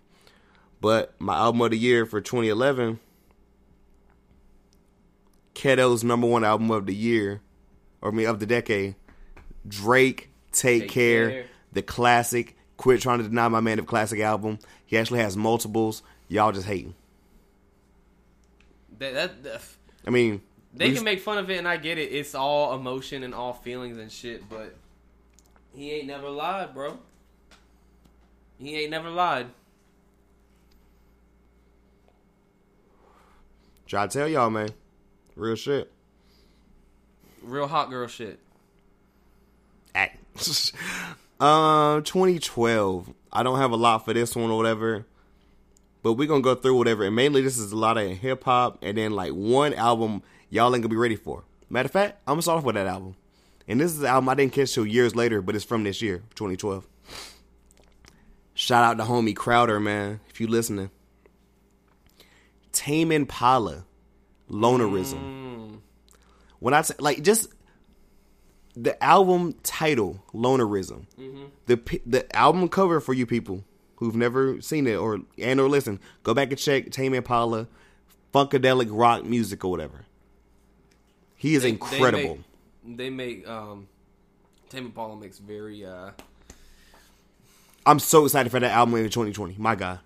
[0.80, 3.00] But my album of the year for 2011,
[5.56, 7.42] Keto's number one album of the year,
[8.02, 8.96] or me of the decade,
[9.68, 11.46] Drake, Take, Take care, Care.
[11.74, 12.56] the classic.
[12.78, 14.60] Quit trying to deny my man of classic album.
[14.86, 16.04] He actually has multiples.
[16.28, 16.94] Y'all just hating.
[19.00, 19.62] That, that, that-
[20.06, 20.42] I mean,
[20.74, 22.12] they can make fun of it, and I get it.
[22.12, 24.76] It's all emotion and all feelings and shit, but
[25.74, 27.00] he ain't never lied, bro.
[28.60, 29.48] He ain't never lied.
[33.88, 34.70] Try to tell y'all, man,
[35.36, 35.92] real shit.
[37.42, 38.40] Real hot girl shit.
[39.96, 40.12] Ay.
[41.40, 43.14] um, 2012.
[43.32, 45.06] I don't have a lot for this one or whatever,
[46.04, 47.04] but we're gonna go through whatever.
[47.04, 50.74] And mainly, this is a lot of hip hop, and then like one album y'all
[50.74, 51.44] ain't gonna be ready for.
[51.70, 53.16] Matter of fact, I'm gonna start off with that album.
[53.68, 56.02] And this is an album I didn't catch till years later, but it's from this
[56.02, 56.88] year, 2012.
[58.54, 60.90] Shout out to homie Crowder, man, if you listening.
[62.78, 63.86] Tame Impala,
[64.52, 65.80] Lonerism.
[66.60, 67.52] When I say like just
[68.76, 71.08] the album title, Lonerism.
[71.66, 73.64] The pi- the album cover for you people
[73.96, 77.68] who've never seen it or and or listen, go back and check Tame Impala,
[78.32, 80.06] funkadelic rock music or whatever.
[81.36, 82.38] He is They- incredible.
[82.86, 83.88] They make, they make um,
[84.70, 86.12] Tame Impala makes very uh,
[87.88, 89.56] I'm so excited for that album in 2020.
[89.58, 90.00] My God.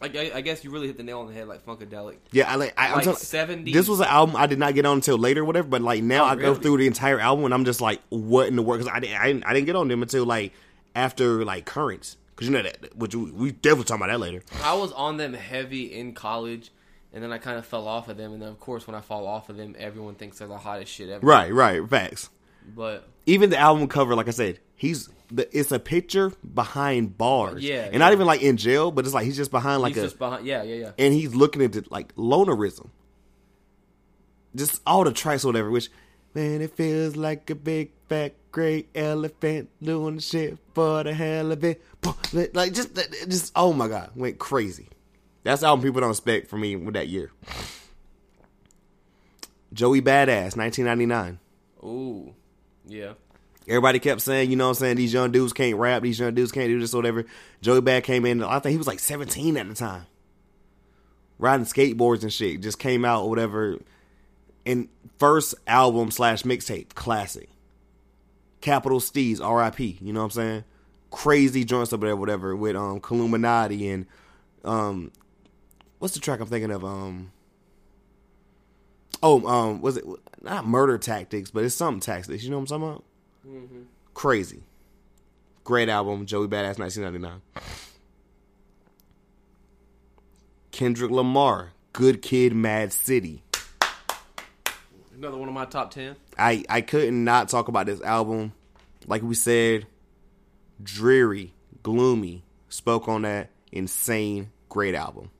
[0.00, 2.16] I, I- I guess you really hit the nail on the head, like funkadelic.
[2.30, 2.74] Yeah, I like.
[2.76, 3.18] I, I'm Like telling-
[3.64, 3.72] 70s.
[3.72, 5.68] This was an album I did not get on until later, whatever.
[5.68, 8.46] But like now, Oh, I go through the entire album and I'm just like, what
[8.48, 8.80] in the world?
[8.80, 10.52] Because I didn't, I didn't, I didn't get on them until like
[10.94, 12.16] after like currents.
[12.34, 14.42] Because you know that, which we, we definitely talk about that later.
[14.62, 16.70] I was on them heavy in college,
[17.12, 18.32] and then I kind of fell off of them.
[18.34, 20.92] And then, of course, when I fall off of them, everyone thinks they're the hottest
[20.92, 21.26] shit ever.
[21.26, 22.30] Right, right, facts.
[22.76, 27.62] But Even the album cover, like I said, he's the, it's a picture behind bars.
[27.62, 27.98] Yeah, and yeah.
[27.98, 30.18] not even like in jail, but it's like he's just behind like he's a, just
[30.18, 30.46] behind.
[30.46, 30.90] Yeah, yeah, yeah.
[30.98, 32.88] and he's looking at like lonerism.
[34.56, 35.90] Just all the or whatever, which
[36.34, 41.62] man, it feels like a big fat great elephant doing shit for the hell of
[41.62, 41.82] it.
[42.54, 42.94] Like just,
[43.28, 44.88] just oh my god, went crazy.
[45.44, 47.30] That's the album people don't expect from me with that year.
[49.72, 51.38] Joey Badass, 1999.
[51.84, 52.34] Ooh,
[52.86, 53.12] yeah.
[53.68, 56.34] Everybody kept saying, you know what I'm saying, these young dudes can't rap, these young
[56.34, 57.26] dudes can't do this, whatever.
[57.60, 60.06] Joey Bad came in, I think he was like 17 at the time.
[61.38, 62.62] Riding skateboards and shit.
[62.62, 63.78] Just came out, or whatever.
[64.66, 64.88] And
[65.18, 67.48] first album slash mixtape, classic.
[68.60, 70.64] Capital Steez, RIP, you know what I'm saying?
[71.10, 74.06] Crazy joints up there, whatever, with um Illuminati and
[74.64, 75.12] um
[75.98, 76.84] what's the track I'm thinking of?
[76.84, 77.32] Um
[79.22, 80.04] Oh, um, was it
[80.42, 83.04] not murder tactics, but it's something tactics, you know what I'm talking about?
[84.14, 84.62] Crazy.
[85.64, 87.40] Great album, Joey Badass 1999.
[90.70, 93.42] Kendrick Lamar, Good Kid, Mad City.
[95.16, 96.14] Another one of my top ten.
[96.38, 98.52] I I couldn't not talk about this album.
[99.08, 99.88] Like we said,
[100.80, 101.52] dreary,
[101.82, 102.44] gloomy.
[102.68, 105.32] Spoke on that insane, great album.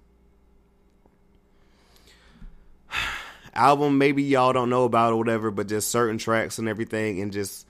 [3.54, 7.32] album maybe y'all don't know about or whatever, but just certain tracks and everything, and
[7.32, 7.67] just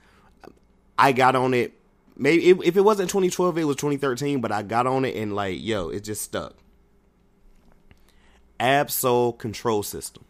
[0.99, 1.73] I got on it.
[2.17, 5.33] Maybe if, if it wasn't 2012, it was 2013, but I got on it and
[5.33, 6.53] like, yo, it just stuck.
[8.59, 10.25] Ab-Soul Control System.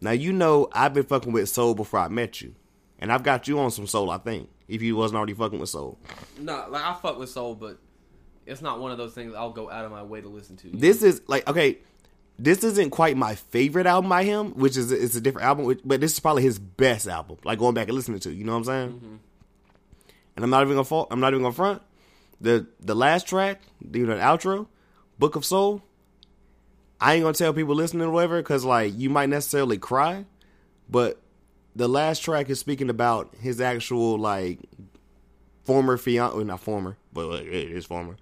[0.00, 2.54] Now you know I've been fucking with Soul before I met you,
[2.98, 4.10] and I've got you on some Soul.
[4.10, 5.98] I think if you wasn't already fucking with Soul,
[6.40, 7.78] No, like I fuck with soul, but
[8.46, 10.70] it's not one of those things I'll go out of my way to listen to.
[10.72, 11.78] this is like okay.
[12.40, 15.80] This isn't quite my favorite album by him, which is it's a different album, which-
[15.84, 17.36] but this is probably his best album.
[17.44, 18.88] Like going back and listening to, you know what I'm saying?
[18.90, 19.14] Mm-hmm.
[20.38, 21.08] And I'm not even gonna fault.
[21.10, 21.82] I'm not even gonna front.
[22.40, 23.60] The the last track,
[23.92, 24.68] you know, the outro,
[25.18, 25.82] Book of Soul.
[27.00, 30.26] I ain't gonna tell people listening or whatever, because like you might necessarily cry,
[30.88, 31.20] but
[31.74, 34.60] the last track is speaking about his actual like
[35.64, 38.16] former fiance, well, not former, but like, it is former,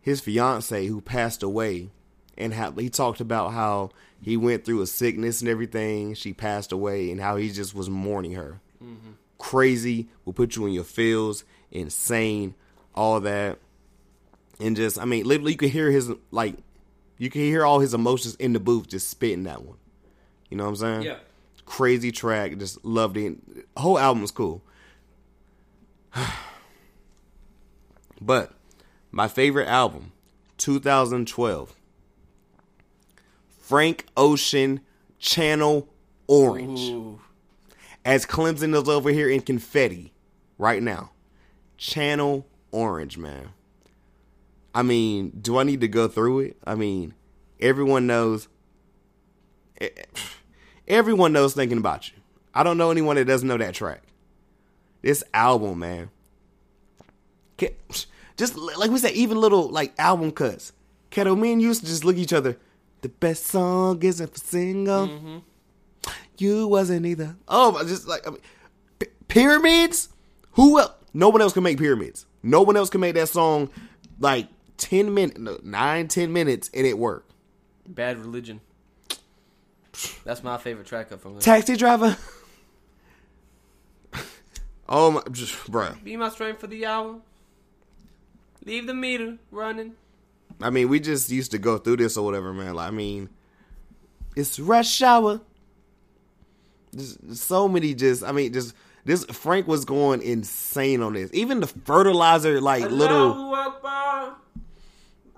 [0.00, 1.90] his fiance who passed away,
[2.38, 3.90] and how he talked about how
[4.22, 6.14] he went through a sickness and everything.
[6.14, 8.60] She passed away, and how he just was mourning her.
[8.80, 9.14] Mm-hmm.
[9.38, 11.44] Crazy will put you in your feels,
[11.76, 12.54] insane,
[12.94, 13.58] all that,
[14.60, 16.56] and just I mean, literally, you can hear his like,
[17.18, 19.76] you can hear all his emotions in the booth just spitting that one.
[20.50, 21.02] You know what I'm saying?
[21.02, 21.16] yeah.
[21.64, 22.56] crazy track.
[22.58, 23.36] Just loved it.
[23.76, 24.62] Whole album's cool.
[28.20, 28.52] but
[29.10, 30.12] my favorite album,
[30.58, 31.74] 2012,
[33.58, 34.80] Frank Ocean,
[35.18, 35.88] Channel
[36.26, 36.80] Orange.
[36.80, 37.20] Ooh.
[38.04, 40.12] As Clemson is over here in confetti
[40.58, 41.10] right now.
[41.76, 43.50] Channel Orange, man.
[44.74, 46.56] I mean, do I need to go through it?
[46.66, 47.14] I mean,
[47.60, 48.48] everyone knows.
[50.88, 52.16] Everyone knows thinking about you.
[52.54, 54.02] I don't know anyone that doesn't know that track.
[55.02, 56.10] This album, man.
[58.36, 60.72] Just like we said, even little like album cuts.
[61.10, 62.58] Keto, me and you used to just look at each other.
[63.00, 65.08] The best song isn't for single.
[65.08, 65.38] Mm-hmm.
[66.38, 67.36] You wasn't either.
[67.48, 68.40] Oh, I just like I mean,
[68.98, 70.10] P- pyramids.
[70.52, 70.92] Who else?
[71.16, 72.26] No one else can make pyramids.
[72.42, 73.70] No one else can make that song
[74.20, 77.26] like ten minutes, no, nine, ten minutes, and it work.
[77.88, 78.60] Bad Religion.
[80.24, 81.40] That's my favorite track up from there.
[81.40, 82.18] Taxi driver.
[84.90, 86.04] oh my, just bruh.
[86.04, 87.16] Be my strength for the hour.
[88.66, 89.94] Leave the meter running.
[90.60, 92.74] I mean, we just used to go through this or whatever, man.
[92.74, 93.30] Like, I mean,
[94.36, 95.40] it's rush hour.
[96.94, 98.74] Just so many, just I mean, just
[99.06, 99.24] this.
[99.26, 101.30] Frank was going insane on this.
[101.32, 103.54] Even the fertilizer, like little.
[103.54, 104.34] Akbar.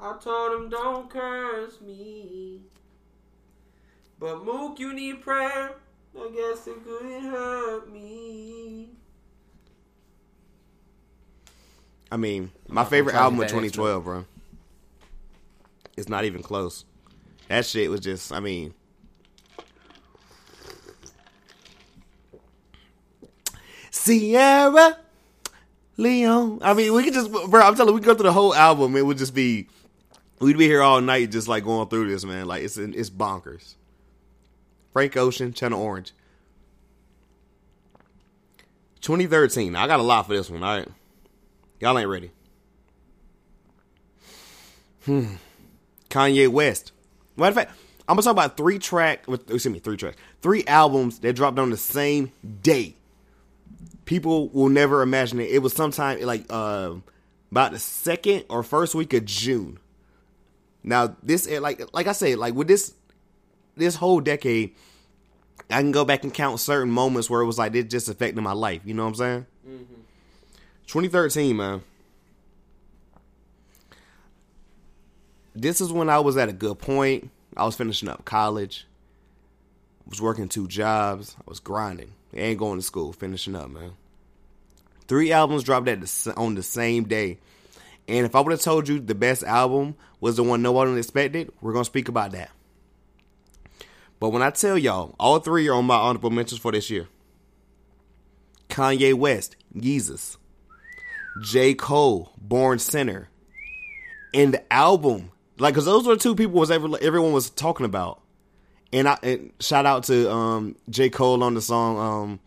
[0.01, 2.61] I told him don't curse me.
[4.19, 5.77] But Mook, you need prayer.
[6.19, 8.89] I guess it couldn't hurt me.
[12.11, 13.61] I mean, my favorite album of that extra.
[13.61, 14.25] 2012, bro.
[15.97, 16.85] It's not even close.
[17.49, 18.75] That shit was just, I mean.
[24.09, 24.97] Sierra
[25.99, 26.61] Leone.
[26.63, 28.97] I mean, we could just, bro, I'm telling you, we go through the whole album.
[28.97, 29.69] It would just be,
[30.41, 32.47] we'd be here all night just like going through this, man.
[32.47, 33.75] Like, it's, it's bonkers.
[34.95, 36.15] Frank Ocean, Channel Orange.
[39.03, 39.77] 2013.
[39.77, 40.89] I got a lot for this one, all right?
[41.79, 42.31] Y'all ain't ready.
[45.05, 45.35] Hmm.
[46.09, 46.93] Kanye West.
[47.37, 47.73] Matter of fact,
[48.09, 49.25] I'm gonna talk about three track.
[49.29, 52.33] Excuse me, three tracks, three albums that dropped on the same
[52.63, 52.95] day.
[54.05, 55.51] People will never imagine it.
[55.51, 56.95] It was sometime like uh,
[57.51, 59.79] about the second or first week of June.
[60.83, 62.95] Now this, eh, like, like I said, like with this,
[63.77, 64.75] this whole decade,
[65.71, 68.41] I can go back and count certain moments where it was like it just affected
[68.41, 68.81] my life.
[68.85, 69.47] You know what I'm saying?
[70.87, 71.83] 2013, man.
[75.55, 77.31] This is when I was at a good point.
[77.57, 78.87] I was finishing up college.
[80.07, 81.37] I was working two jobs.
[81.39, 82.13] I was grinding.
[82.35, 83.93] Ain't going to school, finishing up, man.
[85.07, 87.39] Three albums dropped at the, on the same day.
[88.07, 90.97] And if I would have told you the best album was the one no one
[90.99, 92.51] expected, we're going to speak about that.
[94.21, 97.09] But when I tell y'all, all three are on my honorable mentions for this year
[98.69, 100.37] Kanye West, Yeezus.
[101.43, 101.75] J.
[101.75, 103.29] Cole, Born Sinner.
[104.35, 108.21] And the album, like, cause those were two people was ever, everyone was talking about
[108.93, 112.41] and I and shout out to um, J Cole on the song, um,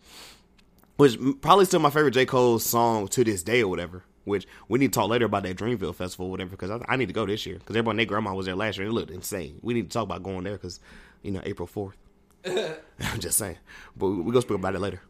[0.96, 4.04] which probably still my favorite J Cole song to this day or whatever.
[4.24, 7.06] Which we need to talk later about that Dreamville Festival, whatever, because I, I need
[7.06, 8.86] to go this year because everyone, their grandma was there last year.
[8.86, 9.58] It looked insane.
[9.62, 10.78] We need to talk about going there because
[11.22, 11.96] you know April fourth.
[12.46, 13.58] I'm just saying,
[13.96, 15.00] but we, we gonna speak about it later.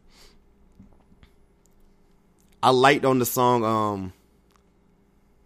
[2.63, 3.63] I liked on the song.
[3.63, 4.13] um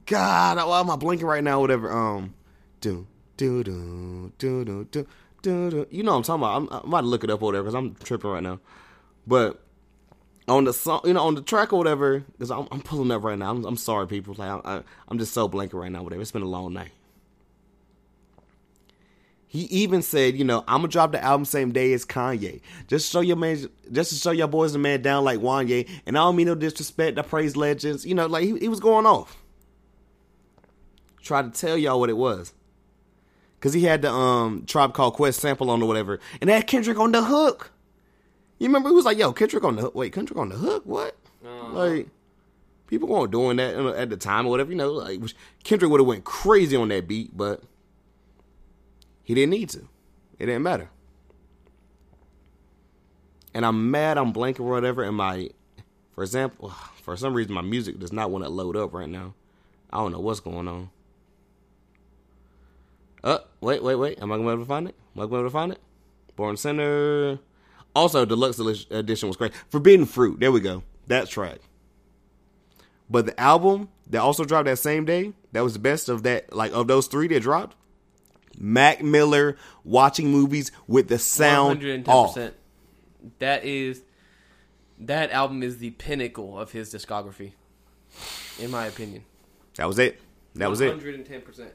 [0.07, 1.59] God, why am I blinking right now?
[1.59, 1.91] Whatever.
[1.91, 2.33] Um,
[2.79, 5.07] do do do do do do.
[5.47, 6.55] You know I'm talking about.
[6.57, 8.59] I'm, I'm about to look it up or whatever because I'm tripping right now.
[9.25, 9.61] But
[10.47, 13.23] on the song, you know, on the track or whatever, because I'm, I'm pulling up
[13.23, 13.51] right now.
[13.51, 14.35] I'm, I'm sorry, people.
[14.37, 16.03] Like I, I'm just so blanking right now.
[16.03, 16.21] Whatever.
[16.21, 16.91] It's been a long night.
[19.49, 22.59] He even said, you know, I'm gonna drop the album same day as Kanye.
[22.87, 25.89] Just show your man, just to show your boys the man down like Wanye.
[26.05, 27.17] And I don't mean no disrespect.
[27.17, 28.05] I praise legends.
[28.05, 29.37] You know, like he, he was going off.
[31.21, 32.53] Try to tell y'all what it was.
[33.67, 36.97] Cause he had the um Tribe Called Quest sample on or whatever, and that Kendrick
[36.97, 37.73] on the hook.
[38.59, 40.83] You remember he was like, "Yo, Kendrick on the hook." Wait, Kendrick on the hook?
[40.85, 41.17] What?
[41.43, 42.07] Like
[42.87, 44.71] people weren't doing that at the time or whatever.
[44.71, 45.19] You know, like
[45.65, 47.61] Kendrick would have went crazy on that beat, but
[49.21, 49.79] he didn't need to.
[50.39, 50.89] It didn't matter.
[53.53, 54.17] And I'm mad.
[54.17, 55.03] I'm blanking or whatever.
[55.03, 55.49] And my,
[56.15, 56.69] for example,
[57.01, 59.33] for some reason, my music does not want to load up right now.
[59.91, 60.89] I don't know what's going on.
[63.23, 64.19] Uh, wait, wait, wait.
[64.21, 64.95] Am I gonna be able to find it?
[65.15, 65.79] Am I gonna be able to find it?
[66.35, 67.39] Born Sinner.
[67.95, 68.59] Also, deluxe
[68.91, 69.53] edition was great.
[69.69, 70.39] Forbidden Fruit.
[70.39, 70.83] There we go.
[71.07, 71.59] That track.
[73.09, 76.53] But the album that also dropped that same day, that was the best of that,
[76.53, 77.75] like of those three that dropped.
[78.59, 82.07] Mac Miller watching movies with the sound 110%.
[82.07, 82.37] off.
[83.39, 84.01] That is
[84.99, 87.51] that album is the pinnacle of his discography,
[88.59, 89.23] in my opinion.
[89.75, 90.19] That was it.
[90.55, 90.87] That was it.
[90.87, 91.41] 110.
[91.41, 91.71] percent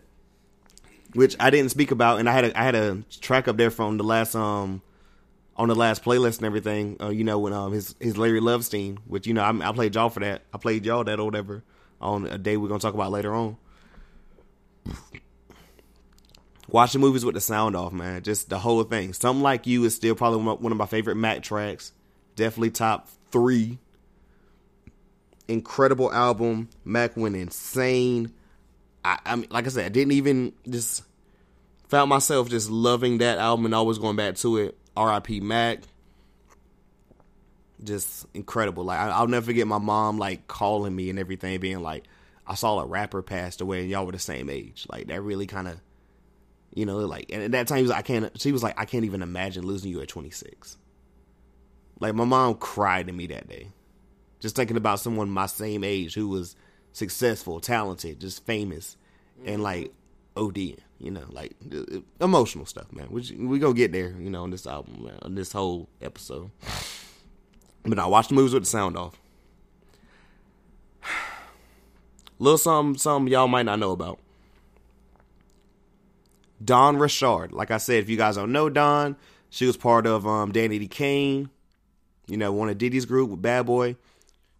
[1.15, 3.71] which I didn't speak about, and I had a I had a track up there
[3.71, 4.83] from the last um
[5.57, 6.97] on the last playlist and everything.
[7.01, 9.95] Uh, you know when um his his Larry Lovestein, which you know I, I played
[9.95, 10.43] y'all for that.
[10.53, 11.63] I played y'all that or whatever
[12.01, 13.57] on a day we're gonna talk about later on.
[16.69, 18.23] Watching movies with the sound off, man.
[18.23, 19.13] Just the whole thing.
[19.13, 21.93] Something like you is still probably one of my- one of my favorite Mac tracks.
[22.35, 23.79] Definitely top three.
[25.49, 26.69] Incredible album.
[26.85, 28.33] Mac went insane.
[29.05, 31.03] I, I mean, like I said, I didn't even just
[31.89, 34.79] found myself just loving that album and always going back to it.
[34.97, 35.41] R.I.P.
[35.41, 35.81] Mac,
[37.83, 38.85] just incredible.
[38.85, 42.05] Like I, I'll never forget my mom like calling me and everything, being like,
[42.47, 45.47] "I saw a rapper passed away and y'all were the same age." Like that really
[45.47, 45.81] kind of,
[46.75, 48.39] you know, like and at that time was I can't.
[48.41, 50.77] She was like, I can't even imagine losing you at 26.
[52.01, 53.69] Like my mom cried to me that day,
[54.41, 56.57] just thinking about someone my same age who was
[56.93, 58.97] successful, talented, just famous,
[59.45, 59.93] and like
[60.37, 61.55] OD, you know, like
[62.21, 63.09] emotional stuff, man.
[63.11, 66.51] We we gonna get there, you know, on this album, man, on this whole episode.
[67.85, 69.19] But I watch the movies with the sound off.
[72.39, 74.19] Little something, something y'all might not know about.
[76.65, 79.17] Dawn Richard, like I said, if you guys don't know Dawn,
[79.51, 81.51] she was part of um, Danity Kane,
[82.29, 83.97] you know, one of Diddy's group with Bad Boy.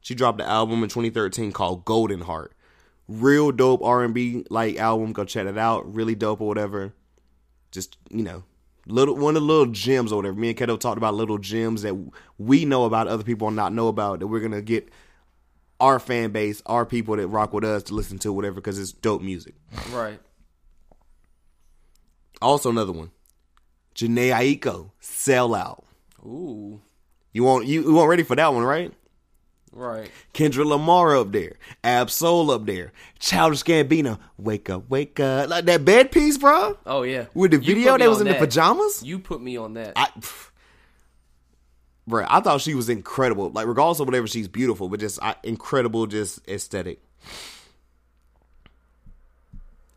[0.03, 2.53] She dropped an album in 2013 called Golden Heart.
[3.09, 5.13] Real dope R&B like album.
[5.13, 5.95] Go check it out.
[5.95, 6.93] Really dope or whatever.
[7.71, 8.43] Just you know,
[8.87, 10.37] little one of the little gems or whatever.
[10.37, 11.97] Me and Keto talked about little gems that
[12.37, 14.19] we know about, other people not know about.
[14.19, 14.91] That we're gonna get
[15.81, 18.93] our fan base, our people that rock with us to listen to whatever because it's
[18.93, 19.55] dope music.
[19.93, 20.19] Right.
[22.41, 23.13] Also another one,
[23.95, 25.85] Jhené Aiko, Sail Out.
[26.25, 26.81] Ooh.
[27.33, 28.93] You want you, you want ready for that one, right?
[29.73, 30.11] Right.
[30.35, 35.65] Kendrick Lamar up there, Ab Soul up there, Childish Gambino, wake up, wake up, like
[35.65, 36.77] that bed piece, bro.
[36.85, 37.27] Oh yeah.
[37.33, 39.03] With the You video, that was in the pajamas.
[39.03, 39.95] You put me on that.
[39.97, 40.51] I, pff,
[42.07, 43.51] bro, I thought she was incredible.
[43.51, 47.01] Like regardless of whatever, she's beautiful, but just I, incredible, just aesthetic.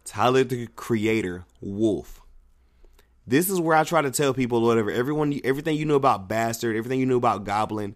[0.06, 2.22] Tyler the Creator, Wolf.
[3.28, 6.78] This is where I try to tell people whatever everyone, everything you know about Bastard,
[6.78, 7.96] everything you know about Goblin.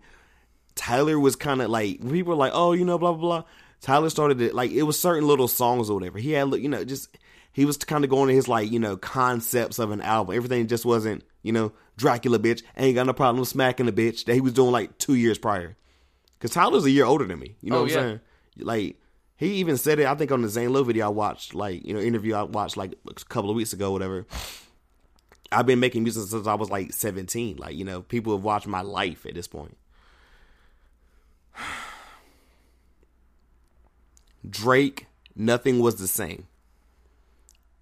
[0.79, 3.43] Tyler was kind of like people were like, oh, you know, blah blah blah.
[3.81, 6.17] Tyler started it like it was certain little songs or whatever.
[6.19, 7.17] He had, you know, just
[7.51, 10.35] he was kind of going to his like you know concepts of an album.
[10.35, 14.33] Everything just wasn't you know Dracula bitch ain't got no problem smacking the bitch that
[14.33, 15.75] he was doing like two years prior.
[16.39, 17.57] Cause Tyler's a year older than me.
[17.61, 18.01] You know Oh, what I'm yeah.
[18.03, 18.19] saying?
[18.59, 18.95] Like
[19.35, 20.05] he even said it.
[20.07, 22.77] I think on the Zane Lowe video I watched, like you know interview I watched
[22.77, 24.25] like a couple of weeks ago, whatever.
[25.51, 27.57] I've been making music since I was like 17.
[27.57, 29.75] Like you know people have watched my life at this point.
[34.49, 36.47] Drake, nothing was the same.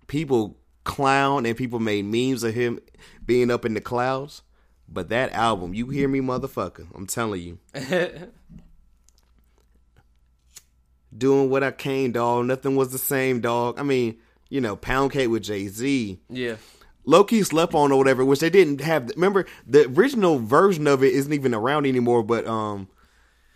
[0.07, 2.79] People clown and people made memes of him
[3.25, 4.41] being up in the clouds.
[4.89, 6.87] But that album, you hear me, motherfucker.
[6.95, 7.57] I'm telling you.
[11.17, 12.45] Doing what I came, dog.
[12.45, 13.79] Nothing was the same, dog.
[13.79, 14.17] I mean,
[14.49, 16.19] you know, Pound Cake with Jay Z.
[16.29, 16.55] Yeah.
[17.03, 19.09] Low key slept on or whatever, which they didn't have.
[19.15, 22.23] Remember, the original version of it isn't even around anymore.
[22.23, 22.87] But um,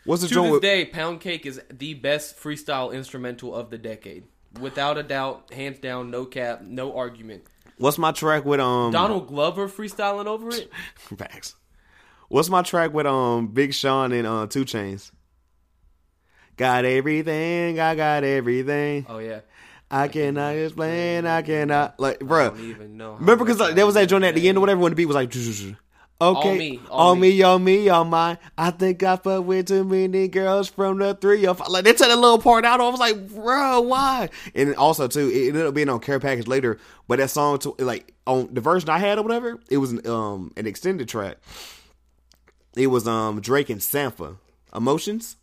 [0.05, 3.69] what's the To joint this with day, Pound Cake is the best freestyle instrumental of
[3.69, 4.23] the decade.
[4.59, 7.43] Without a doubt, hands down, no cap, no argument.
[7.77, 10.69] what's my track with um Donald Glover freestyling over it.
[11.17, 11.55] Facts.
[12.27, 15.11] What's my track with um Big Sean and uh 2 Chainz?
[16.57, 19.05] Got everything, I got everything.
[19.09, 19.39] Oh yeah.
[19.89, 22.49] I cannot explain, I cannot like, I
[22.87, 23.13] know.
[23.15, 24.95] Remember, because like, there was that joint at the end or I- whatever when the
[24.95, 25.29] beat was like,
[26.22, 27.30] okay, me, all all me.
[27.31, 28.38] me, all me, all mine.
[28.57, 31.69] I think I fuck with too many girls from the three or five.
[31.69, 32.80] Like they took that little part out.
[32.80, 34.30] I was like, bro, why?
[34.53, 36.80] And also too, it ended up being on care package later.
[37.07, 40.52] But that song, to, like on the version I had or whatever, it was um
[40.56, 41.38] an extended track.
[42.76, 44.38] It was um Drake and Sampha,
[44.76, 45.38] Emotions.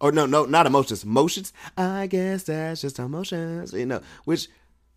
[0.00, 1.04] Or no, no, not emotions.
[1.04, 1.52] Motions.
[1.76, 3.72] I guess that's just emotions.
[3.72, 4.48] You know, which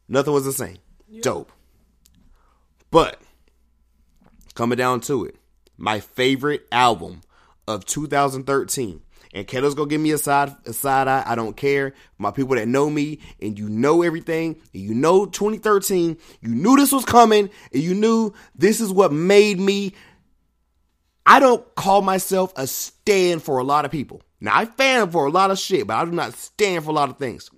[0.07, 0.77] nothing was the same.
[1.21, 1.51] Dope.
[2.91, 3.19] But
[4.51, 5.35] coming down to it,
[5.77, 7.21] my favorite album
[7.67, 9.01] of 2013.
[9.33, 11.23] And Keto's gonna give me a side a side eye.
[11.25, 11.93] I don't care.
[12.17, 16.75] My people that know me and you know everything, and you know 2013, you knew
[16.75, 19.93] this was coming, and you knew this is what made me
[21.25, 24.21] I don't call myself a stand for a lot of people.
[24.39, 26.93] Now I fan for a lot of shit, but I do not stand for a
[26.93, 27.49] lot of things.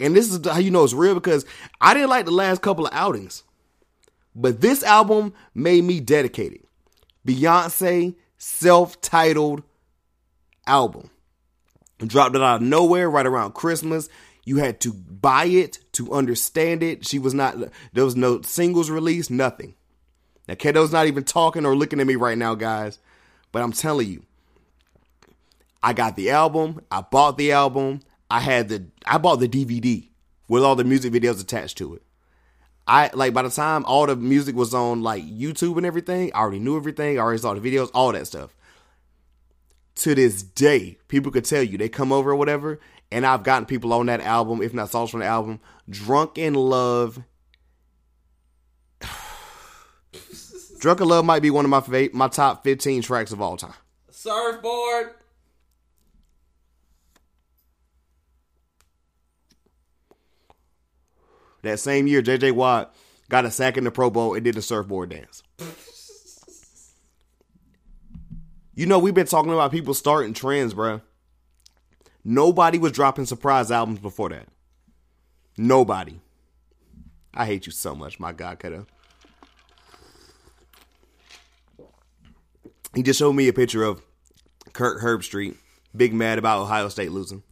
[0.00, 1.44] And this is how you know it's real because
[1.80, 3.44] I didn't like the last couple of outings.
[4.34, 6.62] But this album made me dedicated.
[7.26, 9.62] Beyonce self-titled
[10.66, 11.10] album.
[11.98, 14.08] Dropped it out of nowhere right around Christmas.
[14.44, 17.06] You had to buy it to understand it.
[17.06, 17.56] She was not
[17.92, 19.74] there was no singles release, nothing.
[20.48, 22.98] Now, Keto's not even talking or looking at me right now, guys.
[23.52, 24.24] But I'm telling you,
[25.82, 26.80] I got the album.
[26.90, 28.00] I bought the album.
[28.30, 30.08] I had the I bought the DVD
[30.48, 32.02] with all the music videos attached to it.
[32.86, 36.40] I like by the time all the music was on like YouTube and everything, I
[36.40, 37.18] already knew everything.
[37.18, 38.56] I already saw the videos, all that stuff.
[39.96, 42.80] To this day, people could tell you they come over or whatever,
[43.10, 46.54] and I've gotten people on that album, if not songs from the album, "Drunk in
[46.54, 47.22] Love."
[50.80, 53.56] "Drunk in Love" might be one of my fa- my top fifteen tracks of all
[53.56, 53.74] time.
[54.10, 55.14] Surfboard.
[61.62, 62.94] That same year, JJ Watt
[63.28, 65.42] got a sack in the Pro Bowl and did the surfboard dance.
[68.74, 71.00] you know, we've been talking about people starting trends, bruh.
[72.24, 74.48] Nobody was dropping surprise albums before that.
[75.56, 76.20] Nobody.
[77.34, 78.86] I hate you so much, my God, Kiddo.
[82.94, 84.02] He just showed me a picture of
[84.72, 85.56] Kirk Herbstreit,
[85.96, 87.42] big mad about Ohio State losing.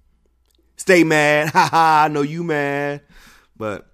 [0.76, 1.50] Stay mad.
[1.52, 3.02] Ha ha, I know you mad.
[3.56, 3.89] But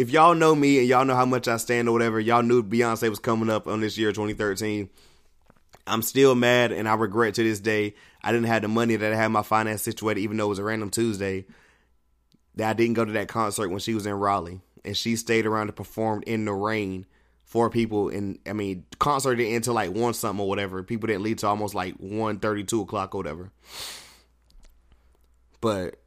[0.00, 2.62] if y'all know me and y'all know how much I stand or whatever, y'all knew
[2.62, 4.88] Beyonce was coming up on this year 2013.
[5.86, 9.12] I'm still mad and I regret to this day I didn't have the money that
[9.12, 11.44] I had my finance situated, even though it was a random Tuesday.
[12.54, 14.60] That I didn't go to that concert when she was in Raleigh.
[14.86, 17.04] And she stayed around and performed in the rain
[17.44, 20.82] for people and I mean concert didn't end like one something or whatever.
[20.82, 23.52] People didn't leave till almost like 1 2 o'clock or whatever.
[25.60, 25.99] But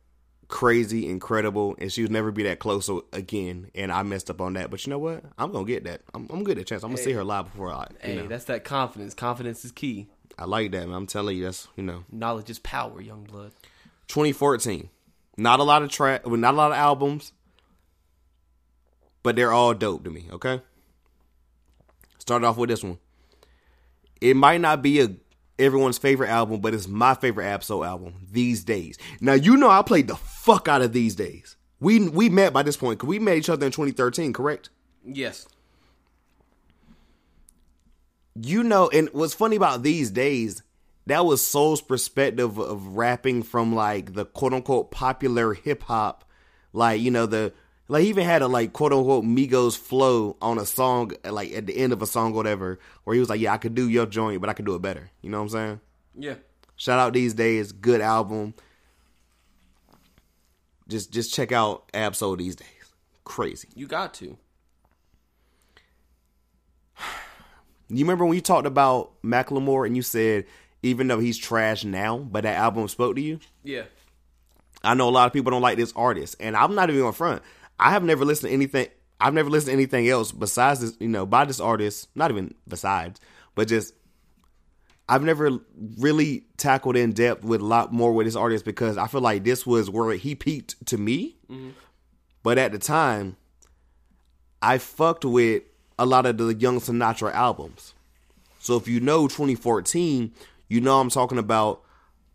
[0.48, 3.72] crazy, incredible, and she would never be that close again.
[3.76, 5.24] And I messed up on that, but you know what?
[5.38, 6.02] I'm gonna get that.
[6.14, 6.84] I'm, I'm gonna get a chance.
[6.84, 7.88] I'm gonna see her live before I.
[7.90, 9.14] You Hey, know, that's that confidence.
[9.14, 10.08] Confidence is key.
[10.38, 10.88] I like that.
[10.88, 10.96] Man.
[10.96, 13.52] I'm telling you, that's you know, Knowledge is power, young blood.
[14.08, 14.90] 2014.
[15.38, 17.34] Not a lot of track, well, not a lot of albums,
[19.24, 20.28] but they're all dope to me.
[20.32, 20.62] Okay.
[22.20, 23.00] Start off with this one.
[24.22, 25.10] It might not be a
[25.60, 28.98] everyone's favorite album, but it's my favorite Ab-Soul album these days.
[29.22, 31.56] Now you know I played the fuck out of these days.
[31.80, 34.70] We we met by this point because we met each other in 2013, correct?
[35.06, 35.48] Yes.
[38.36, 40.64] You know, and what's funny about these days,
[41.06, 46.24] that was Soul's perspective of rapping from like the quote unquote popular hip hop,
[46.72, 47.54] like you know the
[47.88, 51.68] like he even had a like quote unquote Migos flow on a song like at
[51.68, 53.90] the end of a song or whatever, where he was like, yeah, I could do
[53.90, 55.12] your joint, but I could do it better.
[55.22, 55.80] You know what I'm saying?
[56.18, 56.36] Yeah.
[56.76, 58.54] Shout out these days, good album.
[60.88, 62.68] Just just check out Ab-Soul these days.
[63.24, 63.70] Crazy.
[63.76, 64.38] You got to.
[67.90, 70.46] You remember when you talked about Macklemore and you said
[70.84, 73.40] even though he's trash now, but that album spoke to you?
[73.64, 73.84] Yeah.
[74.84, 77.14] I know a lot of people don't like this artist, and I'm not even on
[77.14, 77.44] front.
[77.84, 78.88] I have never listened to anything.
[79.20, 82.08] I've never listened to anything else besides this, you know, by this artist.
[82.16, 83.20] Not even besides,
[83.56, 83.94] but just
[85.10, 85.60] I've never
[85.98, 89.44] really tackled in depth with a lot more with this artist because I feel like
[89.44, 91.36] this was where he peaked to me.
[91.52, 91.72] Mm-hmm.
[92.42, 93.36] But at the time,
[94.62, 95.64] I fucked with
[96.00, 97.94] a lot of the Young Sinatra albums.
[98.60, 100.32] So if you know 2014,
[100.70, 101.83] you know I'm talking about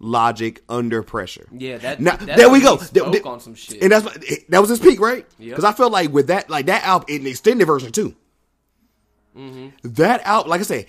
[0.01, 1.47] Logic Under Pressure.
[1.53, 2.77] Yeah, that- now, there we go.
[2.77, 3.83] he spoke Th- on some shit.
[3.83, 4.05] and that's
[4.49, 5.27] that was his peak, right?
[5.39, 5.51] Yep.
[5.51, 8.15] Because I felt like with that, like that album, in the extended version too.
[9.37, 9.69] Mm-hmm.
[9.95, 10.87] That out, like I said,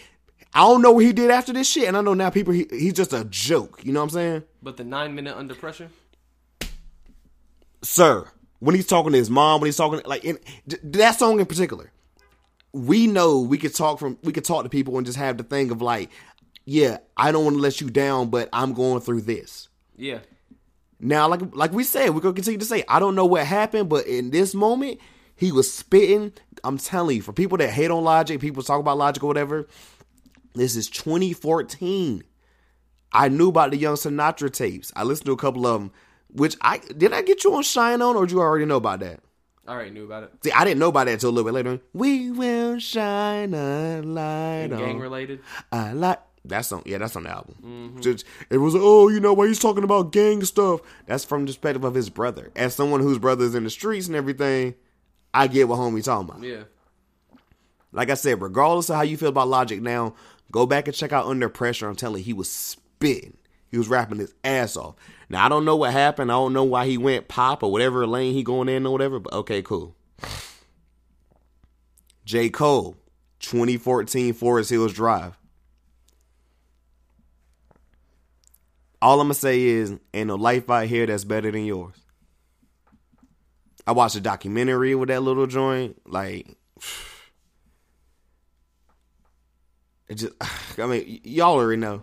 [0.54, 2.66] I don't know what he did after this shit, and I know now people he,
[2.72, 3.82] he's just a joke.
[3.84, 4.44] You know what I'm saying?
[4.64, 5.90] But the nine minute under pressure.
[7.84, 8.26] sir,
[8.60, 10.38] when he's talking to his mom, when he's talking like in
[10.68, 11.92] d- that song in particular,
[12.74, 15.44] we know we could talk from we could talk to people and just have the
[15.44, 16.10] thing of like,
[16.70, 19.70] yeah, I don't want to let you down, but I'm going through this.
[19.98, 20.20] Yeah.
[21.00, 23.90] Now, like like we said, we're gonna continue to say, I don't know what happened,
[23.90, 25.00] but in this moment,
[25.36, 26.32] he was spitting.
[26.64, 29.68] I'm telling you, for people that hate on Logic, people talk about Logic or whatever,
[30.54, 32.24] this is 2014.
[33.12, 34.92] I knew about the Young Sinatra tapes.
[34.96, 35.92] I listened to a couple of them.
[36.32, 39.00] Which I did I get you on Shine On, or did you already know about
[39.00, 39.22] that?
[39.66, 40.34] I already knew about it.
[40.44, 41.80] See, I didn't know about that until a little bit later.
[41.94, 44.80] We will shine a light And on.
[44.80, 45.40] gang related.
[45.72, 47.56] I like that's on yeah, that's on the album.
[47.62, 48.00] Mm-hmm.
[48.02, 50.82] Just- it was oh, you know why he's talking about gang stuff.
[51.06, 52.52] That's from the perspective of his brother.
[52.56, 54.76] As someone whose brother's in the streets and everything,
[55.34, 56.44] I get what homie talking about.
[56.44, 56.64] Yeah.
[57.92, 60.14] Like I said, regardless of how you feel about Logic now,
[60.52, 61.88] go back and check out Under Pressure.
[61.88, 63.38] I'm telling you, he was spitting.
[63.70, 64.96] He was rapping his ass off.
[65.30, 66.32] Now I don't know what happened.
[66.32, 69.20] I don't know why he went pop or whatever lane he going in or whatever.
[69.20, 69.96] But okay, cool.
[72.26, 72.50] J.
[72.50, 72.96] Cole,
[73.40, 75.39] 2014 Forest Hills Drive.
[79.02, 81.96] All I'm gonna say is, ain't no life out here that's better than yours.
[83.88, 86.02] I watched a documentary with that little joint.
[86.06, 86.48] Like,
[90.10, 90.34] it just,
[90.78, 92.02] I mean, y'all already know.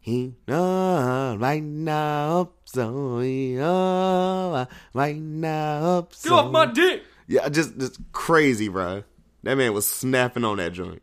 [0.00, 6.00] He know right now, so he know right now.
[6.02, 7.04] Get so- off my dick.
[7.28, 9.04] yeah, just just crazy, bro.
[9.44, 11.02] That man was snapping on that joint.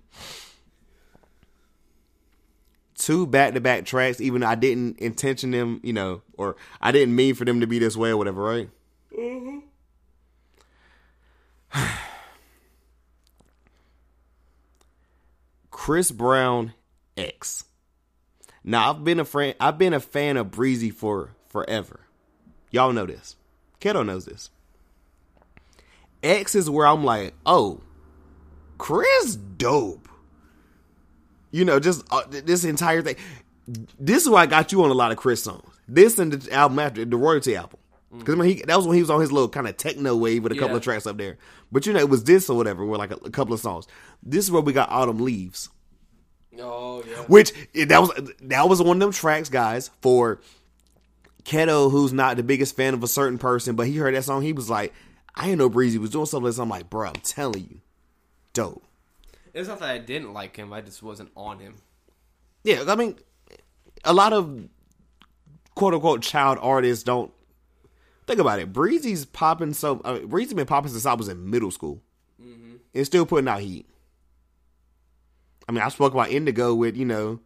[2.99, 6.91] Two back to back tracks, even though I didn't intention them, you know, or I
[6.91, 8.69] didn't mean for them to be this way or whatever, right?
[9.17, 9.63] Mhm
[15.71, 16.73] chris Brown
[17.15, 17.63] X.
[18.65, 22.01] Now I've been a friend I've been a fan of Breezy for forever.
[22.69, 23.37] Y'all know this.
[23.79, 24.49] Keto knows this.
[26.21, 27.79] X is where I'm like, oh,
[28.77, 30.08] Chris dope.
[31.51, 33.15] You know, just uh, this entire thing.
[33.99, 35.63] This is why I got you on a lot of Chris songs.
[35.87, 37.79] This and the album after the royalty album.
[38.17, 40.15] Because I mean, he, that was when he was on his little kind of techno
[40.15, 40.77] wave with a couple Yeah.
[40.77, 41.37] of tracks up there.
[41.71, 43.87] But you know, it was this or whatever, with like a, a couple of songs.
[44.23, 45.69] This is where we got Autumn Leaves.
[46.59, 47.15] Oh yeah.
[47.27, 48.11] Which that was
[48.41, 50.41] that was one of them tracks, guys, for
[51.43, 54.41] Keto, who's not the biggest fan of a certain person, but he heard that song,
[54.41, 54.93] he was like,
[55.35, 56.59] I didn't know Breezy was doing something like this.
[56.59, 57.81] I'm like, bro, I'm telling you,
[58.53, 58.83] dope.
[59.53, 60.71] It's not that I didn't like him.
[60.73, 61.75] I just wasn't on him.
[62.63, 63.17] Yeah, I mean,
[64.03, 64.67] a lot of
[65.75, 67.31] quote unquote child artists don't
[68.27, 68.71] think about it.
[68.73, 72.01] Breezy's popping so I mean, Breezy's been popping since I was in middle school,
[72.93, 73.85] and still putting out heat.
[75.67, 77.39] I mean, I spoke about Indigo with you know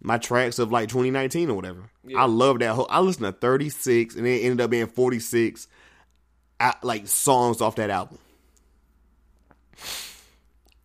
[0.00, 1.90] my tracks of like 2019 or whatever.
[2.16, 2.86] I love that whole.
[2.90, 5.66] I listened to 36, and it ended up being 46,
[6.60, 8.18] uh, like songs off that album.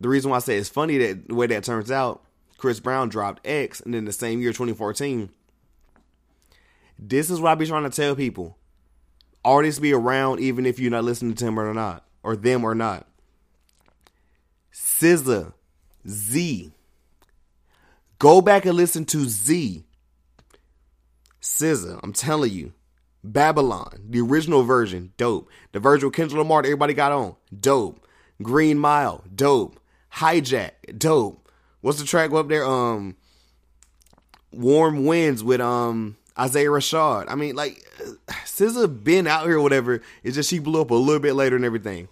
[0.00, 2.24] The reason why I say it's funny that the way that turns out,
[2.56, 5.30] Chris Brown dropped X, and then the same year, 2014.
[6.98, 8.58] This is what I be trying to tell people:
[9.44, 12.74] artists be around even if you're not listening to them or not, or them or
[12.74, 13.06] not.
[14.72, 15.52] SZA,
[16.06, 16.72] Z.
[18.18, 19.84] Go back and listen to Z.
[21.40, 22.74] SZA, I'm telling you.
[23.24, 25.50] Babylon, the original version, dope.
[25.72, 28.06] The with Kendrick Lamar everybody got on, dope.
[28.42, 29.79] Green Mile, dope.
[30.14, 31.48] Hijack, dope.
[31.80, 32.64] What's the track up there?
[32.64, 33.16] Um,
[34.52, 37.26] Warm Winds with um Isaiah Rashad.
[37.28, 37.84] I mean, like
[38.28, 40.00] SZA been out here or whatever.
[40.22, 42.08] It's just she blew up a little bit later and everything.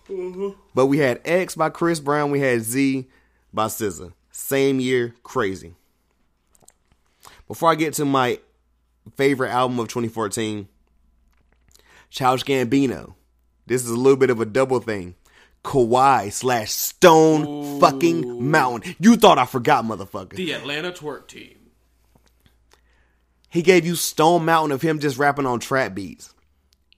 [0.75, 2.31] But we had X by Chris Brown.
[2.31, 3.07] We had Z
[3.53, 4.13] by SZA.
[4.31, 5.75] Same year, crazy.
[7.47, 8.39] Before I get to my
[9.17, 10.69] favorite album of 2014,
[12.11, 13.15] Childish Gambino.
[13.67, 15.15] This is a little bit of a double thing.
[15.63, 18.95] Kauai slash Stone fucking Mountain.
[18.99, 20.35] You thought I forgot, motherfucker.
[20.35, 21.57] The Atlanta Twerk Team.
[23.51, 26.35] he gave you Stone Mountain of him just rapping on trap beats,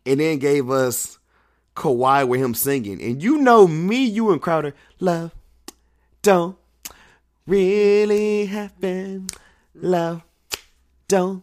[0.05, 1.19] and then gave us
[1.75, 3.01] Kauai with him singing.
[3.03, 5.33] And you know me, you and Crowder, love
[6.23, 6.57] don't
[7.47, 9.29] really happen.
[9.75, 10.23] Love
[11.09, 11.43] don't.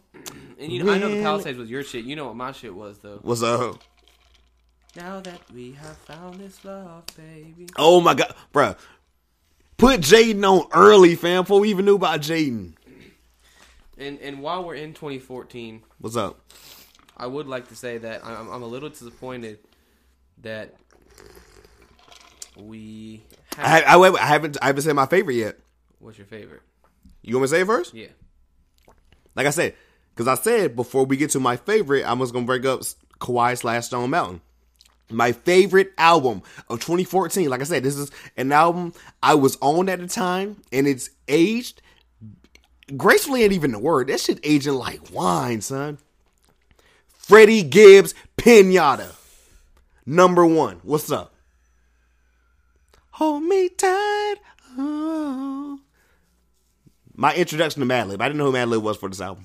[0.58, 1.22] And you know, I know the Really?
[1.22, 2.04] Palisades was your shit.
[2.04, 3.18] You know what my shit was though.
[3.22, 3.82] What's up?
[4.98, 7.68] Now that we have found this love, baby.
[7.76, 8.76] Oh my god, bruh.
[9.76, 12.74] Put Jaden on early, fam, before we even knew about Jaden.
[13.96, 16.40] And and while we're in 2014, What's up?
[17.16, 19.60] I would like to say that I'm, I'm a little disappointed
[20.42, 20.74] that
[22.56, 23.22] we.
[23.56, 25.58] I, Have, I, wait, wait, I haven't I haven't said my favorite yet.
[26.00, 26.62] what's your favorite?
[27.22, 27.94] You want me to say it first?
[27.94, 28.08] Yeah.
[29.36, 29.74] Like I said,
[30.12, 32.80] because I said before we get to my favorite, I'm just gonna break up
[33.20, 34.40] Kauai slash Stone Mountain.
[35.10, 37.48] My favorite album of 2014.
[37.48, 41.10] Like I said, this is an album I was on at the time, and it's
[41.28, 41.80] aged
[42.96, 43.42] gracefully.
[43.42, 44.08] Ain't even the word.
[44.08, 45.98] That shit aging like wine, son.
[47.16, 49.12] Freddie Gibbs Pinata,
[50.06, 50.80] number one.
[50.82, 51.34] What's up?
[53.12, 54.36] Hold me tight.
[54.78, 55.80] Oh.
[57.14, 58.20] My introduction to Madlib.
[58.20, 59.44] I didn't know who Madlib was for this album.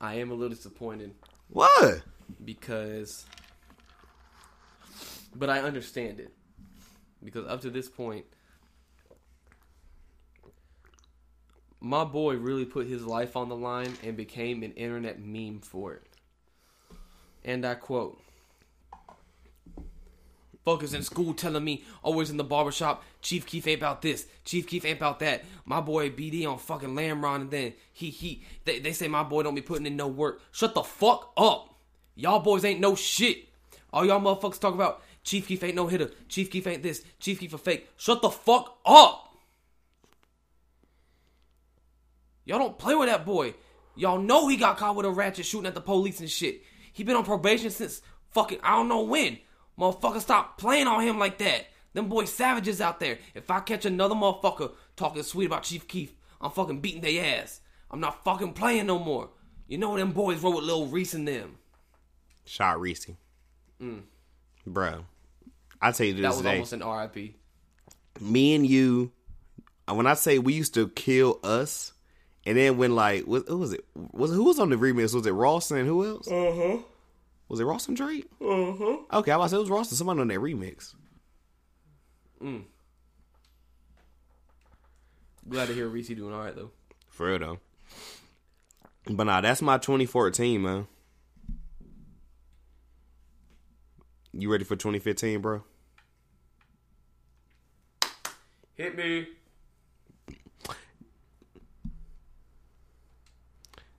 [0.00, 1.14] I am a little disappointed
[1.48, 2.02] What?
[2.44, 3.24] because,
[5.34, 6.32] but I understand it
[7.22, 8.26] because up to this point,
[11.80, 15.94] my boy really put his life on the line and became an internet meme for
[15.94, 16.02] it.
[17.44, 18.20] And I quote.
[20.66, 24.66] Fuckers in school telling me, always in the barbershop, Chief Keef ain't about this, Chief
[24.66, 25.44] Keef ain't about that.
[25.66, 29.42] My boy BD on fucking Lamron, and then he he they, they say my boy
[29.42, 30.40] don't be putting in no work.
[30.52, 31.74] Shut the fuck up.
[32.16, 33.48] Y'all boys ain't no shit.
[33.92, 37.40] All y'all motherfuckers talk about Chief Keef ain't no hitter, Chief Keef ain't this, Chief
[37.40, 37.88] Keef a fake.
[37.96, 39.34] Shut the fuck up.
[42.44, 43.54] Y'all don't play with that boy.
[43.96, 46.62] Y'all know he got caught with a ratchet shooting at the police and shit.
[46.92, 48.02] He been on probation since
[48.32, 49.38] fucking I don't know when.
[49.78, 51.66] Motherfucker, stop playing on him like that.
[51.94, 53.18] Them boys savages out there.
[53.34, 57.60] If I catch another motherfucker talking sweet about Chief Keef, I'm fucking beating their ass.
[57.90, 59.30] I'm not fucking playing no more.
[59.68, 61.56] You know them boys roll with Lil Reese and them.
[62.44, 63.06] Shot Reese.
[63.80, 64.02] Mm.
[64.66, 65.06] Bro.
[65.84, 66.22] I tell you this.
[66.22, 66.52] That was day.
[66.52, 67.34] almost an RIP.
[68.18, 69.12] me and you,
[69.86, 71.92] uh, when I say we used to kill us,
[72.46, 73.84] and then when like what, who was it?
[73.94, 75.14] Was who was on the remix?
[75.14, 76.26] Was it Ross and who else?
[76.26, 76.78] Uh huh.
[77.48, 78.26] Was it Ross and Drake?
[78.40, 78.96] Uh huh.
[79.12, 80.94] Okay, I was about to say it was Ross and somebody on that remix.
[85.46, 86.70] Glad to hear Reese doing alright though.
[87.08, 87.58] For real though.
[89.06, 90.86] But nah, that's my 2014, man.
[94.32, 95.62] You ready for 2015, bro?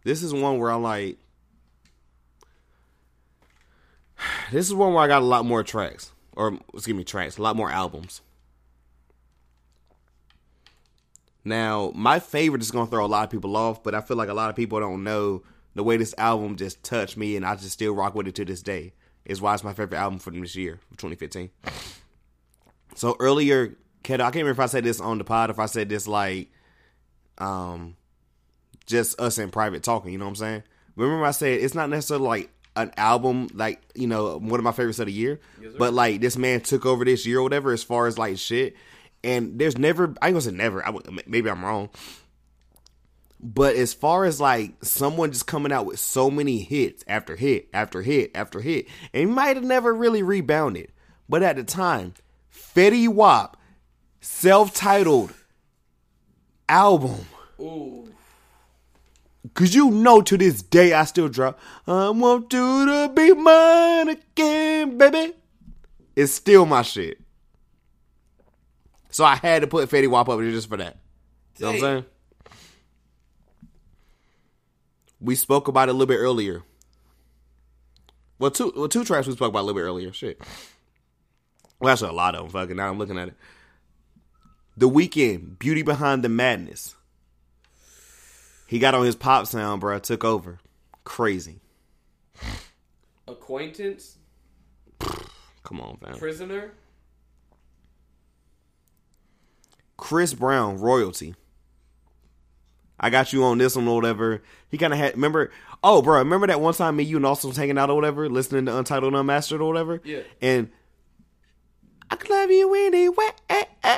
[0.03, 1.17] This is one where I'm like,
[4.51, 7.41] this is one where I got a lot more tracks, or excuse me, tracks, a
[7.41, 8.22] lot more albums.
[11.43, 14.30] Now, my favorite is gonna throw a lot of people off, but I feel like
[14.30, 15.43] a lot of people don't know
[15.76, 18.45] the way this album just touched me, and I just still rock with it to
[18.45, 18.93] this day.
[19.26, 21.49] Is why it's my favorite album from this year, 2015.
[22.93, 23.76] So earlier,
[24.06, 26.07] Keto, I can't remember if I said this on the pod, if I said this
[26.07, 26.49] like,
[27.40, 27.95] um,
[28.86, 30.64] just us in private talking, you know what I'm saying?
[30.95, 34.72] Remember I said it's not necessarily like an album like, you know, one of my
[34.72, 35.40] favorites of the year.
[35.77, 38.76] but like this man took over this year or whatever as far as like shit.
[39.23, 40.94] And there's never I ain't gonna say never, I,
[41.26, 41.90] maybe I'm wrong.
[43.40, 47.69] But as far as like someone just coming out with so many hits after hit
[47.73, 50.91] after hit after hit, and he might have never really rebounded.
[51.27, 52.14] But at the time,
[52.53, 53.57] Fetty Wap,
[54.26, 55.31] self-titled
[56.68, 57.26] album.
[57.60, 58.11] Ooh.
[59.53, 64.10] Cause you know to this day I still drop I want you to be mine
[64.10, 65.34] again, baby.
[66.15, 67.22] It's still my shit.
[69.11, 70.97] So I had to put Fetty Wap up there just for that.
[71.57, 72.06] You know what I'm saying?
[75.22, 76.64] We spoke about it a little bit earlier.
[78.39, 80.11] Well, two well, two tracks we spoke about a little bit earlier.
[80.11, 80.41] Shit.
[81.80, 82.52] Well, actually, a lot of them.
[82.52, 83.35] Fucking now I'm looking at it.
[84.77, 86.95] The Weeknd, Beauty Behind the Madness.
[88.68, 89.99] He got on his pop sound, bro.
[89.99, 90.60] Took over.
[91.03, 91.60] Crazy.
[93.27, 94.18] Acquaintance,
[95.64, 96.18] Come on, fam.
[96.18, 96.72] prisoner.
[99.97, 101.35] Chris Brown, royalty.
[102.99, 104.41] I got you on this one or whatever.
[104.69, 105.52] He kind of had, remember,
[105.84, 108.30] oh, bro, remember that one time me, you, and Austin was hanging out or whatever,
[108.30, 110.02] listening to Untitled Unmastered or whatever?
[110.03, 110.22] Yeah.
[110.41, 110.69] And
[112.10, 113.30] I could love you anyway.
[113.49, 113.98] Eh, eh,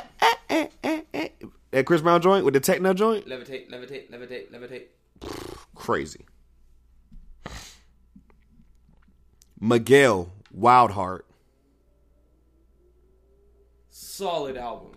[0.50, 1.28] eh.
[1.70, 3.26] That Chris Brown joint with the techno joint?
[3.26, 4.84] Levitate, levitate, levitate, levitate.
[5.74, 6.24] Crazy.
[9.60, 11.22] Miguel Wildheart.
[13.90, 14.92] Solid album.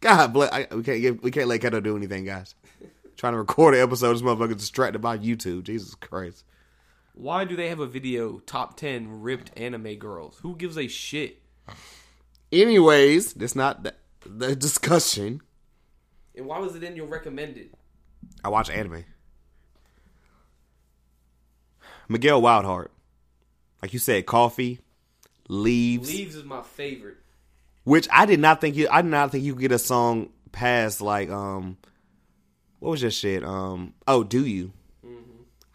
[0.00, 0.52] God bless.
[0.52, 2.54] I, we can't give, we can't let Keto do anything, guys.
[3.16, 5.64] Trying to record an episode, this motherfucker distracted by YouTube.
[5.64, 6.44] Jesus Christ.
[7.16, 10.38] Why do they have a video top 10 ripped anime girls?
[10.42, 11.40] Who gives a shit?
[12.52, 13.94] Anyways, that's not the,
[14.24, 15.40] the discussion.
[16.36, 17.70] And why was it in your recommended?
[18.44, 19.04] I watch anime.
[22.08, 22.88] Miguel Wildheart.
[23.82, 24.80] Like you said, coffee,
[25.48, 27.16] leaves, Leaves is my favorite.
[27.84, 28.88] which I did not think you.
[28.90, 31.76] I did not think you could get a song past like um,
[32.78, 33.44] what was your shit?
[33.44, 34.72] Um, oh, do you?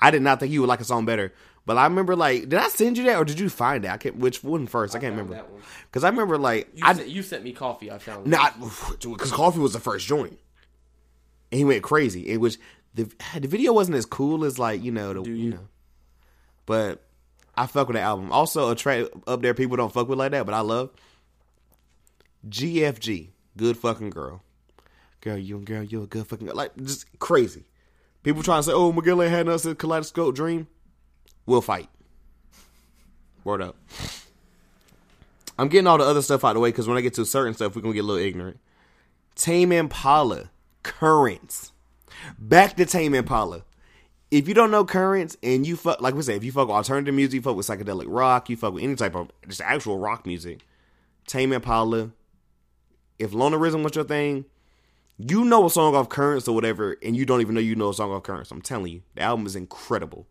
[0.02, 1.34] I did not think you would like a song better.
[1.66, 3.94] But I remember like, did I send you that or did you find that?
[3.94, 4.18] I can't.
[4.18, 4.96] Which one first?
[4.96, 5.44] I, can't remember.
[5.86, 7.92] Because I remember like You, I sent, you sent me coffee.
[7.92, 8.26] I found.
[8.26, 10.40] not because coffee was the first joint,
[11.52, 12.28] and he went crazy.
[12.28, 12.58] It was
[12.96, 13.04] the
[13.40, 15.52] the video wasn't as cool as like you know the you?
[15.52, 15.68] know,
[16.66, 17.04] but
[17.56, 18.32] I fuck with the album.
[18.32, 20.90] Also, a track up there people don't fuck with like that, but I love
[22.50, 23.30] GFG.
[23.56, 24.42] Good fucking girl,
[25.20, 25.38] girl.
[25.38, 26.56] You and girl, you a good fucking girl.
[26.56, 27.66] like just crazy.
[28.24, 30.68] People trying to say, "Oh, Miguel ain't had us a kaleidoscope dream."
[31.46, 31.90] We'll fight.
[33.44, 33.76] Word up.
[35.58, 37.26] I'm getting all the other stuff out of the way because when I get to
[37.26, 38.60] certain stuff, we're gonna get a little ignorant.
[39.36, 40.52] Tame Impala,
[40.84, 41.72] Currents.
[42.38, 43.64] Back to Tame Impala.
[44.30, 46.76] If you don't know Currents and you fuck, like we said, if you fuck with
[46.76, 49.98] alternative music, you fuck with psychedelic rock, you fuck with any type of just actual
[49.98, 50.62] rock music,
[51.28, 52.12] Tame Impala.
[53.20, 54.46] If Lonerism was your thing,
[55.30, 57.90] you know a song off Currents or whatever, and you don't even know you know
[57.90, 58.52] a song off Currents.
[58.52, 60.28] I'm telling you, the album is incredible.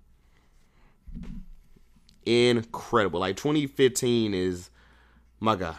[2.27, 3.21] Incredible.
[3.21, 4.71] Like 2015 is
[5.39, 5.77] my God.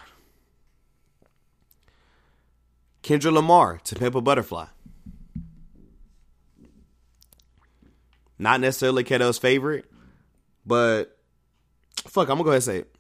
[3.02, 4.68] Kendrick Lamar to Pimp a Butterfly.
[8.38, 9.86] Not necessarily Keto's favorite,
[10.66, 11.18] but
[12.08, 12.96] fuck, I'm gonna go ahead and say it.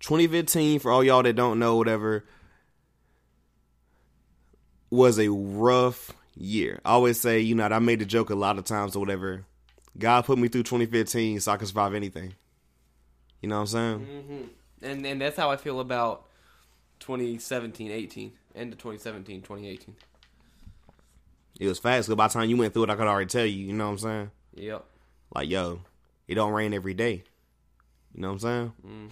[0.00, 2.24] 2015, for all y'all that don't know, whatever,
[4.90, 6.80] was a rough year.
[6.84, 9.44] I always say, you know, I made the joke a lot of times or whatever.
[9.98, 12.34] God put me through 2015 so I can survive anything.
[13.40, 14.06] You know what I'm saying?
[14.06, 14.42] Mm-hmm.
[14.82, 16.26] And and that's how I feel about
[17.00, 19.96] 2017, 18, end of 2017, 2018.
[21.58, 22.08] It was fast.
[22.08, 23.66] Cause by the time you went through it, I could already tell you.
[23.66, 24.30] You know what I'm saying?
[24.54, 24.84] Yep.
[25.34, 25.80] Like, yo,
[26.26, 27.22] it don't rain every day.
[28.14, 28.72] You know what I'm saying?
[28.86, 29.08] Mm-hmm.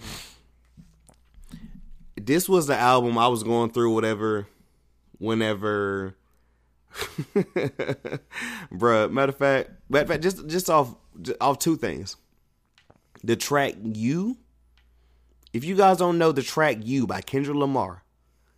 [2.21, 4.47] This was the album I was going through, whatever,
[5.19, 6.15] whenever.
[8.73, 10.95] Bruh, matter of fact, matter of fact, just just off
[11.39, 12.17] off two things.
[13.23, 14.37] The track "You,"
[15.53, 18.03] if you guys don't know the track "You" by Kendrick Lamar,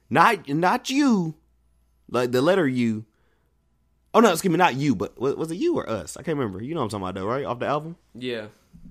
[0.09, 1.35] not not you,
[2.09, 3.05] like the letter U.
[4.13, 6.17] Oh no, excuse me, not you, but was, it you or us?
[6.17, 6.61] I can't remember.
[6.63, 7.45] You know what I'm talking about, though, right?
[7.45, 7.95] Off the album.
[8.13, 8.47] Yeah.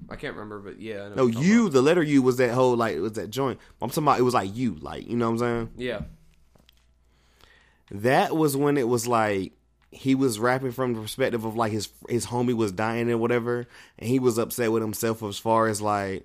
[0.09, 1.11] I can't remember, but yeah.
[1.15, 1.63] No, you.
[1.63, 1.73] about.
[1.73, 3.61] The letter U was that whole like it was that joint.
[3.81, 5.71] I'm talking about it was like you, like you know what I'm saying.
[5.77, 6.01] Yeah.
[7.91, 9.53] That was when it was like
[9.93, 13.67] he was rapping from the perspective of like his his homie was dying and whatever,
[13.99, 16.25] and he was upset with himself as far as like,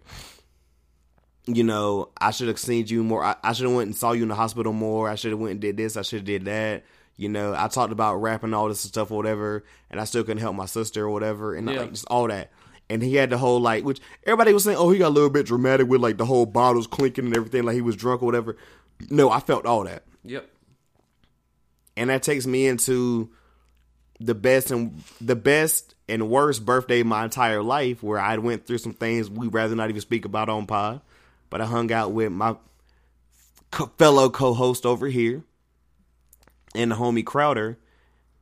[1.48, 3.24] you know, I should have seen you more.
[3.24, 5.10] I, I should have went and saw you in the hospital more.
[5.10, 5.98] I should have went and did this.
[5.98, 6.84] I should have did that.
[7.18, 10.42] You know, I talked about rapping all this stuff or whatever, and I still couldn't
[10.42, 11.82] help my sister or whatever, and Yeah.
[11.82, 12.52] like just all that.
[12.90, 15.30] And he had the whole like, which everybody was saying, oh, he got a little
[15.30, 18.26] bit dramatic with like the whole bottles clinking and everything, like he was drunk or
[18.26, 18.58] whatever.
[19.10, 20.48] No, I felt all that Yep.
[21.98, 23.30] And that takes me into
[24.20, 28.66] the best and the best and worst birthday of my entire life where I went
[28.66, 31.02] through some things we'd rather not even speak about on pod
[31.50, 32.56] but I hung out with my
[33.72, 35.44] co- fellow co-host over here
[36.74, 37.78] and the homie Crowder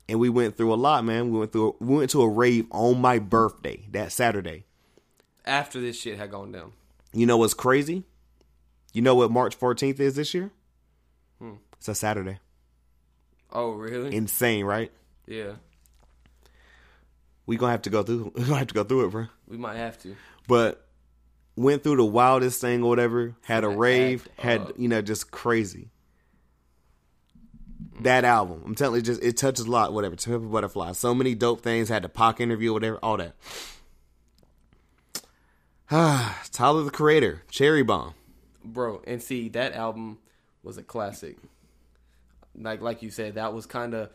[0.08, 1.32] and we went through a lot man.
[1.32, 4.66] We went through we went to a rave on my birthday that Saturday.
[5.46, 6.74] After this shit had gone down.
[7.14, 8.04] you know what's crazy?
[8.94, 10.52] You know what March 14th is this year?
[11.40, 11.56] Hmm.
[11.78, 12.40] It's a Saturday
[13.54, 14.16] Oh, really?
[14.16, 14.92] insane right
[15.28, 15.54] yeah.
[17.46, 19.58] we gonna have to go through we gonna have to go through it bro We
[19.58, 20.16] might have to.
[20.48, 20.86] but
[21.56, 23.36] went through the wildest thing or whatever.
[23.44, 24.72] Had a Act rave, had up.
[24.80, 25.92] you know just crazy.
[28.02, 29.94] That album, I'm telling you, it just it touches a lot.
[29.94, 31.90] Whatever, a Butterfly, so many dope things.
[31.90, 33.36] Had the Pac interview, whatever, all that.
[35.92, 38.16] Ah, Tyler the Creator, Cherry Bomb.
[38.66, 39.02] bro.
[39.06, 40.18] And see, that album
[40.64, 41.38] was a classic
[42.60, 44.10] like like you said, that was kind of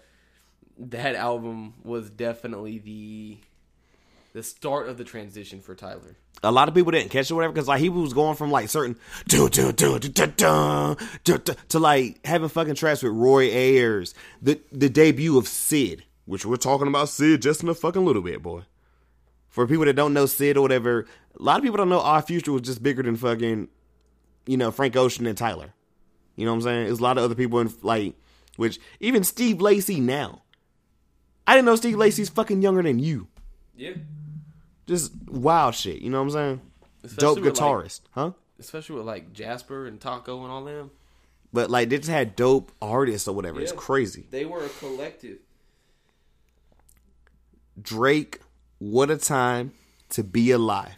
[0.79, 3.39] that album was definitely the
[4.33, 6.17] the start of the transition for Tyler.
[6.43, 8.69] A lot of people didn't catch it, whatever, because like he was going from like
[8.69, 8.97] certain
[9.27, 11.39] do do do do do do
[11.69, 16.57] to like having fucking tracks with Roy Ayers, the the debut of Syd, which we're
[16.57, 18.63] talking about Syd just in a fucking little bit, boy.
[19.49, 21.07] For people that don't know Syd or whatever,
[21.39, 23.67] a lot of people don't know Odd Future was just bigger than fucking,
[24.47, 25.75] you know, Frank Ocean and Tyler.
[26.37, 26.85] You know what I'm saying?
[26.87, 28.15] There's a lot of other people in like
[28.59, 30.43] which even Steve Lacy now.
[31.47, 33.29] I didn't know Steve Lacy's fucking younger than you.
[33.77, 33.93] Yeah.
[34.87, 36.03] Just wild shit.
[36.03, 36.61] You know what I'm saying?
[37.05, 38.33] Especially Dope with, like- guitarist, huh?
[38.59, 40.91] Especially with like Jasper and Taco and all them.
[41.53, 43.61] But like they just had dope artists or whatever.
[43.61, 44.27] It's crazy.
[44.31, 45.39] They were a collective.
[47.81, 48.41] Drake,
[48.79, 49.73] what a time
[50.11, 50.97] to be alive.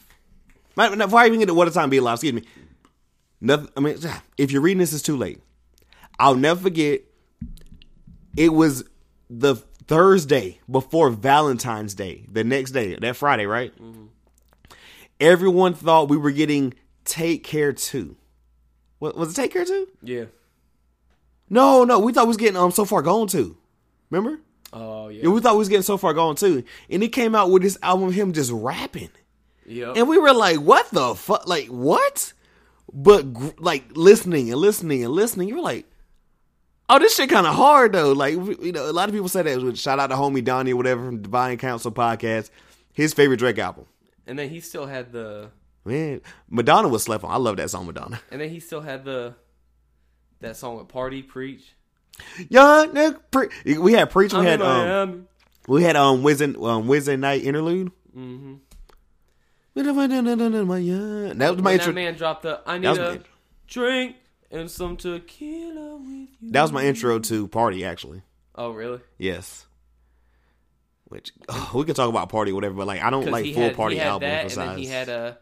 [0.77, 2.43] Not- not- Before I even get to what a time to be alive, excuse me.
[3.41, 3.69] Nothing.
[3.77, 3.99] I mean,
[4.39, 5.41] if you're reading this, it's too late.
[6.19, 7.03] I'll never forget.
[8.36, 8.85] It was
[9.28, 12.24] the Thursday before Valentine's Day.
[12.31, 13.73] The next day, that Friday, right?
[15.19, 16.74] Everyone thought we were getting
[17.05, 18.16] Take Care Two.
[18.98, 19.35] What was it?
[19.36, 19.89] Take Care Two?
[20.02, 20.24] Yeah.
[21.48, 23.57] No, no, we thought we was getting um so far gone too.
[24.11, 24.40] Remember?
[24.73, 25.24] Oh yeah.
[25.24, 27.62] Yeah, we thought we was getting so far gone too, and it came out with
[27.62, 29.11] this album of him just rapping,
[29.66, 29.97] Yep.
[29.97, 31.47] and we were like, "What the fuck?
[31.47, 32.32] Like what?"
[32.93, 35.86] But like listening and listening and listening, you were like,
[36.91, 39.47] "Oh, this shit kind of hard though." Like you know, a lot of people said
[39.47, 39.77] that.
[39.79, 42.51] Shout out to homie Donnie or whatever from Divine Council podcast.
[42.93, 43.87] His favorite Drake album.
[44.27, 45.51] and then he still had the
[45.85, 47.31] Man, Madonna was slept on.
[47.31, 48.21] I love that song, Madonna.
[48.31, 49.35] and then he still had the
[50.41, 51.75] that song with Party Preach.
[52.51, 54.35] Young nigga, pre- we had preach.
[54.35, 55.27] We had um,
[55.69, 57.93] we had um Wednesday um Wednesday night interlude.
[58.15, 58.59] Mm Mhm.
[61.39, 61.87] That was my intro.
[61.87, 63.21] that man dropped the I need a
[63.69, 64.17] drink
[64.51, 66.51] and some tequila with you.
[66.52, 68.22] That was my intro to party, actually.
[68.55, 69.01] Oh really?
[69.18, 69.66] Yes.
[71.05, 73.64] Which oh, we can talk about party, or whatever, but like I don't like full
[73.64, 74.31] had, party albums.
[74.31, 75.35] that, besides, he had a uh,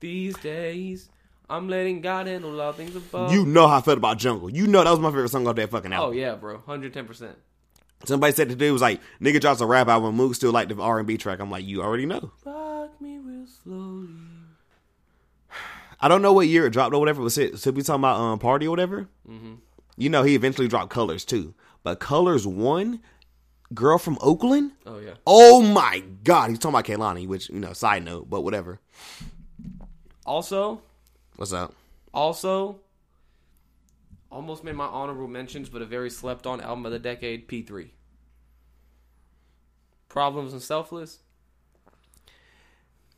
[0.00, 1.08] these days
[1.48, 3.32] I'm letting God handle all things above.
[3.32, 4.50] you know how I felt about Jungle.
[4.50, 6.10] You know that was my favorite song off that fucking oh, album.
[6.10, 7.36] oh yeah, bro, hundred ten percent.
[8.04, 10.98] Somebody said today was like nigga drops a rap album, Mook still like the R
[10.98, 11.40] and B track.
[11.40, 12.32] I'm like, you already know.
[12.44, 14.08] Rock me real slowly.
[16.04, 17.22] I don't know what year it dropped or whatever.
[17.22, 17.58] Was it?
[17.58, 19.08] So we talking about um party or whatever.
[19.26, 19.54] Mm-hmm.
[19.96, 23.00] You know he eventually dropped Colors too, but Colors one,
[23.72, 24.72] girl from Oakland.
[24.84, 25.14] Oh yeah.
[25.26, 28.80] Oh my god, he's talking about Kehlani, which you know, side note, but whatever.
[30.26, 30.82] Also,
[31.36, 31.72] What's up?
[32.12, 32.80] also,
[34.30, 37.88] almost made my honorable mentions, but a very slept on album of the decade, P3.
[40.10, 41.20] Problems and Selfless.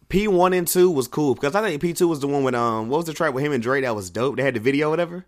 [0.08, 2.54] P one and two was cool because I think P two was the one with
[2.54, 4.36] um what was the track with him and Dre that was dope.
[4.36, 5.26] They had the video or whatever.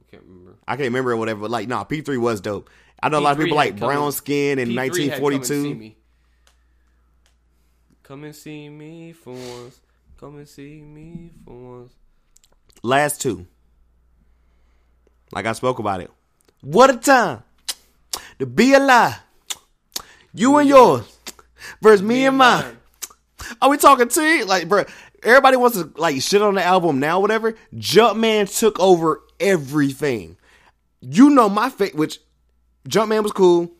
[0.00, 0.56] I can't remember.
[0.66, 2.68] I can't remember or whatever, but like nah, P three was dope.
[3.02, 5.74] I know a lot of people like brown and- skin in P3 nineteen See.
[5.74, 5.96] Me.
[8.02, 9.80] Come and see me for once.
[10.18, 11.92] Come and see me for once.
[12.82, 13.46] Last two.
[15.32, 16.10] Like I spoke about it.
[16.60, 17.42] What a time
[18.38, 19.20] to be alive.
[20.32, 21.18] You and yours
[21.80, 22.76] versus me and mine.
[23.60, 24.44] Are we talking to you?
[24.44, 24.84] Like, bro,
[25.22, 27.54] everybody wants to like shit on the album now, whatever.
[27.74, 30.36] Jumpman took over everything.
[31.00, 32.20] You know my favorite, which
[32.88, 33.70] Jumpman was cool,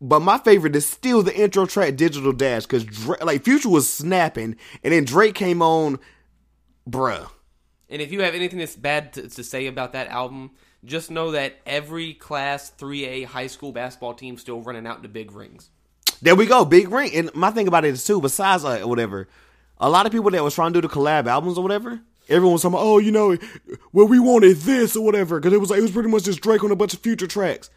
[0.00, 4.56] but my favorite is still the intro track, Digital Dash, because like Future was snapping,
[4.82, 5.98] and then Drake came on,
[6.88, 7.28] bruh.
[7.88, 10.50] And if you have anything that's bad to, to say about that album,
[10.84, 15.32] just know that every Class 3A high school basketball team still running out to big
[15.32, 15.70] rings.
[16.22, 17.12] There we go, big ring.
[17.14, 19.28] And my thing about it is too, besides like whatever,
[19.78, 22.54] a lot of people that was trying to do the collab albums or whatever, everyone
[22.54, 23.36] was talking about, oh, you know,
[23.92, 26.40] well, we wanted this or whatever, because it was like it was pretty much just
[26.40, 27.70] Drake on a bunch of future tracks.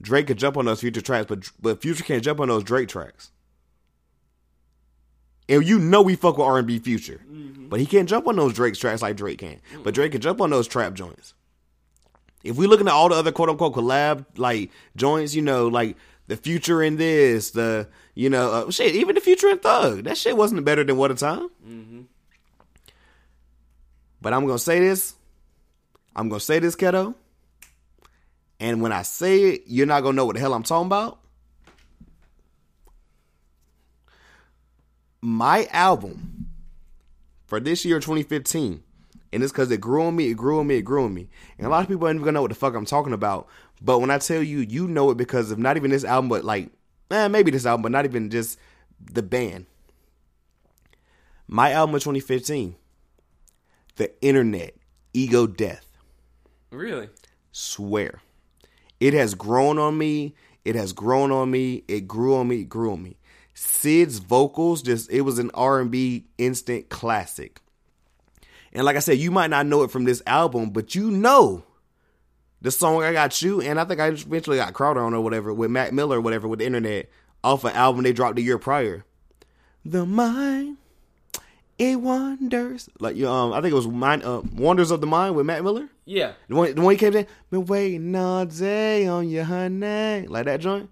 [0.00, 2.88] Drake could jump on those future tracks, but but Future can't jump on those Drake
[2.88, 3.30] tracks.
[5.48, 7.68] And you know we fuck with R and B Future, mm-hmm.
[7.68, 9.60] but he can't jump on those Drake tracks like Drake can.
[9.82, 11.34] But Drake can jump on those trap joints.
[12.42, 15.96] If we looking at all the other quote unquote collab like joints, you know, like
[16.26, 20.16] the future in this, the you know, uh, shit, even the future in Thug, that
[20.16, 21.48] shit wasn't better than What a Time.
[24.20, 25.14] But I'm gonna say this,
[26.16, 27.14] I'm gonna say this, Keto,
[28.60, 31.18] and when I say it, you're not gonna know what the hell I'm talking about.
[35.20, 36.46] My album
[37.46, 38.82] for this year, 2015,
[39.32, 41.28] And it's because it grew on me, it grew on me, it grew on me.
[41.58, 43.48] And a lot of people ain't even gonna know what the fuck I'm talking about.
[43.80, 46.44] But when I tell you, you know it because of not even this album, but
[46.44, 46.70] like,
[47.10, 48.58] eh, maybe this album, but not even just
[49.00, 49.66] the band.
[51.46, 52.76] My album of 2015,
[53.96, 54.74] The Internet,
[55.12, 55.86] Ego Death.
[56.70, 57.08] Really?
[57.52, 58.20] Swear.
[59.00, 60.34] It has grown on me.
[60.64, 61.84] It has grown on me.
[61.88, 62.60] It grew on me.
[62.60, 63.18] It grew on me.
[63.54, 67.60] Syd's vocals just it was an R&B instant classic.
[68.72, 71.64] And like I said, you might not know it from this album, but you know
[72.64, 75.52] the song I Got You, and I think I eventually got Crowder on or whatever
[75.52, 77.10] with Mac Miller or whatever with the internet
[77.44, 79.04] off an album they dropped the year prior.
[79.84, 80.78] The mind
[81.76, 82.88] it wonders.
[82.98, 85.62] Like you um I think it was mind uh, Wonders of the Mind with Mac
[85.62, 85.90] Miller.
[86.06, 86.32] Yeah.
[86.48, 90.26] The one, the one he came in, been waiting all day on your honey.
[90.26, 90.88] Like that joint.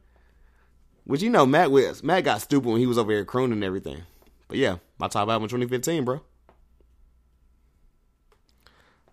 [1.05, 3.65] Which you know, Matt was Matt got stupid when he was over here crooning and
[3.65, 4.03] everything.
[4.47, 6.21] But yeah, my top album 2015, bro.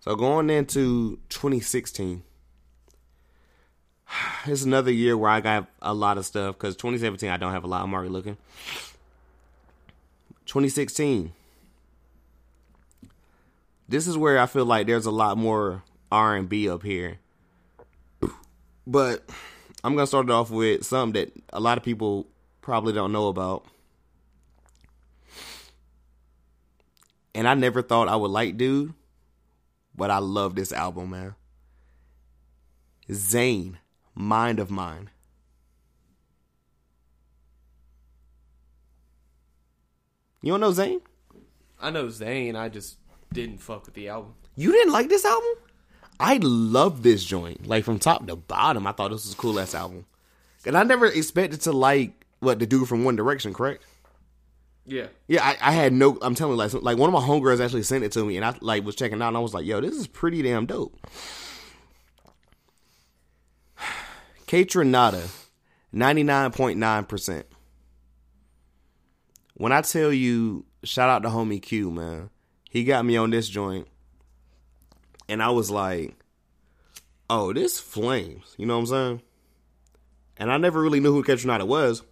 [0.00, 2.22] So going into 2016,
[4.46, 7.64] it's another year where I got a lot of stuff because 2017 I don't have
[7.64, 7.82] a lot.
[7.82, 8.36] I'm already looking.
[10.46, 11.32] 2016.
[13.88, 15.82] This is where I feel like there's a lot more
[16.12, 17.18] R and B up here.
[18.86, 19.28] But
[19.84, 22.26] I'm gonna start it off with something that a lot of people
[22.60, 23.64] probably don't know about.
[27.34, 28.92] And I never thought I would like dude,
[29.94, 31.34] but I love this album, man.
[33.08, 33.76] Zayn,
[34.14, 35.10] Mind of Mine.
[40.42, 41.00] You don't know Zayn?
[41.80, 42.56] I know Zayn.
[42.56, 42.98] I just
[43.32, 44.34] didn't fuck with the album.
[44.56, 45.50] You didn't like this album?
[46.18, 47.66] I love this joint.
[47.66, 50.06] Like from top to bottom, I thought this was a cool ass album.
[50.66, 53.84] And I never expected to like what the dude from One Direction, correct?
[54.86, 55.06] Yeah.
[55.28, 56.18] Yeah, I, I had no.
[56.20, 58.44] I'm telling you, like, like one of my homegirls actually sent it to me, and
[58.44, 60.98] I like was checking out, and I was like, "Yo, this is pretty damn dope."
[64.50, 65.30] Kaytranada,
[65.92, 67.46] ninety nine point nine percent.
[69.54, 72.30] When I tell you, shout out to homie Q, man,
[72.68, 73.86] he got me on this joint,
[75.28, 76.16] and I was like,
[77.28, 79.22] "Oh, this flames," you know what I'm saying?
[80.36, 82.02] And I never really knew who Kaytranada was.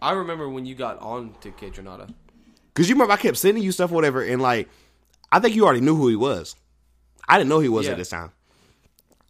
[0.00, 2.10] I remember when you got on to Kaytranada.
[2.72, 4.70] Cause you remember I kept sending you stuff, whatever, and like,
[5.30, 6.56] I think you already knew who he was.
[7.30, 7.92] I didn't know he was Yeah.
[7.92, 8.32] at this time.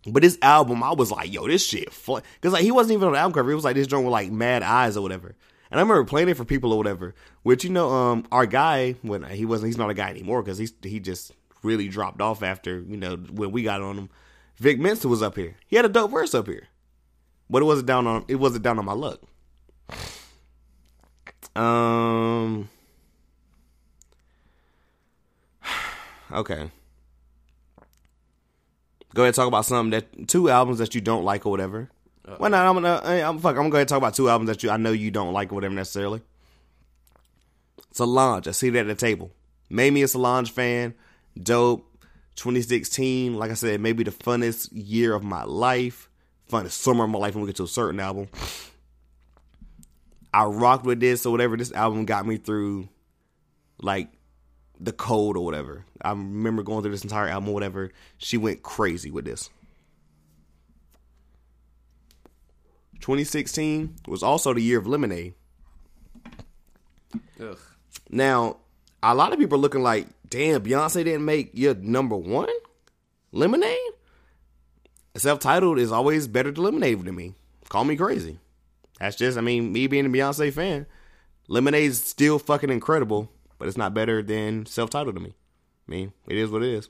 [0.07, 3.13] But this album, I was like, yo, this shit, cause like he wasn't even on
[3.13, 3.51] the album cover.
[3.51, 5.35] It was like this joint with like mad eyes or whatever.
[5.71, 7.15] And I remember playing it for people or whatever.
[7.43, 10.57] Which you know, um, our guy when he wasn't, he's not a guy anymore because
[10.59, 11.33] he's he just
[11.63, 14.11] really dropped off after you know when we got on him.
[14.57, 15.57] Vic Mensa was up here.
[15.69, 16.69] He had a dope verse up here,
[17.51, 19.21] but it wasn't down on it wasn't down on my luck.
[21.55, 22.69] Um.
[26.33, 26.71] Okay.
[29.15, 31.91] Go ahead and talk about something that two albums that you don't like or whatever.
[32.39, 33.51] Well, no, I'm gonna, I'm fuck.
[33.51, 35.33] I'm gonna go ahead and talk about two albums that you I know you don't
[35.33, 36.23] like or whatever necessarily.
[37.93, 39.33] Solange, I see that at the table.
[39.69, 40.95] Made me a Solange fan.
[41.41, 41.87] Dope.
[42.37, 46.09] 2016, like I said, maybe the funnest year of my life.
[46.51, 48.29] Funnest summer of my life when we get to a certain album.
[50.33, 51.57] I rocked with this or whatever.
[51.57, 52.89] This album got me through
[53.83, 54.09] like
[54.81, 55.85] the code or whatever.
[56.03, 57.93] I remember going through this entire album or whatever.
[58.19, 59.51] She went crazy with this.
[63.01, 65.35] 2016 was also the year of Lemonade.
[67.41, 67.59] Ugh.
[68.11, 68.59] Now,
[69.03, 72.49] a lot of people are looking like, damn, Beyonce didn't make your number one
[73.33, 73.77] Lemonade?
[75.17, 77.35] Self titled is always better than Lemonade to me.
[77.69, 78.39] Call me crazy.
[78.99, 80.87] That's just, I mean, me being a Beyonce fan,
[81.49, 83.31] Lemonade's still fucking incredible,
[83.61, 85.35] but it's not better than self titled to me.
[85.87, 86.89] I mean, it is what it is.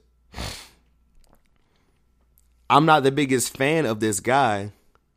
[2.70, 4.70] I'm not the biggest fan of this guy,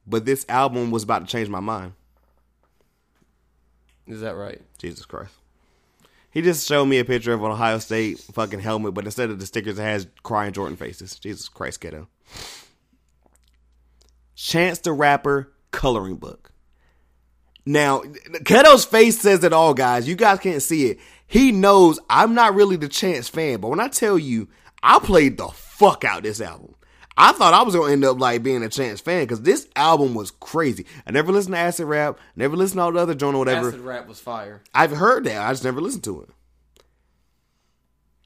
[0.08, 1.94] but this album was about to change my mind.
[4.08, 4.60] Is that right?
[4.80, 5.32] Jesus Christ.
[6.32, 9.40] He just showed me a picture of an Ohio State fucking helmet, but instead of
[9.40, 11.20] the stickers, it has crying Jordan faces.
[11.20, 12.08] Jesus Christ, kiddo.
[14.34, 16.53] Chance the Rapper coloring book.
[17.65, 20.07] Now, Keto's face says it all, guys.
[20.07, 20.99] You guys can't see it.
[21.26, 24.49] He knows I'm not really the Chance fan, but when I tell you,
[24.81, 26.76] I played the fuck out this album.
[27.15, 30.14] I thought I was gonna end up like being a Chance fan because this album
[30.14, 30.85] was crazy.
[31.06, 33.69] I never listened to acid rap, never listened to all the other joint or whatever.
[33.69, 34.61] Acid rap was fire.
[34.73, 35.41] I've heard that.
[35.41, 36.30] I just never listened to it.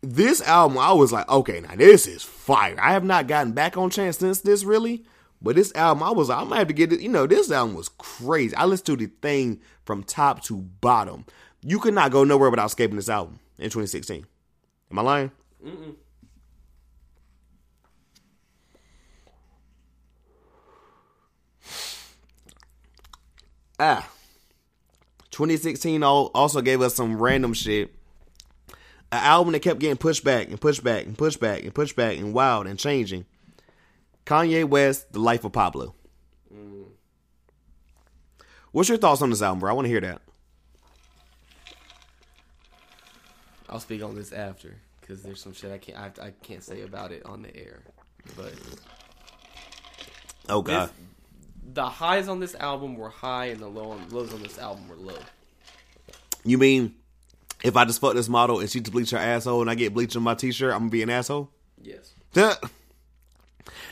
[0.02, 2.78] This album, I was like, okay, now this is fire.
[2.80, 5.04] I have not gotten back on chance since this, really.
[5.42, 7.00] But this album, I was like, I might have to get it.
[7.00, 8.56] You know, this album was crazy.
[8.56, 11.26] I listened to the thing from top to bottom.
[11.62, 13.40] You could not go nowhere without escaping this album.
[13.58, 14.26] in 2016.
[14.92, 15.32] Am I lying?
[23.80, 24.10] Ah.
[25.30, 27.94] 2016 also gave us some random shit.
[29.12, 31.96] An album that kept getting pushed back and pushed back and pushed back and pushed
[31.96, 33.26] back and wild and changing.
[34.28, 35.96] Kanye West, The Life of Pablo.
[38.74, 39.72] What's your thoughts on this album, bro?
[39.72, 40.22] I want to hear that.
[43.70, 46.82] I'll speak on this after because there's some shit I can't I, I can't say
[46.82, 47.82] about it on the air.
[48.36, 48.54] But
[50.50, 50.90] Oh God.
[50.90, 50.96] this,
[51.74, 54.88] the highs on this album were high and the low on, lows on this album
[54.88, 55.18] were low.
[56.46, 56.96] You mean
[57.64, 59.94] if I just fuck this model and she just bleach her asshole and I get
[59.94, 61.50] bleach on my t-shirt, I'm gonna be an asshole?
[61.82, 62.14] Yes.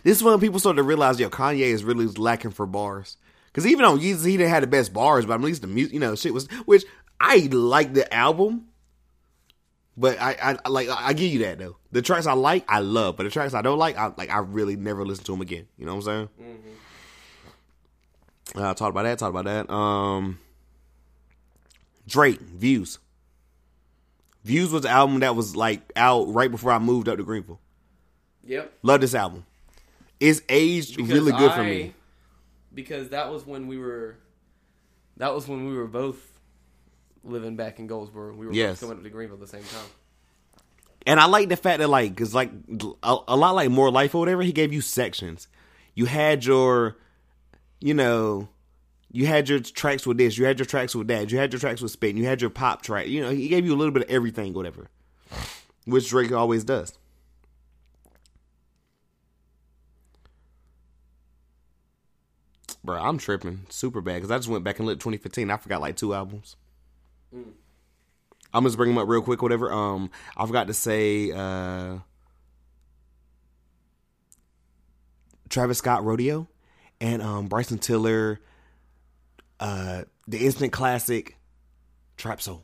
[0.04, 3.18] This is when people started to realize, yo, Kanye is really lacking for bars.
[3.48, 5.94] Because even on Yeezus, he didn't have the best bars, but at least the music,
[5.94, 6.48] you know, shit was.
[6.66, 6.84] Which
[7.20, 8.68] I like the album,
[9.96, 11.78] but I, I like I give you that though.
[11.92, 14.40] The tracks I like, I love, but the tracks I don't like, I like I
[14.40, 15.68] really never listen to them again.
[15.78, 16.60] You know what I'm saying?
[18.56, 19.20] Uh, talked about that.
[19.20, 19.74] Talked about that.
[19.74, 20.40] Um,
[22.08, 23.00] Drake views.
[24.44, 27.60] Views was the album that was like out right before I moved up to Greenville.
[28.44, 28.74] Yep.
[28.84, 29.46] Love this album.
[30.20, 31.94] It's aged Because really good for me.
[32.74, 34.18] Because that was when we were,
[35.18, 36.18] that was when we were both
[37.24, 38.36] living back in Goldsboro.
[38.36, 38.80] We were Yes.
[38.80, 39.86] both coming up to Greenville at the same time.
[41.08, 42.52] And I like the fact that like, cause like
[43.04, 45.48] a, a lot like more life or whatever, he gave you sections.
[45.94, 46.98] You had your,
[47.80, 48.50] you know,
[49.12, 51.60] you had your tracks with this, you had your tracks with that, you had your
[51.60, 53.08] tracks with spin, you had your pop track.
[53.08, 54.90] You know, he gave you a little bit of everything, whatever,
[55.86, 56.94] which Drake always does.
[62.86, 65.50] Bro, I'm tripping super bad because I just went back and looked 2015.
[65.50, 66.56] I forgot like two albums.
[68.54, 69.74] I'm just bring them up real quick, whatever.
[69.74, 71.98] Um, I forgot to say uh,
[75.50, 76.48] Travis Scott Rodeo
[77.02, 78.40] and um, Bryson Tiller,
[79.60, 81.38] uh, the instant classic
[82.18, 82.64] Trap Soul.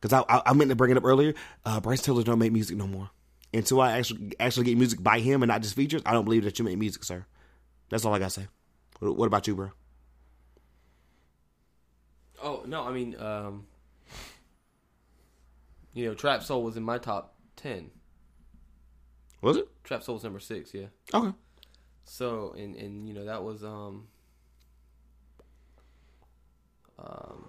[0.00, 1.34] Because I, I I meant to bring it up earlier.
[1.64, 3.10] Uh, Bryson Tiller don't make music no more.
[3.52, 6.44] Until I actually actually get music by him and not just features, I don't believe
[6.44, 7.26] that you make music, sir.
[7.88, 8.46] That's all I gotta say.
[9.00, 9.70] What, about you, bro?
[12.42, 13.66] Oh no, I mean, um,
[15.94, 17.90] you know, Trap Soul was in my top ten.
[19.40, 20.86] Was it Trap Soul was number six, yeah.
[21.14, 21.32] okay?
[22.04, 24.08] So and and you know that was um
[26.98, 27.46] um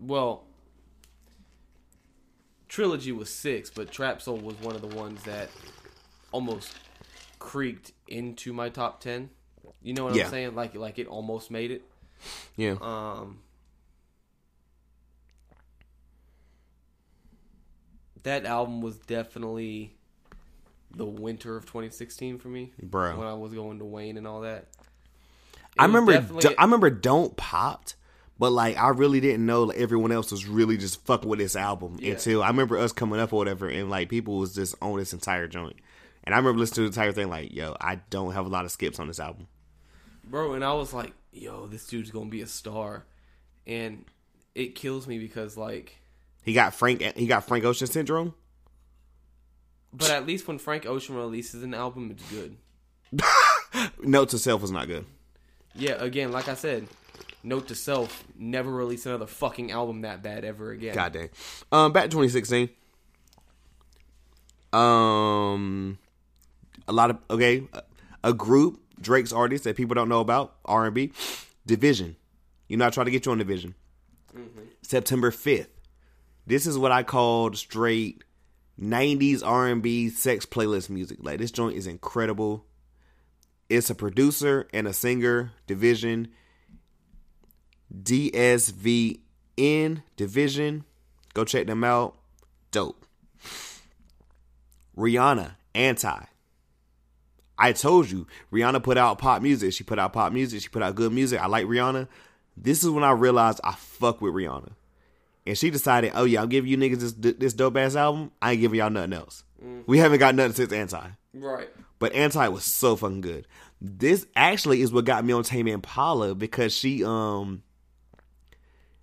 [0.00, 0.46] well
[2.68, 5.50] trilogy was six, but Trap Soul was one of the ones that
[6.32, 6.74] almost
[7.42, 9.30] creaked into my top ten.
[9.82, 10.24] You know what Yeah.
[10.24, 10.54] I'm saying?
[10.54, 11.82] Like like it almost made it.
[12.56, 12.76] Yeah.
[12.80, 13.40] Um,
[18.22, 19.96] that album was definitely
[20.94, 23.18] the winter of 2016 for me, Bro.
[23.18, 24.68] When I was going to Wayne and all that.
[25.54, 26.12] It I remember.
[26.12, 26.90] definitely- I remember.
[26.90, 27.96] Don't popped,
[28.38, 31.56] but like I really didn't know like, everyone else was really just fucking with this
[31.56, 32.12] album Yeah.
[32.12, 35.12] until I remember us coming up or whatever, and like people was just on this
[35.12, 35.76] entire joint.
[36.24, 38.64] And I remember listening to the entire thing like, yo, I don't have a lot
[38.64, 39.48] of skips on this album.
[40.24, 40.52] bro.
[40.54, 43.04] And I was like, yo, this dude's gonna be a star,
[43.66, 44.04] and
[44.54, 45.96] it kills me because like,
[46.42, 47.00] He got Frank.
[47.16, 48.34] He got Frank Ocean syndrome.
[49.92, 52.56] but at least when Frank Ocean releases an album, it's good.
[54.02, 55.04] Note to self was not good.
[55.74, 56.86] Yeah, again, like I said,
[57.42, 60.94] note to self: never release another fucking album that bad ever again.
[60.94, 61.30] God dang.
[61.72, 62.68] Um, back to 2016.
[64.72, 65.98] Um,
[66.92, 67.66] a lot of okay,
[68.22, 71.12] a- group Drake's artists that people don't know about R and B,
[71.66, 72.16] Division.
[72.68, 73.74] You know, I try to get you on Division.
[74.36, 74.60] Mm-hmm.
[74.82, 75.68] September 5th.
[76.46, 78.24] This is what I called straight
[78.80, 81.18] 90s R&B sex playlist music.
[81.20, 82.64] Like this joint is incredible.
[83.68, 86.28] It's a producer and a singer, Division.
[87.94, 89.18] DSVN
[90.16, 90.84] Division.
[91.34, 92.16] Go check them out.
[92.70, 93.06] Dope.
[94.96, 96.24] Rihanna, anti.
[97.58, 99.72] I told you, Rihanna put out pop music.
[99.72, 100.62] She put out pop music.
[100.62, 101.40] She put out good music.
[101.40, 102.08] I like Rihanna.
[102.56, 104.72] This is when I realized I fuck with Rihanna.
[105.46, 108.30] And she decided, oh yeah, I'm giving you niggas this this dope ass album.
[108.40, 109.44] I ain't giving y'all nothing else.
[109.86, 111.08] We haven't got nothing since Anti.
[111.34, 111.68] Right.
[111.98, 113.46] But Anti was so fucking good.
[113.80, 117.62] This actually is what got me on Tame Impala because she um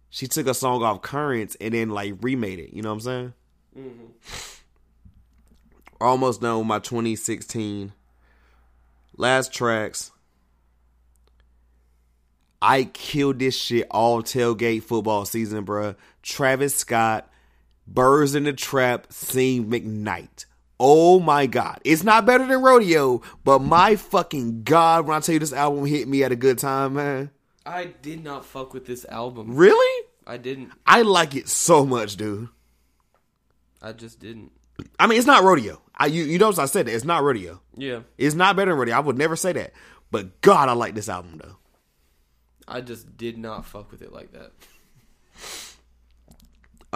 [0.10, 2.74] she took a song off Currents and then like remade it.
[2.74, 3.34] You know what I'm
[3.76, 4.14] saying?
[6.02, 7.94] Almost done with my 2016
[9.20, 10.12] last tracks.
[12.62, 15.96] I killed this shit all tailgate football season, bruh.
[16.24, 17.30] Travis Scott,
[17.88, 20.46] Birds in the Trap, Sing McKnight.
[20.80, 21.80] Oh my god.
[21.84, 25.86] It's not better than Rodeo, but my fucking god, when I tell you this album
[25.86, 27.32] hit me at a good time, man.
[27.66, 29.56] I did not fuck with this album.
[29.56, 30.06] Really?
[30.26, 30.72] I didn't.
[30.86, 32.50] I like it so much, dude.
[33.82, 34.52] I just didn't.
[34.98, 35.82] I mean, it's not Rodeo.
[36.00, 36.96] I you, you notice I said that.
[36.96, 37.62] It's not radio.
[37.76, 38.02] Yeah.
[38.18, 38.96] It's not better than Rodeo.
[38.96, 39.74] I would never say that.
[40.10, 41.58] But God, I like this album though.
[42.68, 44.52] I just did not fuck with it like that.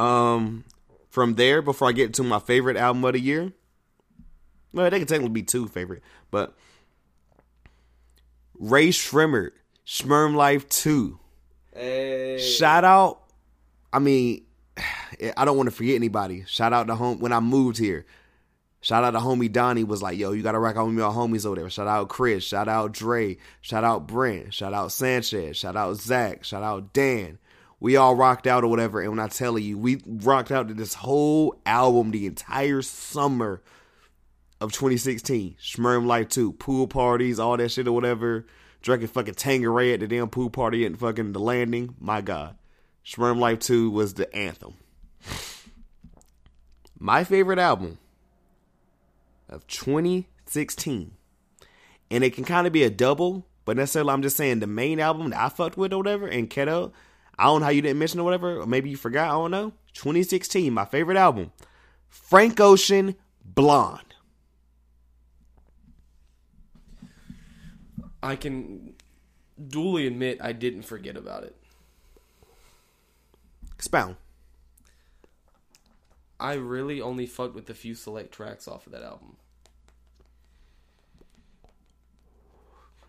[0.02, 0.64] Um,
[1.10, 3.52] from there, before I get to my favorite album of the year,
[4.72, 6.02] well, they can technically be two favorite,
[6.32, 6.56] but
[8.58, 9.52] Rae Sremmurd,
[9.86, 11.20] Schmerm Life Two.
[11.76, 12.40] Hey.
[12.40, 13.22] Shout out.
[13.92, 14.46] I mean,
[15.38, 16.46] I don't want to forget anybody.
[16.48, 18.06] Shout out to home when I moved here.
[18.84, 21.46] Shout out to homie Donnie was like, yo, you gotta rock out with all homies
[21.46, 21.70] over there.
[21.70, 22.44] Shout out Chris.
[22.44, 23.38] Shout out Dre.
[23.62, 24.54] Shout out Brent.
[24.54, 25.56] Shout out Sanchez.
[25.56, 26.44] Shout out Zach.
[26.44, 27.40] Shout out Dan.
[27.80, 29.00] We all rocked out or whatever.
[29.00, 33.62] And when I tell you, we rocked out to this whole album the entire summer
[34.60, 35.56] of 2016.
[35.62, 36.52] SremmLife 2.
[36.52, 38.46] Pool parties, all that shit or whatever.
[38.82, 41.96] Drinking fucking Tanqueray at the damn pool party at fucking the landing.
[42.02, 42.58] My God.
[43.06, 44.74] SremmLife 2 was the anthem.
[47.00, 47.98] My favorite album
[49.54, 51.14] of 2016.
[52.12, 55.00] And it can kind of be a double, but necessarily I'm just saying the main
[55.00, 56.92] album that I fucked with or whatever, and Keto,
[57.38, 59.52] I don't know how you didn't mention or whatever, or maybe you forgot, I don't
[59.52, 59.74] know.
[59.94, 61.52] 2016, my favorite album.
[62.10, 64.16] Frank Ocean, Blonde.
[68.22, 68.94] I can
[69.68, 71.56] duly admit I didn't forget about it.
[73.74, 74.16] Expound.
[76.40, 79.38] I really only fucked with a few select tracks off of that album.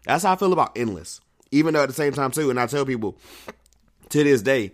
[0.05, 1.21] That's how I feel about Endless.
[1.51, 3.17] Even though at the same time too, and I tell people
[4.11, 4.73] to this day,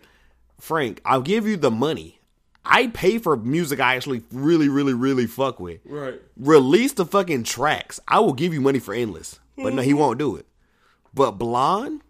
[0.61, 2.21] Frank, I'll give you the money.
[2.65, 5.81] I pay for music I actually really, really, really fuck with.
[5.85, 6.21] Right.
[6.37, 8.01] Release the fucking tracks.
[8.07, 9.39] I will give you money for Endless.
[9.57, 9.99] But no, he mm-hmm.
[9.99, 10.47] won't do it.
[11.13, 12.03] But Blonde,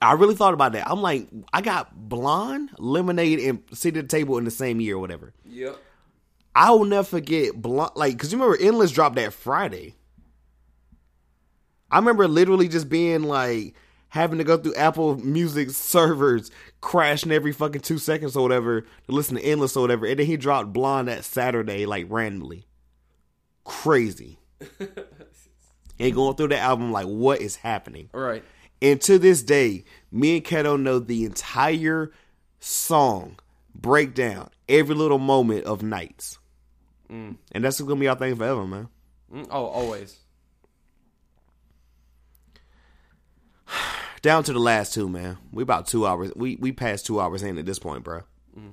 [0.00, 0.88] I really thought about that.
[0.88, 4.96] I'm like, I got Blonde, Lemonade, and Seat at the Table in the same year
[4.96, 5.32] or whatever.
[5.44, 5.76] Yep.
[6.54, 7.92] I will never forget Blonde.
[7.94, 9.94] Like, because you remember Endless dropped that Friday.
[11.90, 13.74] I remember literally just being like
[14.10, 16.50] having to go through Apple Music servers,
[16.80, 20.06] crashing every fucking two seconds or whatever to listen to Endless or whatever.
[20.06, 22.66] And then he dropped Blonde that Saturday, like randomly.
[23.64, 24.38] Crazy.
[25.98, 28.08] and going through the album, like, what is happening?
[28.12, 28.42] Right.
[28.80, 32.12] And to this day, me and Keto know the entire
[32.60, 33.38] song
[33.74, 36.38] breakdown, every little moment of Nights.
[37.10, 38.88] And that's gonna be our thing forever, man.
[39.32, 40.18] Mm, Oh, always.
[44.22, 45.38] Down to the last two, man.
[45.52, 46.32] We about two hours.
[46.34, 48.22] We we passed two hours in at this point, bro.
[48.58, 48.72] Mm.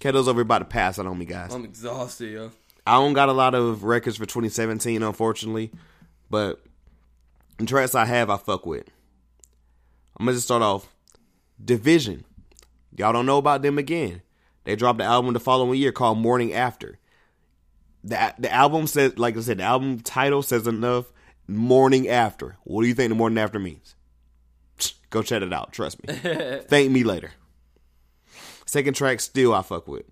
[0.00, 1.52] Keto's over about to pass out on me, guys.
[1.52, 2.50] I'm exhausted, yo.
[2.86, 5.70] I don't got a lot of records for 2017, unfortunately,
[6.30, 6.62] but
[7.58, 8.86] the tracks I have, I fuck with.
[10.18, 10.88] I'm gonna just start off.
[11.62, 12.24] Division.
[12.96, 14.22] Y'all don't know about them again.
[14.64, 16.98] They dropped the album the following year called Morning After.
[18.04, 21.12] The the album says, like I said, the album title says enough.
[21.48, 22.56] Morning After.
[22.64, 23.94] What do you think the Morning After means?
[25.10, 25.72] Go check it out.
[25.72, 26.14] Trust me.
[26.68, 27.32] Thank me later.
[28.66, 30.04] Second track, still I fuck with.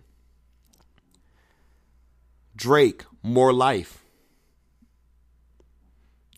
[2.56, 4.02] Drake, More Life.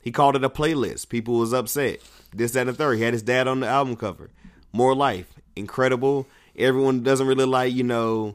[0.03, 1.09] He called it a playlist.
[1.09, 2.01] People was upset.
[2.35, 2.97] This, that, and the third.
[2.97, 4.31] He had his dad on the album cover.
[4.73, 5.33] More Life.
[5.55, 6.27] Incredible.
[6.57, 8.35] Everyone doesn't really like, you know,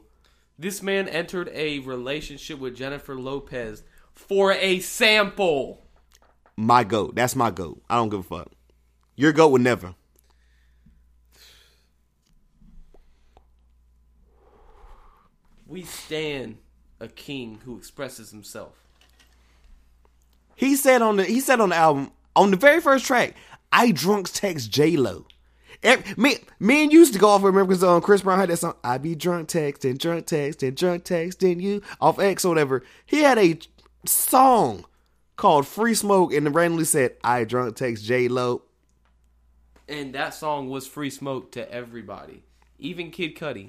[0.58, 3.82] This man entered a relationship with Jennifer Lopez
[4.14, 5.83] for a sample.
[6.56, 7.14] My goat.
[7.14, 7.82] That's my goat.
[7.88, 8.50] I don't give a fuck.
[9.16, 9.94] Your goat would never.
[15.66, 16.58] We stand
[17.00, 18.72] a king who expresses himself.
[20.56, 23.34] He said on the he said on the album on the very first track,
[23.72, 25.26] I drunk text J Lo.
[26.16, 27.42] Me, me and you used to go off.
[27.42, 28.74] Remember because um, Chris Brown had that song.
[28.82, 32.82] I be drunk texting, drunk texting, drunk texting you off X or whatever.
[33.04, 33.58] He had a
[34.06, 34.86] song
[35.36, 38.62] called Free Smoke and randomly said, I drunk text J Lo.
[39.88, 42.42] And that song was free smoke to everybody,
[42.78, 43.68] even Kid Cudi.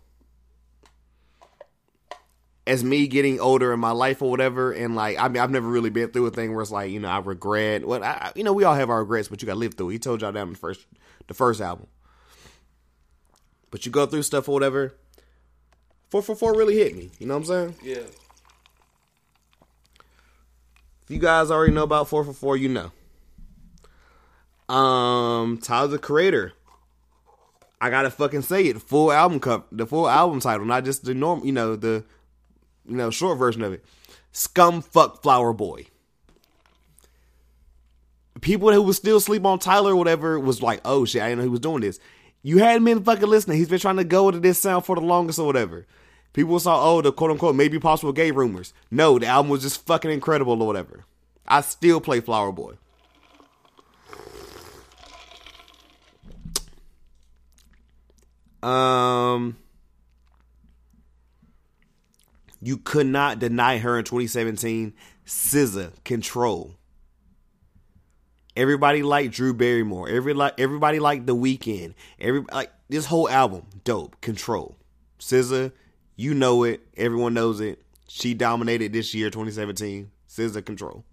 [2.67, 5.69] As me getting older in my life or whatever, and like, I mean, I've never
[5.69, 7.87] really been through a thing where it's like, you know, I regret.
[7.87, 9.91] What, I, you know, we all have our regrets, but you got to live through.
[9.91, 9.93] it.
[9.93, 10.87] He told y'all that in the first,
[11.27, 11.89] the first album.
[13.71, 14.95] But you go through stuff or whatever.
[16.23, 17.11] 444 really hit me.
[17.19, 17.75] You know what I'm saying?
[17.83, 18.05] Yeah.
[21.03, 22.93] If you guys already know about four for four, you know.
[24.73, 26.53] Um, Tyler the Creator.
[27.81, 28.81] I gotta fucking say it.
[28.81, 31.45] Full album cup, the full album title, not just the norm.
[31.45, 32.05] You know the,
[32.87, 33.85] you know short version of it.
[34.31, 35.87] Scum fuck Flower Boy.
[38.41, 41.39] People who was still sleep on Tyler or whatever was like, oh shit, I didn't
[41.39, 41.99] know he was doing this.
[42.45, 43.59] You hadn't been fucking listening.
[43.59, 45.89] He's been trying to go to this sound for the longest or whatever.
[46.35, 48.75] People saw, oh, the quote unquote maybe possible gay rumors.
[48.91, 51.07] No, the album was just fucking incredible or whatever.
[51.47, 52.75] I still play Flower Boy.
[58.63, 59.59] Um,
[62.61, 64.95] you could not deny her in 2017.
[65.27, 66.75] SZA Control.
[68.57, 70.09] Everybody liked Drew Barrymore.
[70.09, 71.95] Every like everybody liked The Weeknd.
[72.19, 74.21] Every like this whole album, dope.
[74.21, 74.77] Control.
[75.19, 75.73] SZA,
[76.17, 76.87] you know it.
[76.97, 77.83] Everyone knows it.
[78.09, 80.11] She dominated this year, 2017.
[80.29, 81.05] SZA Control.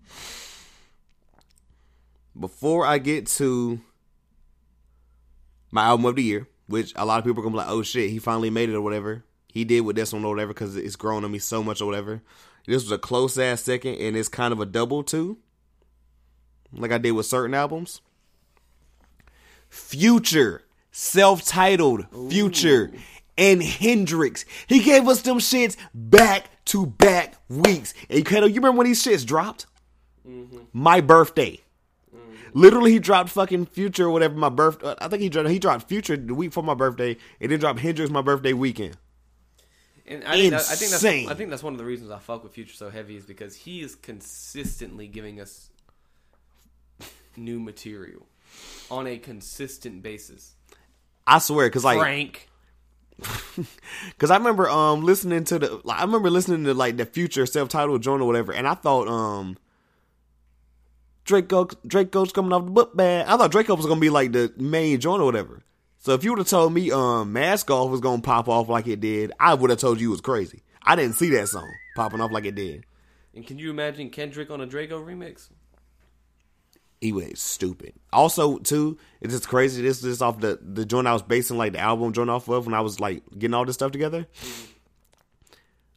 [2.39, 3.81] Before I get to
[5.69, 7.83] my album of the year, which a lot of people are gonna be like, "Oh
[7.83, 9.23] shit, he finally made it" or whatever.
[9.47, 11.85] He did with this one or whatever because it's grown on me so much or
[11.85, 12.21] whatever.
[12.65, 15.37] This was a close ass second, and it's kind of a double too,
[16.71, 18.01] like I did with certain albums.
[19.69, 22.91] Future, self-titled Future,
[23.37, 24.45] and Hendrix.
[24.67, 27.93] He gave us them shits back to back weeks.
[28.09, 29.65] And Kato, you remember when these shits dropped?
[30.27, 30.59] Mm-hmm.
[30.73, 31.61] My birthday.
[32.15, 32.59] Mm-hmm.
[32.59, 34.35] Literally, he dropped fucking Future or whatever.
[34.35, 34.83] My birth.
[34.83, 35.49] Uh, I think he dropped.
[35.49, 38.97] He dropped Future the week for my birthday, and then dropped Hendrix my birthday weekend.
[40.05, 42.19] And I think, that, I think that's I think that's one of the reasons I
[42.19, 45.69] fuck with Future so heavy is because he is consistently giving us
[47.37, 48.25] new material
[48.89, 50.55] on a consistent basis.
[51.25, 52.49] I swear, because like, Frank,
[54.09, 55.81] because I remember um listening to the.
[55.83, 59.07] Like, I remember listening to like the Future self-titled joint or whatever, and I thought
[59.07, 59.57] um.
[61.23, 63.27] Draco Draco's coming off the book bag.
[63.27, 65.61] I thought Draco was gonna be like the main joint or whatever.
[65.99, 68.87] So if you would have told me um Mask Off was gonna pop off like
[68.87, 70.63] it did, I would have told you it was crazy.
[70.81, 72.85] I didn't see that song popping off like it did.
[73.35, 75.49] and can you imagine Kendrick on a Draco remix?
[77.01, 77.93] He was stupid.
[78.13, 79.81] Also, too, it's just crazy.
[79.81, 82.67] This is off the the joint I was basing like the album joint off of
[82.67, 84.27] when I was like getting all this stuff together.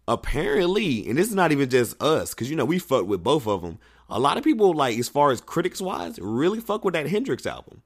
[0.09, 3.47] Apparently, and this is not even just us, because you know we fuck with both
[3.47, 3.79] of them.
[4.09, 7.47] A lot of people like, as far as critics wise, really fuck with that Hendrix
[7.47, 7.83] album.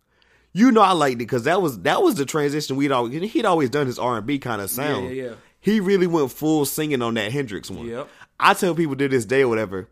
[0.52, 3.44] You know, I liked it because that was that was the transition we'd always he'd
[3.44, 5.14] always done his R and B kind of sound.
[5.14, 5.34] yeah, yeah.
[5.60, 7.86] He really went full singing on that Hendrix one.
[7.86, 8.08] Yep.
[8.38, 9.88] I tell people to this day or whatever.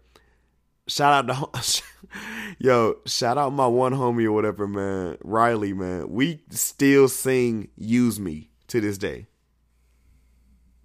[0.89, 1.83] Shout out to
[2.59, 5.19] yo, shout out my one homie or whatever, man.
[5.23, 6.11] Riley, man.
[6.11, 9.27] We still sing "Use Me" to this day.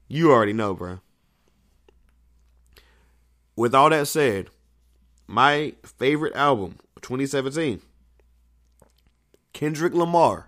[0.07, 0.99] You already know, bro.
[3.55, 4.49] With all that said,
[5.27, 7.81] my favorite album, 2017,
[9.53, 10.47] Kendrick Lamar.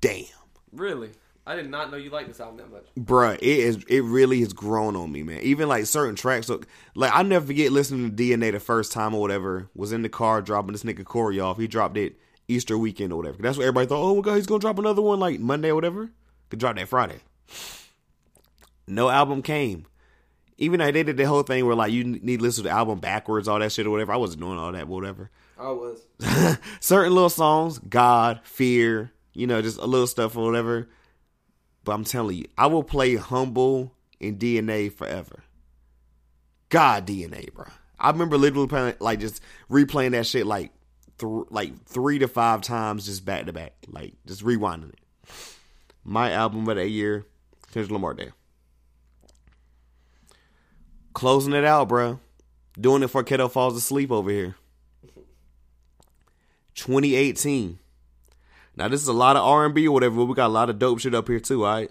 [0.00, 0.26] Damn.
[0.72, 1.10] Really?
[1.46, 2.86] I did not know you liked this album that much.
[2.98, 5.40] Bruh, it is it really has grown on me, man.
[5.42, 6.60] Even like certain tracks, so,
[6.94, 9.68] like I never forget listening to DNA the first time or whatever.
[9.74, 11.58] Was in the car dropping this nigga Corey off.
[11.58, 12.18] He dropped it
[12.48, 13.42] Easter weekend or whatever.
[13.42, 14.02] That's what everybody thought.
[14.02, 16.10] Oh my god, he's gonna drop another one like Monday or whatever.
[16.48, 17.20] Could drop that Friday.
[18.86, 19.86] No album came.
[20.56, 22.74] Even though they did the whole thing where like you need to listen to the
[22.74, 24.12] album backwards, all that shit or whatever.
[24.12, 25.30] I wasn't doing all that, whatever.
[25.58, 26.06] I was.
[26.80, 30.88] certain little songs, God, Fear, you know, just a little stuff or whatever.
[31.84, 35.44] But I'm telling you, I will play Humble and DNA forever.
[36.70, 37.66] God, DNA, bro.
[37.98, 40.72] I remember literally playing, like just replaying that shit like
[41.18, 45.00] th- like three to five times just back to back, like just rewinding it.
[46.02, 47.26] My album of that year,
[47.72, 48.30] Kendrick Lamar Day.
[51.12, 52.18] Closing it out, bro.
[52.78, 54.56] Doing it for Keto falls asleep over here.
[56.74, 57.78] 2018.
[58.76, 60.48] Now this is a lot of R and B or whatever, but we got a
[60.48, 61.64] lot of dope shit up here too.
[61.64, 61.90] All right,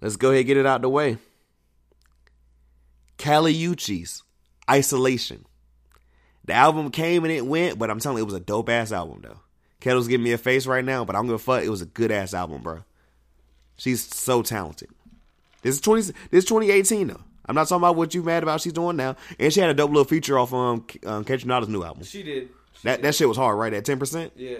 [0.00, 1.18] let's go ahead and get it out the way.
[3.18, 4.22] Kali Uchis,
[4.70, 5.44] Isolation.
[6.44, 8.92] The album came and it went, but I'm telling you, it was a dope ass
[8.92, 9.40] album though.
[9.80, 11.62] Kettle's giving me a face right now, but I'm gonna fuck.
[11.62, 12.84] It was a good ass album, bro.
[13.76, 14.88] She's so talented.
[15.62, 16.02] This is 20.
[16.02, 17.20] This is 2018 though.
[17.46, 18.60] I'm not talking about what you mad about.
[18.60, 21.84] She's doing now, and she had a dope little feature off um, um Catch new
[21.84, 22.02] album.
[22.04, 22.50] She did.
[22.84, 23.72] That that shit was hard, right?
[23.74, 24.32] At ten percent.
[24.36, 24.58] Yeah.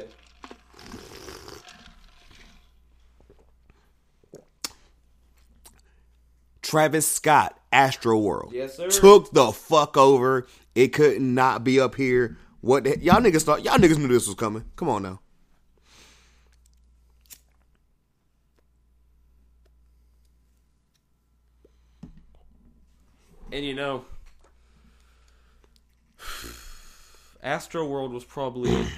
[6.62, 8.52] Travis Scott, Astro World.
[8.52, 8.90] Yes, sir.
[8.90, 10.46] Took the fuck over.
[10.74, 12.36] It could not be up here.
[12.60, 13.64] What the, y'all niggas thought?
[13.64, 14.64] Y'all niggas knew this was coming.
[14.76, 15.20] Come on now.
[23.50, 24.04] And you know,
[27.48, 28.88] Astro World was probably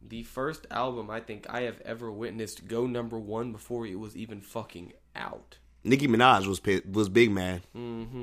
[0.00, 4.16] the first album I think I have ever witnessed go number one before it was
[4.16, 5.58] even fucking out.
[5.82, 7.62] Nicki Minaj was was big man.
[7.76, 8.22] Mm-hmm.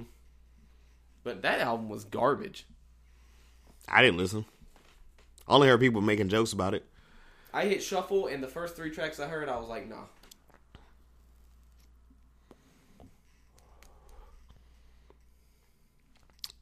[1.25, 2.65] But that album was garbage.
[3.85, 4.45] I didn't listen.
[5.45, 6.85] I only heard people making jokes about it.
[7.53, 10.05] I hit shuffle, and the first three tracks I heard, I was like, nah.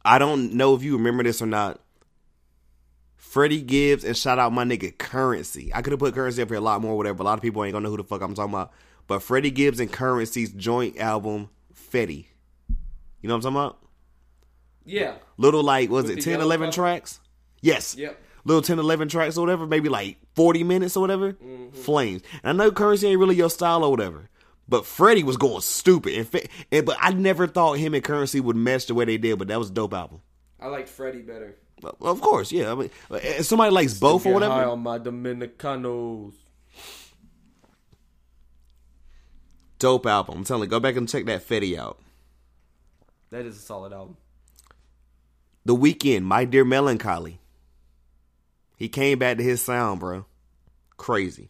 [0.03, 1.79] I don't know if you remember this or not.
[3.33, 5.71] Freddie Gibbs and shout out my nigga Currency.
[5.73, 7.23] I could have put Currency up here a lot more, whatever.
[7.23, 8.71] A lot of people ain't gonna know who the fuck I'm talking about.
[9.07, 12.27] But Freddie Gibbs and Currency's joint album, Fetti.
[13.21, 13.79] You know what I'm talking about?
[14.85, 15.15] Yeah.
[15.37, 16.75] Little like was With it the 10, 11 cover?
[16.75, 17.19] tracks?
[17.61, 17.95] Yes.
[17.95, 18.19] Yep.
[18.45, 21.33] Little 10, 11 tracks or whatever, maybe like 40 minutes or whatever.
[21.33, 21.71] Mm-hmm.
[21.75, 22.21] Flames.
[22.43, 24.29] And I know Currency ain't really your style or whatever.
[24.69, 26.13] But Freddie was going stupid.
[26.13, 29.17] And, Fe- and but I never thought him and Currency would mesh the way they
[29.17, 30.21] did, but that was a dope album.
[30.59, 31.55] I liked Freddie better.
[32.01, 32.71] Of course, yeah.
[32.71, 34.71] I mean, if somebody likes both or Get high whatever.
[34.71, 36.33] on my Dominicanos.
[39.79, 40.37] Dope album.
[40.39, 41.99] I'm telling you, go back and check that Fetti out.
[43.31, 44.15] That is a solid album.
[45.65, 47.39] The Weeknd, My Dear Melancholy.
[48.77, 50.25] He came back to his sound, bro.
[50.97, 51.49] Crazy.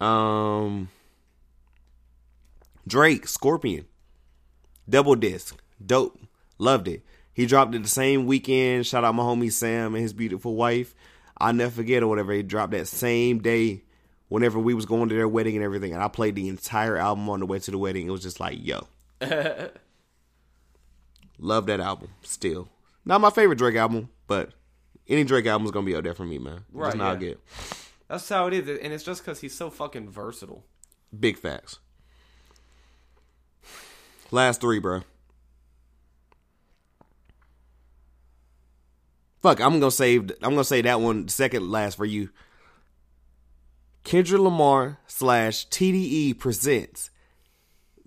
[0.00, 0.88] Um,
[2.88, 3.86] Drake, Scorpion,
[4.88, 6.18] double disc, dope,
[6.58, 7.02] loved it.
[7.34, 8.86] He dropped it the same weekend.
[8.86, 10.94] Shout out my homie Sam and his beautiful wife.
[11.38, 12.32] I'll never forget or whatever.
[12.32, 13.82] He dropped that same day.
[14.28, 17.28] Whenever we was going to their wedding and everything, and I played the entire album
[17.28, 18.06] on the way to the wedding.
[18.06, 18.86] It was just like, yo,
[21.38, 22.68] love that album still.
[23.04, 24.52] Not my favorite Drake album, but
[25.06, 26.64] any Drake album is gonna be up there for me, man.
[26.72, 27.28] Right, Just not yeah.
[27.28, 27.40] get
[28.08, 30.64] That's how it is, and it's just because he's so fucking versatile.
[31.18, 31.78] big facts.
[34.30, 35.02] Last three, bro.
[39.42, 40.30] Fuck, I'm gonna save.
[40.42, 42.30] I'm gonna say that one second last for you.
[44.04, 47.10] Kendrick Lamar slash TDE presents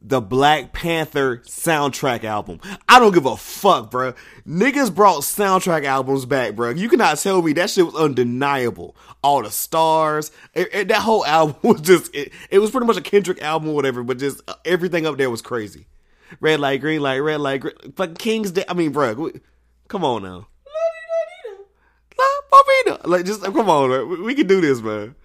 [0.01, 2.59] the Black Panther soundtrack album.
[2.87, 4.13] I don't give a fuck, bro.
[4.45, 6.69] Niggas brought soundtrack albums back, bro.
[6.71, 8.95] You cannot tell me that shit was undeniable.
[9.23, 12.97] All the stars, it- it- that whole album was just, it, it was pretty much
[12.97, 15.87] a Kendrick album or whatever, but just uh, everything up there was crazy.
[16.39, 18.65] Red light, green light, red light, green, King's Dead.
[18.69, 19.41] I mean, bro, we-
[19.87, 20.47] come on now.
[22.55, 23.07] La Papina.
[23.07, 24.09] Like, just come on, man.
[24.09, 25.15] We, we can do this, man.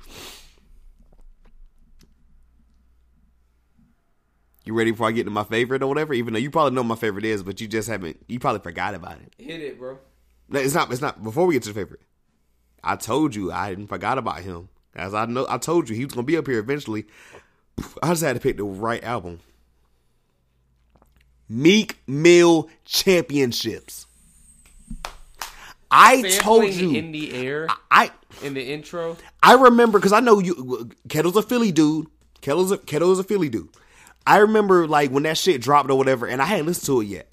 [4.64, 6.12] You ready before I get to my favorite or whatever?
[6.14, 8.22] Even though you probably know my favorite is, but you just haven't.
[8.28, 9.32] You probably forgot about it.
[9.38, 9.98] Hit it, bro.
[10.48, 10.92] No, it's not.
[10.92, 11.22] It's not.
[11.22, 12.02] Before we get to the favorite,
[12.84, 14.68] I told you I hadn't forgot about him.
[14.94, 17.06] As I know, I told you he was gonna be up here eventually.
[18.02, 19.40] I just had to pick the right album.
[21.48, 24.06] Meek Mill Championships.
[25.90, 26.92] I told you.
[26.94, 28.10] in the air I
[28.42, 29.16] in the intro.
[29.42, 30.90] I remember because I know you.
[31.08, 32.06] Kettle's a Philly dude.
[32.40, 33.68] Kettle's a, Kettle's a Philly dude.
[34.26, 37.06] I remember like when that shit dropped or whatever, and I hadn't listened to it
[37.06, 37.28] yet.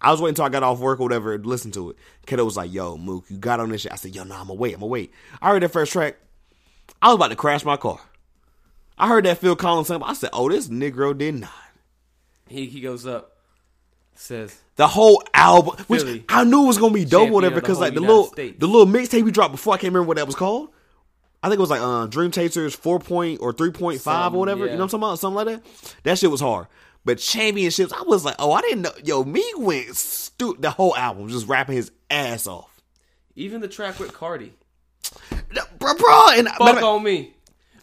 [0.00, 1.96] I was waiting until I got off work or whatever and listened to it.
[2.26, 4.46] Kettle was like, "Yo, Mook, you got on this shit." I said, "Yo, no, I'm
[4.46, 4.74] gonna wait.
[4.74, 6.16] I'm gonna wait." I heard that first track.
[7.02, 8.00] I was about to crash my car.
[8.98, 10.08] I heard that Phil Collins sample.
[10.08, 11.50] I said, "Oh, this Negro did not."
[12.48, 13.36] He he goes up,
[14.14, 16.24] says, The whole album, which Philly.
[16.26, 18.58] I knew was gonna be dope, whatever, because like the United little States.
[18.58, 20.70] the little mixtape we dropped before I can't remember what that was called.
[21.42, 24.38] I think it was like uh, Dream Chasers four point or three point five or
[24.38, 24.64] whatever.
[24.64, 24.72] yeah.
[24.72, 25.18] You know what I'm talking about?
[25.18, 25.94] Something like that.
[26.04, 26.66] That shit was hard.
[27.04, 28.92] But championships, I was like, oh, I didn't know.
[29.04, 32.80] Yo, me went stu- the whole album just rapping his ass off,
[33.36, 34.54] even the track with Cardi.
[35.78, 36.26] bro, bro.
[36.30, 37.34] And Fuck on me.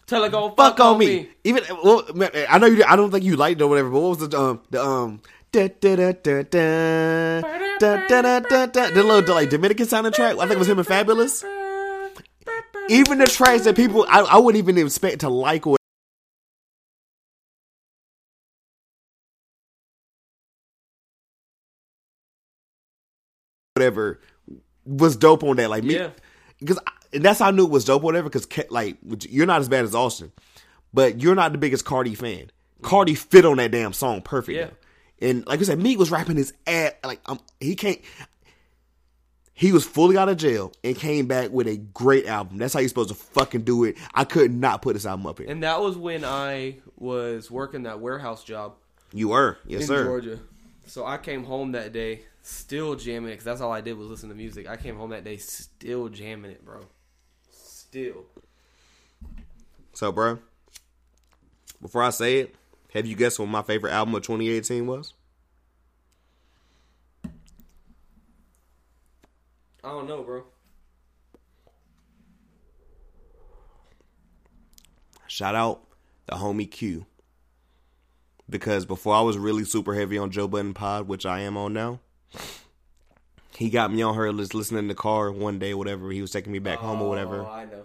[0.08, 1.28] Tell her go fuck on me.
[1.44, 2.02] Even well,
[2.48, 2.82] I know you.
[2.82, 3.90] I don't think you liked it or whatever.
[3.90, 5.20] But what was the um the um
[5.52, 7.40] da da da da da
[7.80, 10.34] da da da da da the little like Dominican sounding track?
[10.36, 11.44] I think it was him and Fabolous.
[12.90, 15.76] Even the tracks that people I, I wouldn't even expect to like or
[23.74, 24.20] whatever
[24.84, 25.70] was dope on that.
[25.70, 26.10] Like me, Yeah.
[26.60, 26.78] because
[27.12, 28.02] that's how I knew it was dope.
[28.02, 28.96] or Whatever, because like
[29.28, 30.32] you're not as bad as Austin,
[30.92, 32.50] but you're not the biggest Cardi fan.
[32.82, 34.56] Cardi fit on that damn song perfect.
[34.56, 34.70] Yeah.
[35.20, 38.00] And like I said, Meek was rapping his ass like um, he can't.
[39.52, 42.58] He was fully out of jail and came back with a great album.
[42.58, 43.96] That's how you're supposed to fucking do it.
[44.14, 45.48] I could not put this album up here.
[45.50, 48.74] And that was when I was working that warehouse job
[49.12, 50.04] You were, yes in sir.
[50.04, 50.38] Georgia.
[50.86, 54.06] So I came home that day still jamming it because that's all I did was
[54.06, 54.68] listen to music.
[54.68, 56.82] I came home that day still jamming it, bro.
[57.50, 58.26] Still.
[59.92, 60.38] So, bro,
[61.82, 62.54] before I say it,
[62.94, 65.14] have you guessed what my favorite album of 2018 was?
[69.84, 70.44] I don't know, bro.
[75.26, 75.82] Shout out
[76.26, 77.06] the homie Q.
[78.50, 81.74] Because before I was really super heavy on Joe Budden Pod, which I am on
[81.74, 82.00] now,
[83.56, 86.10] he got me on her list listening in the car one day, whatever.
[86.10, 87.42] He was taking me back home or oh, whatever.
[87.42, 87.82] Oh, I know.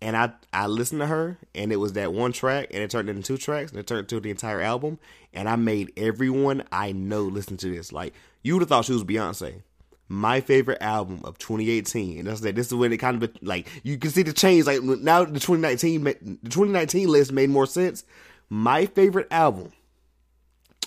[0.00, 3.08] And I I listened to her, and it was that one track, and it turned
[3.08, 4.98] into two tracks, and it turned into the entire album,
[5.32, 7.92] and I made everyone I know listen to this.
[7.92, 9.62] Like you would have thought she was Beyonce.
[10.08, 12.54] My favorite album of 2018, and that's that.
[12.54, 14.66] This is when it kind of like you can see the change.
[14.66, 18.04] Like now, the 2019 the 2019 list made more sense.
[18.48, 19.72] My favorite album,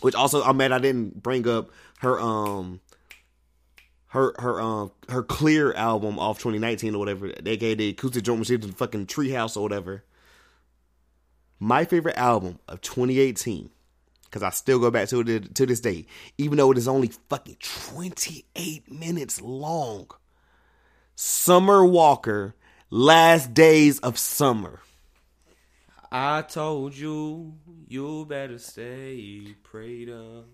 [0.01, 2.79] which also I'm mad I didn't bring up her um
[4.09, 7.29] her her um her clear album off 2019 or whatever.
[7.29, 10.03] Gave the acoustic she was in fucking Treehouse or whatever.
[11.59, 13.69] My favorite album of 2018,
[14.23, 16.05] because I still go back to it to this day,
[16.37, 20.09] even though it is only fucking 28 minutes long.
[21.15, 22.55] Summer Walker,
[22.89, 24.79] Last Days of Summer.
[26.11, 27.55] I told you,
[27.89, 30.47] you better stay prayed up.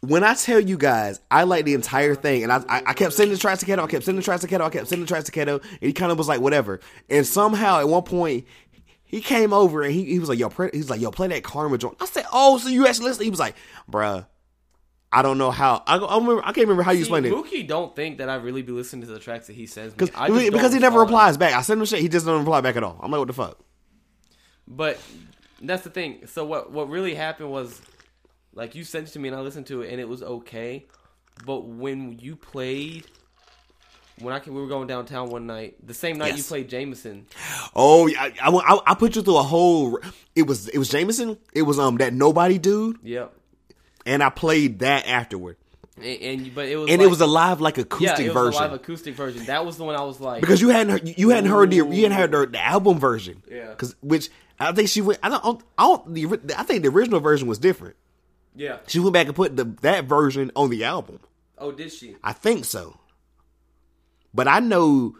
[0.00, 3.14] When I tell you guys, I like the entire thing, and I I, I kept
[3.14, 5.04] sending the tracks to Keto, I kept sending the tracks to Keto, I kept sending
[5.04, 6.80] the tracks to Keto, and he kind of was like, whatever.
[7.08, 8.46] And somehow at one point,
[9.04, 11.42] he came over and he, he was like, yo, play, he's like, yo, play that
[11.42, 11.96] Karma joint.
[12.00, 13.24] I said, oh, so you actually listen?
[13.24, 13.56] He was like,
[13.90, 14.26] bruh,
[15.10, 15.82] I don't know how.
[15.86, 17.32] I, I, remember, I can't remember how you explained it.
[17.32, 20.04] Mookie don't think that I really be listening to the tracks that he sends me.
[20.04, 21.54] Because I because he never replies back.
[21.54, 23.00] I send him shit, he just doesn't reply back at all.
[23.02, 23.58] I'm like, what the fuck?
[24.66, 24.98] But
[25.62, 26.26] that's the thing.
[26.26, 27.80] So what what really happened was,
[28.58, 30.86] like you sent it to me and I listened to it and it was okay.
[31.46, 33.06] But when you played,
[34.18, 37.26] when I can, we were going downtown one night, the same night you played Jameson.
[37.76, 40.00] Oh, yeah, I, I, I, put you through a whole.
[40.34, 41.38] It was it was Jameson.
[41.52, 43.32] It was um that nobody dude, Yep.
[44.04, 45.56] and I played that afterward,
[45.96, 48.34] And, and but it was and like, it was a live like yeah, acoustic it
[48.34, 48.60] was version.
[48.60, 49.44] a live acoustic version.
[49.44, 51.76] That was the one I was like because you hadn't heard, you hadn't heard the
[51.76, 53.44] you hadn't heard the, the album version.
[53.48, 53.68] Yeah.
[53.68, 55.20] Because which I think she went.
[55.22, 55.62] I don't.
[55.78, 56.14] I don't.
[56.14, 57.94] The, I think the original version was different.
[58.58, 58.78] Yeah.
[58.88, 61.20] She went back and put the that version on the album.
[61.56, 62.16] Oh, did she?
[62.22, 62.98] I think so.
[64.34, 65.16] But I know.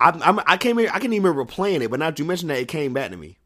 [0.00, 2.50] I I'm, I can't I can't even remember playing it, but now that you mentioned
[2.50, 3.38] that, it came back to me.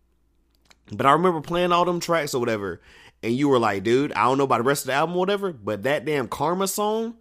[0.91, 2.81] But I remember playing all them tracks or whatever,
[3.23, 5.20] and you were like, "Dude, I don't know about the rest of the album or
[5.20, 7.17] whatever, but that damn Karma song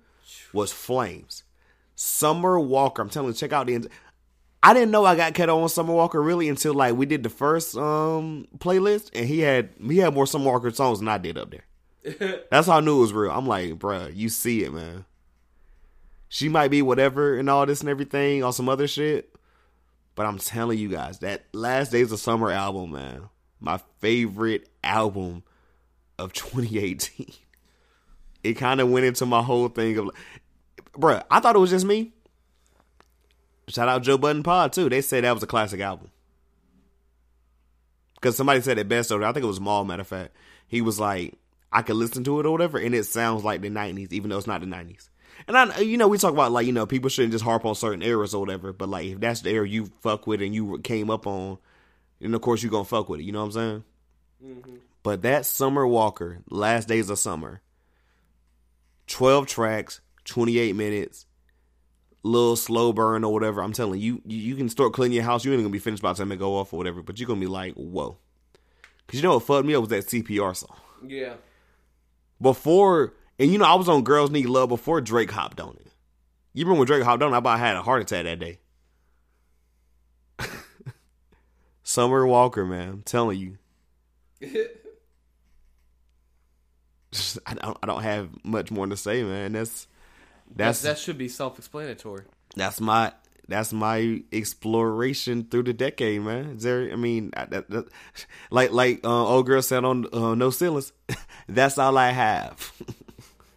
[0.54, 1.44] was flames."
[1.96, 3.90] Summer Walker, I'm telling you, check out the.
[4.64, 7.30] I didn't know I got Keto on Summer Walker really until like we did the
[7.30, 11.38] first um playlist, and he had he had more Summer Walker songs than I did
[11.38, 11.66] up there.
[12.52, 13.32] That's how I knew it was real.
[13.32, 15.06] I'm like, bruh, you see it, man.
[16.30, 19.34] She might be whatever and all this and everything on some other shit.
[20.16, 23.30] But I'm telling you guys, that Last Days of Summer album, man,
[23.60, 25.44] my favorite album
[26.18, 27.28] of 2018.
[28.44, 30.10] It kind of went into my whole thing of,
[30.94, 32.14] bruh, I thought it was just me.
[33.68, 34.90] Shout out Joe Budden Pod too.
[34.90, 36.10] They said that was a classic album.
[38.16, 39.24] Because somebody said it best over.
[39.24, 40.36] I think it was Mal, matter of fact.
[40.68, 41.36] He was like,
[41.72, 44.38] I could listen to it or whatever, and it sounds like the 90s, even though
[44.38, 45.10] it's not the 90s.
[45.48, 47.76] And I, you know, we talk about like, you know, people shouldn't just harp on
[47.76, 50.80] certain eras or whatever, but like, if that's the era you fuck with and you
[50.80, 51.60] came up on,
[52.20, 53.24] then of course you gonna fuck with it.
[53.24, 53.84] You know what I'm saying?
[54.44, 54.76] Mm-hmm.
[55.04, 57.62] But that Summer Walker, Last Days of Summer,
[59.08, 61.27] 12 tracks, 28 minutes,
[62.28, 63.62] little slow burn or whatever.
[63.62, 65.46] I'm telling you, you, you can start cleaning your house.
[65.46, 67.28] You ain't gonna be finished by the time it go off or whatever, but you're
[67.28, 68.18] gonna be like, whoa.
[69.08, 70.78] Cause you know what fucked me up was that CPR song.
[71.06, 71.36] Yeah.
[72.42, 75.88] Before, and you know, I was on Girls Need Love before Drake hopped on it.
[76.54, 78.60] You remember when Drake hopped on it, I about had a heart attack that day.
[81.84, 83.58] Summer Walker, man, I'm telling you.
[87.46, 89.54] I don't, I don't have much more to say, man.
[89.54, 89.88] That's
[90.56, 92.24] That's, that should be self-explanatory.
[92.56, 93.14] that's my
[93.48, 96.58] that's my exploration through the decade, man.
[96.58, 96.92] Is there?
[96.92, 97.88] I mean, I, that, that,
[98.52, 100.92] like like uh, old girl said on uh, No Ceilings.
[101.48, 102.74] that's all I have.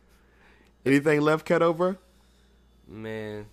[0.87, 1.99] Anything left, cut over?
[2.87, 3.47] Man,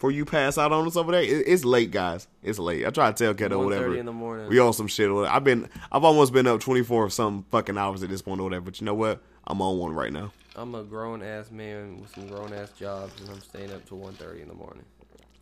[0.00, 2.26] Before you pass out on us over there, it, it's late, guys.
[2.42, 2.86] It's late.
[2.86, 3.96] I try to tell Keto 1:30 whatever.
[3.96, 4.48] in the morning.
[4.48, 5.10] We on some shit.
[5.10, 8.44] I've been, I've almost been up twenty four some fucking hours at this point or
[8.44, 8.64] whatever.
[8.64, 9.22] But you know what?
[9.46, 10.32] I'm on one right now.
[10.56, 13.98] I'm a grown ass man with some grown ass jobs, and I'm staying up till
[13.98, 14.84] 1.30 in the morning.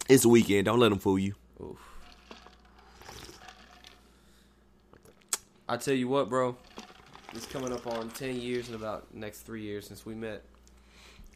[0.09, 0.65] It's a weekend.
[0.65, 1.37] Don't let them fool you.
[1.63, 1.79] Oof.
[5.69, 6.57] I tell you what, bro.
[7.33, 10.43] It's coming up on 10 years in about next three years since we met.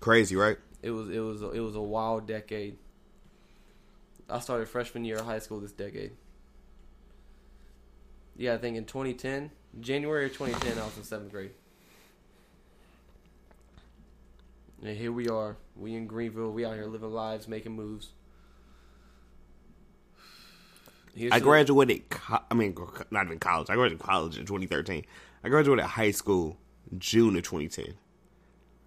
[0.00, 0.56] Crazy, right?
[0.82, 2.78] It was it was it was a wild decade.
[4.32, 6.12] I started freshman year of high school this decade.
[8.34, 11.50] Yeah, I think in 2010, January of 2010, I was in seventh grade.
[14.82, 15.58] And here we are.
[15.76, 16.50] We in Greenville.
[16.50, 18.08] We out here living lives, making moves.
[21.14, 22.08] Here's I graduated.
[22.08, 22.74] Co- I mean,
[23.10, 23.68] not even college.
[23.68, 25.04] I graduated college in 2013.
[25.44, 26.56] I graduated high school
[26.98, 27.94] June of 2010.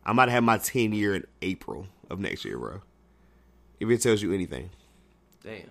[0.03, 2.81] I might have my 10 year in April of next year, bro.
[3.79, 4.71] If it tells you anything,
[5.45, 5.69] Damn.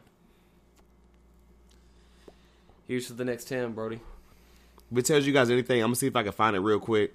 [2.87, 3.99] Here's to the next 10, Brody.
[4.93, 6.79] if it tells you guys anything, I'm gonna see if I can find it real
[6.79, 7.13] quick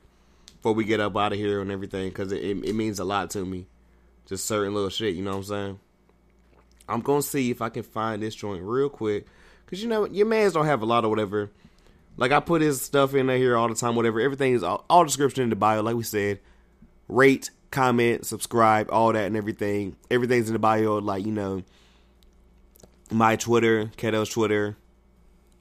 [0.56, 3.06] before we get up out of here and everything, because it, it it means a
[3.06, 3.68] lot to me.
[4.26, 5.80] Just certain little shit, you know what I'm saying?
[6.90, 9.26] I'm gonna see if I can find this joint real quick,
[9.68, 11.50] cause you know your mans don't have a lot of whatever.
[12.18, 14.20] Like I put his stuff in there here all the time, whatever.
[14.20, 16.40] Everything is all, all description in the bio, like we said.
[17.08, 19.96] Rate, comment, subscribe, all that and everything.
[20.12, 21.64] Everything's in the bio, like you know.
[23.12, 24.78] My Twitter, Keto's Twitter,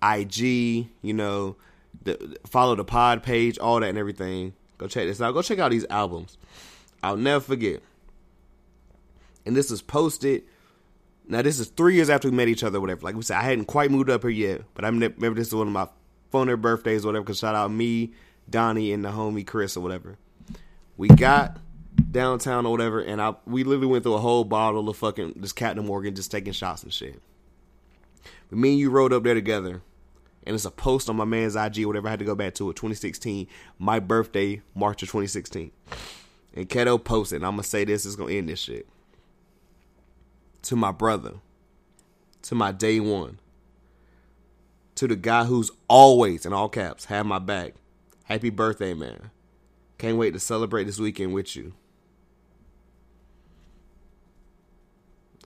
[0.03, 0.41] IG,
[1.03, 1.57] you know,
[2.03, 4.55] the, follow the pod page, all that and everything.
[4.77, 5.33] Go check this out.
[5.33, 6.39] Go check out these albums.
[7.03, 7.83] I'll never forget.
[9.45, 10.45] And this is posted.
[11.27, 13.03] Now this is three years after we met each other, whatever.
[13.03, 15.55] Like we said, I hadn't quite moved up here yet, but I remember this is
[15.55, 15.89] one of my
[16.33, 17.25] funner birthdays, or whatever.
[17.25, 18.13] Cause shout out me,
[18.49, 20.19] Donnie, and the homie Chris or whatever.
[20.97, 21.59] We got
[22.11, 25.53] downtown or whatever, and I we literally went through a whole bottle of fucking this
[25.53, 27.21] Captain Morgan, just taking shots and shit.
[28.51, 29.83] Me and you rode up there together,
[30.45, 32.09] and it's a post on my man's IG, whatever.
[32.09, 33.47] I had to go back to it, 2016,
[33.79, 35.71] my birthday, March of 2016.
[36.55, 38.89] And Keto posted, and I'm gonna say this is gonna end this shit.
[40.63, 41.35] To my brother,
[42.43, 43.39] to my day one,
[44.95, 47.75] to the guy who's always, in all caps, have my back.
[48.25, 49.31] Happy birthday, man.
[49.99, 51.75] Can't wait to celebrate this weekend with you.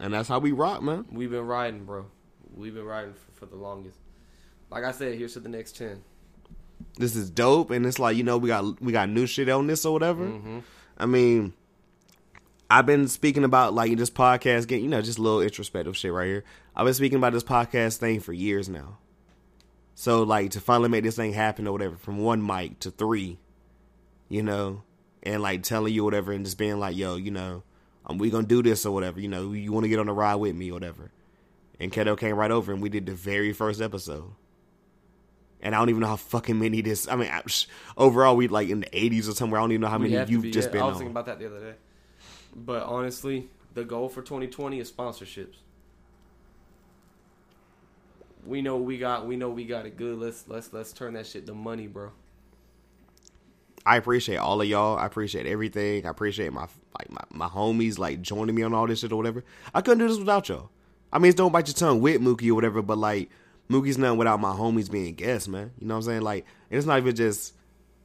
[0.01, 1.07] And that's how we rock, man.
[1.11, 2.07] We've been riding, bro.
[2.57, 3.99] We've been riding for, for the longest.
[4.71, 6.03] Like I said, here's to the next 10.
[6.99, 9.67] this is dope and it's like you know we got we got new shit on
[9.67, 10.63] this or whatever.
[10.99, 11.53] I mean
[12.71, 16.13] i've been speaking about like this podcast getting you know just a little introspective shit
[16.13, 16.45] right here.
[16.75, 18.97] I've been speaking about this podcast thing for years now.
[19.95, 23.39] So like to finally make this thing happen or whatever from one mic to three
[24.29, 24.83] you know
[25.23, 27.63] and like telling you whatever and just being like yo you know
[28.07, 30.13] um, we gonna do this or whatever you know you want to get on the
[30.13, 31.11] ride with me or whatever
[31.81, 34.33] and Keto came right over and we did the very first episode
[35.63, 37.07] and I don't even know how fucking many this.
[37.09, 37.43] I mean, I-
[37.97, 39.61] overall, we like in the eighties or somewhere.
[39.61, 40.99] I don't even know how many you've be- just yeah, been I was on.
[40.99, 41.75] thinking about that the other day.
[42.55, 45.55] But honestly, the goal for 2020 is sponsorships.
[48.45, 49.27] We know we got.
[49.27, 50.19] We know we got it good.
[50.19, 52.11] Let's let's let's turn that shit to money, bro.
[53.87, 54.99] I appreciate all of y'all.
[54.99, 56.07] I appreciate everything.
[56.07, 56.67] I appreciate my
[56.99, 59.45] like my, my homies like joining me on all this shit or whatever.
[59.73, 60.71] I couldn't do this without y'all.
[61.13, 63.31] I mean, it's don't bite your tongue with Mookie or whatever, but like
[63.69, 65.73] Mookie's nothing without my homies being guests, man.
[65.79, 66.23] You know what I'm saying?
[66.23, 67.55] Like, and it's not even just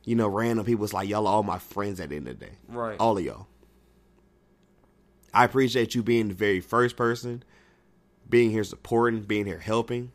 [0.04, 0.84] you know random people.
[0.84, 2.52] It's like y'all are all my friends at the end of the day.
[2.68, 2.98] Right.
[3.00, 3.48] All of y'all.
[5.34, 7.44] I appreciate you being the very first person,
[8.30, 10.12] being here supporting, being here helping.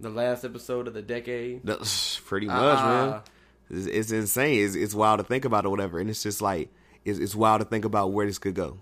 [0.00, 1.62] The last episode of the decade.
[1.64, 3.22] That's pretty much, Ah.
[3.70, 3.78] man.
[3.78, 4.64] It's, it's insane.
[4.64, 6.70] It's, it's wild to think about or whatever, and it's just like
[7.04, 8.78] it's, it's wild to think about where this could go.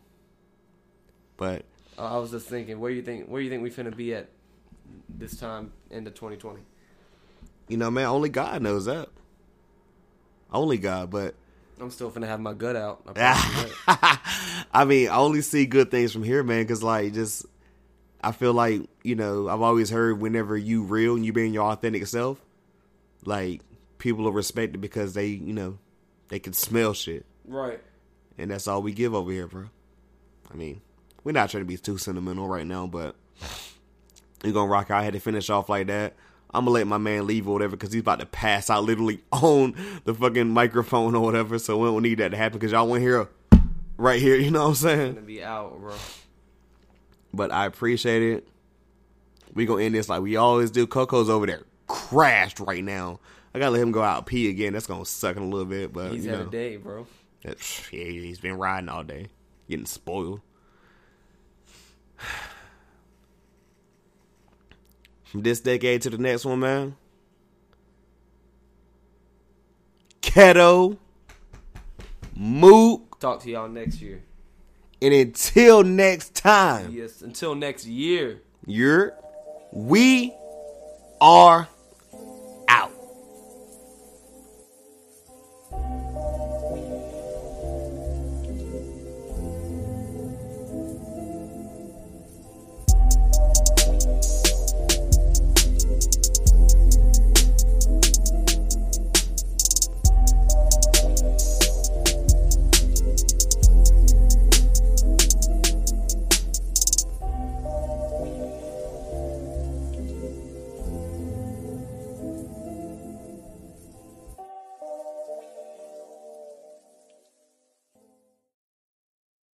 [1.37, 1.65] But
[1.99, 4.29] I was just thinking, where you think where you think we finna be at
[5.09, 6.61] this time into 2020?
[7.69, 9.09] you know, man, only God knows that.
[10.53, 11.35] Only God, but
[11.81, 13.03] I'm still finna have my gut out.
[13.09, 14.67] I promise you that.
[14.73, 16.63] I mean, I only see good things from here, man.
[16.63, 17.45] Because like, just
[18.23, 21.71] I feel like you know, I've always heard whenever you real and you being your
[21.71, 22.41] authentic self,
[23.25, 23.63] like
[23.99, 25.79] people will respect it because they, you know,
[26.29, 27.27] they can smell shit.
[27.47, 27.81] right.
[28.39, 29.65] And that's all we give over here, bro.
[30.53, 30.83] I mean,
[31.27, 33.17] we're not trying to be too sentimental right now, but
[34.45, 35.01] we're gonna rock out.
[35.01, 36.15] I had to finish off like that.
[36.55, 39.25] I'm gonna let my man leave or whatever because he's about to pass out literally
[39.33, 39.75] on
[40.05, 41.59] the fucking microphone or whatever.
[41.59, 43.29] So we don't need that to happen because y'all want to hear
[43.97, 44.37] right here.
[44.37, 45.15] You know what I'm saying?
[45.15, 45.95] Gonna be out, bro.
[47.35, 48.49] But I appreciate it.
[49.53, 50.87] We gonna end this like we always do.
[50.87, 53.19] Coco's over there crashed right now.
[53.53, 54.75] I gotta let him go out pee again.
[54.75, 56.47] That's gonna suck in a little bit, but He's you had know.
[56.47, 57.05] a day, bro.
[57.43, 59.27] That's- Yeah, he's been riding all day,
[59.69, 60.41] getting spoiled.
[65.25, 66.97] From this decade to the next one, man.
[70.23, 70.99] Keto,
[72.35, 74.23] Mook, Talk to y'all next year.
[75.01, 77.23] and until next time, Yes.
[77.23, 78.43] Until next year.
[78.67, 79.15] you're,
[79.73, 80.35] we
[81.21, 81.69] are